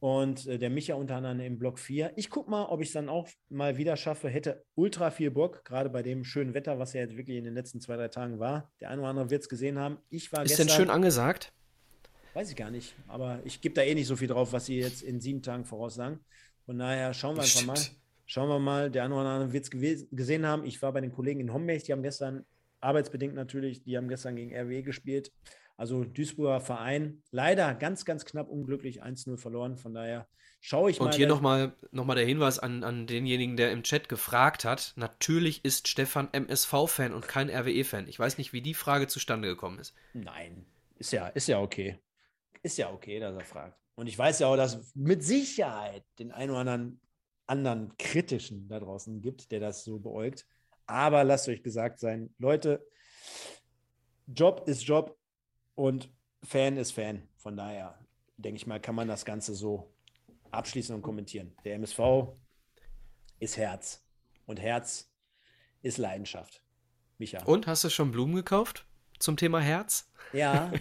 [0.00, 2.12] und äh, der Micha unter anderem im Block 4.
[2.16, 4.28] Ich gucke mal, ob ich es dann auch mal wieder schaffe.
[4.28, 7.54] Hätte ultra viel Bock, gerade bei dem schönen Wetter, was ja jetzt wirklich in den
[7.54, 8.70] letzten zwei, drei Tagen war.
[8.80, 9.98] Der eine oder andere wird es gesehen haben.
[10.10, 11.52] Ich war Ist gestern, denn schön angesagt?
[12.34, 14.78] Weiß ich gar nicht, aber ich gebe da eh nicht so viel drauf, was sie
[14.78, 16.20] jetzt in sieben Tagen voraussagen.
[16.66, 17.78] Von daher schauen wir einfach mal.
[18.26, 20.66] Schauen wir mal, der eine oder andere wird es gesehen haben.
[20.66, 22.44] Ich war bei den Kollegen in Homberg, die haben gestern,
[22.80, 25.32] arbeitsbedingt natürlich, die haben gestern gegen RWE gespielt.
[25.78, 29.76] Also Duisburger Verein, leider ganz, ganz knapp unglücklich 1-0 verloren.
[29.76, 30.26] Von daher
[30.58, 31.06] schaue ich mal.
[31.06, 34.92] Und hier nochmal noch mal der Hinweis an, an denjenigen, der im Chat gefragt hat.
[34.96, 38.08] Natürlich ist Stefan MSV-Fan und kein RWE-Fan.
[38.08, 39.94] Ich weiß nicht, wie die Frage zustande gekommen ist.
[40.14, 42.00] Nein, ist ja, ist ja okay.
[42.64, 43.78] Ist ja okay, dass er fragt.
[43.94, 47.00] Und ich weiß ja auch, dass es mit Sicherheit den einen oder anderen,
[47.46, 50.44] anderen kritischen da draußen gibt, der das so beäugt.
[50.86, 52.84] Aber lasst euch gesagt sein, Leute,
[54.26, 55.16] Job ist Job
[55.78, 56.10] und
[56.42, 57.22] Fan ist Fan.
[57.36, 57.96] Von daher,
[58.36, 59.94] denke ich mal, kann man das Ganze so
[60.50, 61.54] abschließen und kommentieren.
[61.64, 62.00] Der MSV
[63.38, 64.04] ist Herz.
[64.44, 65.14] Und Herz
[65.82, 66.64] ist Leidenschaft.
[67.18, 67.44] Micha.
[67.44, 68.86] Und hast du schon Blumen gekauft
[69.20, 70.10] zum Thema Herz?
[70.32, 70.72] Ja.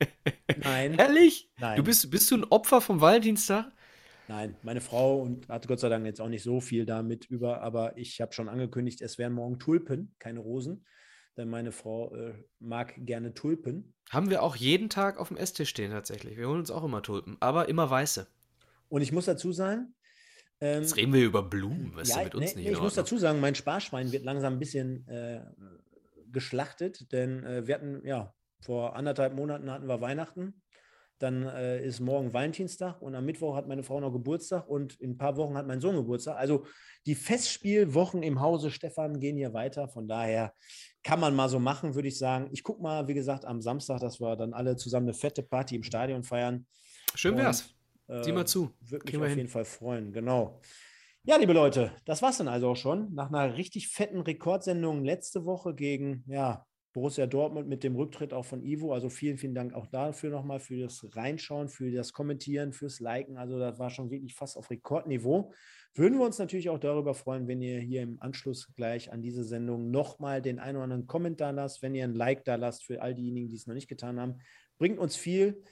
[0.56, 0.94] Nein.
[0.94, 1.52] Ehrlich?
[1.58, 1.76] Nein.
[1.76, 3.70] Du bist, bist du ein Opfer vom Valentinstag?
[4.26, 7.60] Nein, meine Frau und hatte Gott sei Dank jetzt auch nicht so viel damit über,
[7.60, 10.86] aber ich habe schon angekündigt, es werden morgen Tulpen, keine Rosen
[11.36, 13.94] denn meine Frau äh, mag gerne Tulpen.
[14.10, 16.36] Haben wir auch jeden Tag auf dem Esstisch stehen tatsächlich.
[16.36, 18.26] Wir holen uns auch immer Tulpen, aber immer weiße.
[18.88, 19.94] Und ich muss dazu sagen,
[20.60, 22.72] ähm, Jetzt reden wir über Blumen, was ja, ist mit uns nee, nicht?
[22.72, 25.42] Ich muss dazu sagen, mein Sparschwein wird langsam ein bisschen äh,
[26.32, 30.62] geschlachtet, denn äh, wir hatten, ja, vor anderthalb Monaten hatten wir Weihnachten.
[31.18, 35.12] Dann äh, ist morgen Valentinstag und am Mittwoch hat meine Frau noch Geburtstag und in
[35.12, 36.36] ein paar Wochen hat mein Sohn Geburtstag.
[36.36, 36.66] Also
[37.06, 39.88] die Festspielwochen im Hause Stefan gehen hier weiter.
[39.88, 40.52] Von daher
[41.02, 42.48] kann man mal so machen, würde ich sagen.
[42.52, 45.76] Ich gucke mal, wie gesagt, am Samstag, dass wir dann alle zusammen eine fette Party
[45.76, 46.66] im Stadion feiern.
[47.14, 47.74] Schön wär's.
[48.08, 48.70] Und, äh, Sieh mal zu.
[48.80, 49.38] Würde mich auf hin.
[49.38, 50.60] jeden Fall freuen, genau.
[51.28, 53.12] Ja, liebe Leute, das war's dann also auch schon.
[53.14, 56.64] Nach einer richtig fetten Rekordsendung letzte Woche gegen, ja,
[56.96, 58.94] Borussia Dortmund mit dem Rücktritt auch von Ivo.
[58.94, 63.36] Also vielen, vielen Dank auch dafür nochmal, für das Reinschauen, für das Kommentieren, fürs Liken.
[63.36, 65.52] Also das war schon wirklich fast auf Rekordniveau.
[65.92, 69.44] Würden wir uns natürlich auch darüber freuen, wenn ihr hier im Anschluss gleich an diese
[69.44, 73.02] Sendung nochmal den einen oder anderen Kommentar lasst, wenn ihr ein Like da lasst für
[73.02, 74.38] all diejenigen, die es noch nicht getan haben.
[74.78, 75.62] Bringt uns viel,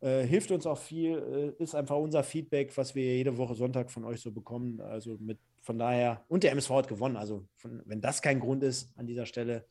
[0.00, 3.90] äh, hilft uns auch viel, äh, ist einfach unser Feedback, was wir jede Woche Sonntag
[3.90, 4.80] von euch so bekommen.
[4.80, 7.18] Also mit von daher, und der MSV hat gewonnen.
[7.18, 9.66] Also von, wenn das kein Grund ist an dieser Stelle,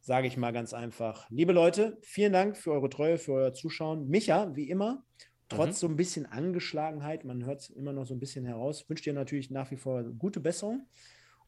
[0.00, 1.28] sage ich mal ganz einfach.
[1.30, 4.08] Liebe Leute, vielen Dank für eure Treue, für euer Zuschauen.
[4.08, 5.04] Micha, wie immer,
[5.48, 5.72] trotz mhm.
[5.72, 9.12] so ein bisschen Angeschlagenheit, man hört es immer noch so ein bisschen heraus, wünsche dir
[9.12, 10.86] natürlich nach wie vor gute Besserung.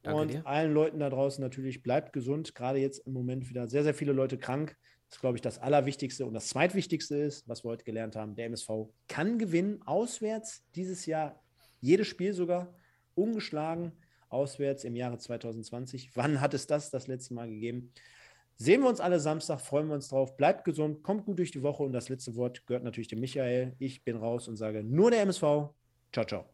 [0.02, 0.46] Danke und dir.
[0.46, 2.54] allen Leuten da draußen natürlich bleibt gesund.
[2.54, 4.76] Gerade jetzt im Moment wieder sehr, sehr viele Leute krank.
[5.08, 6.26] Das ist, glaube ich, das Allerwichtigste.
[6.26, 11.06] Und das Zweitwichtigste ist, was wir heute gelernt haben, der MSV kann gewinnen, auswärts dieses
[11.06, 11.40] Jahr,
[11.80, 12.74] jedes Spiel sogar,
[13.14, 13.92] ungeschlagen,
[14.28, 16.16] auswärts im Jahre 2020.
[16.16, 17.92] Wann hat es das das letzte Mal gegeben?
[18.56, 20.36] Sehen wir uns alle Samstag, freuen wir uns drauf.
[20.36, 23.74] Bleibt gesund, kommt gut durch die Woche und das letzte Wort gehört natürlich dem Michael.
[23.78, 25.42] Ich bin raus und sage nur der MSV.
[26.12, 26.44] Ciao, ciao.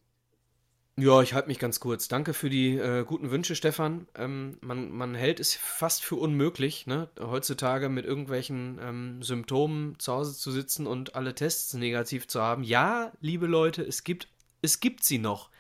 [1.01, 2.09] Ja, ich halte mich ganz kurz.
[2.09, 4.09] Danke für die äh, guten Wünsche, Stefan.
[4.17, 10.13] Ähm, man, man hält es fast für unmöglich, ne, heutzutage mit irgendwelchen ähm, Symptomen zu
[10.13, 12.65] Hause zu sitzen und alle Tests negativ zu haben.
[12.65, 14.27] Ja, liebe Leute, es gibt,
[14.61, 15.51] es gibt sie noch.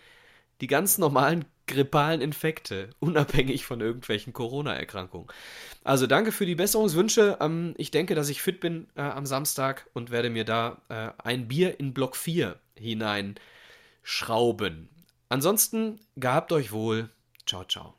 [0.60, 5.28] Die ganz normalen grippalen Infekte, unabhängig von irgendwelchen Corona-Erkrankungen.
[5.84, 7.38] Also danke für die Besserungswünsche.
[7.40, 11.10] Ähm, ich denke, dass ich fit bin äh, am Samstag und werde mir da äh,
[11.22, 14.88] ein Bier in Block 4 hineinschrauben.
[15.28, 17.10] Ansonsten gehabt euch wohl.
[17.46, 17.97] Ciao, ciao.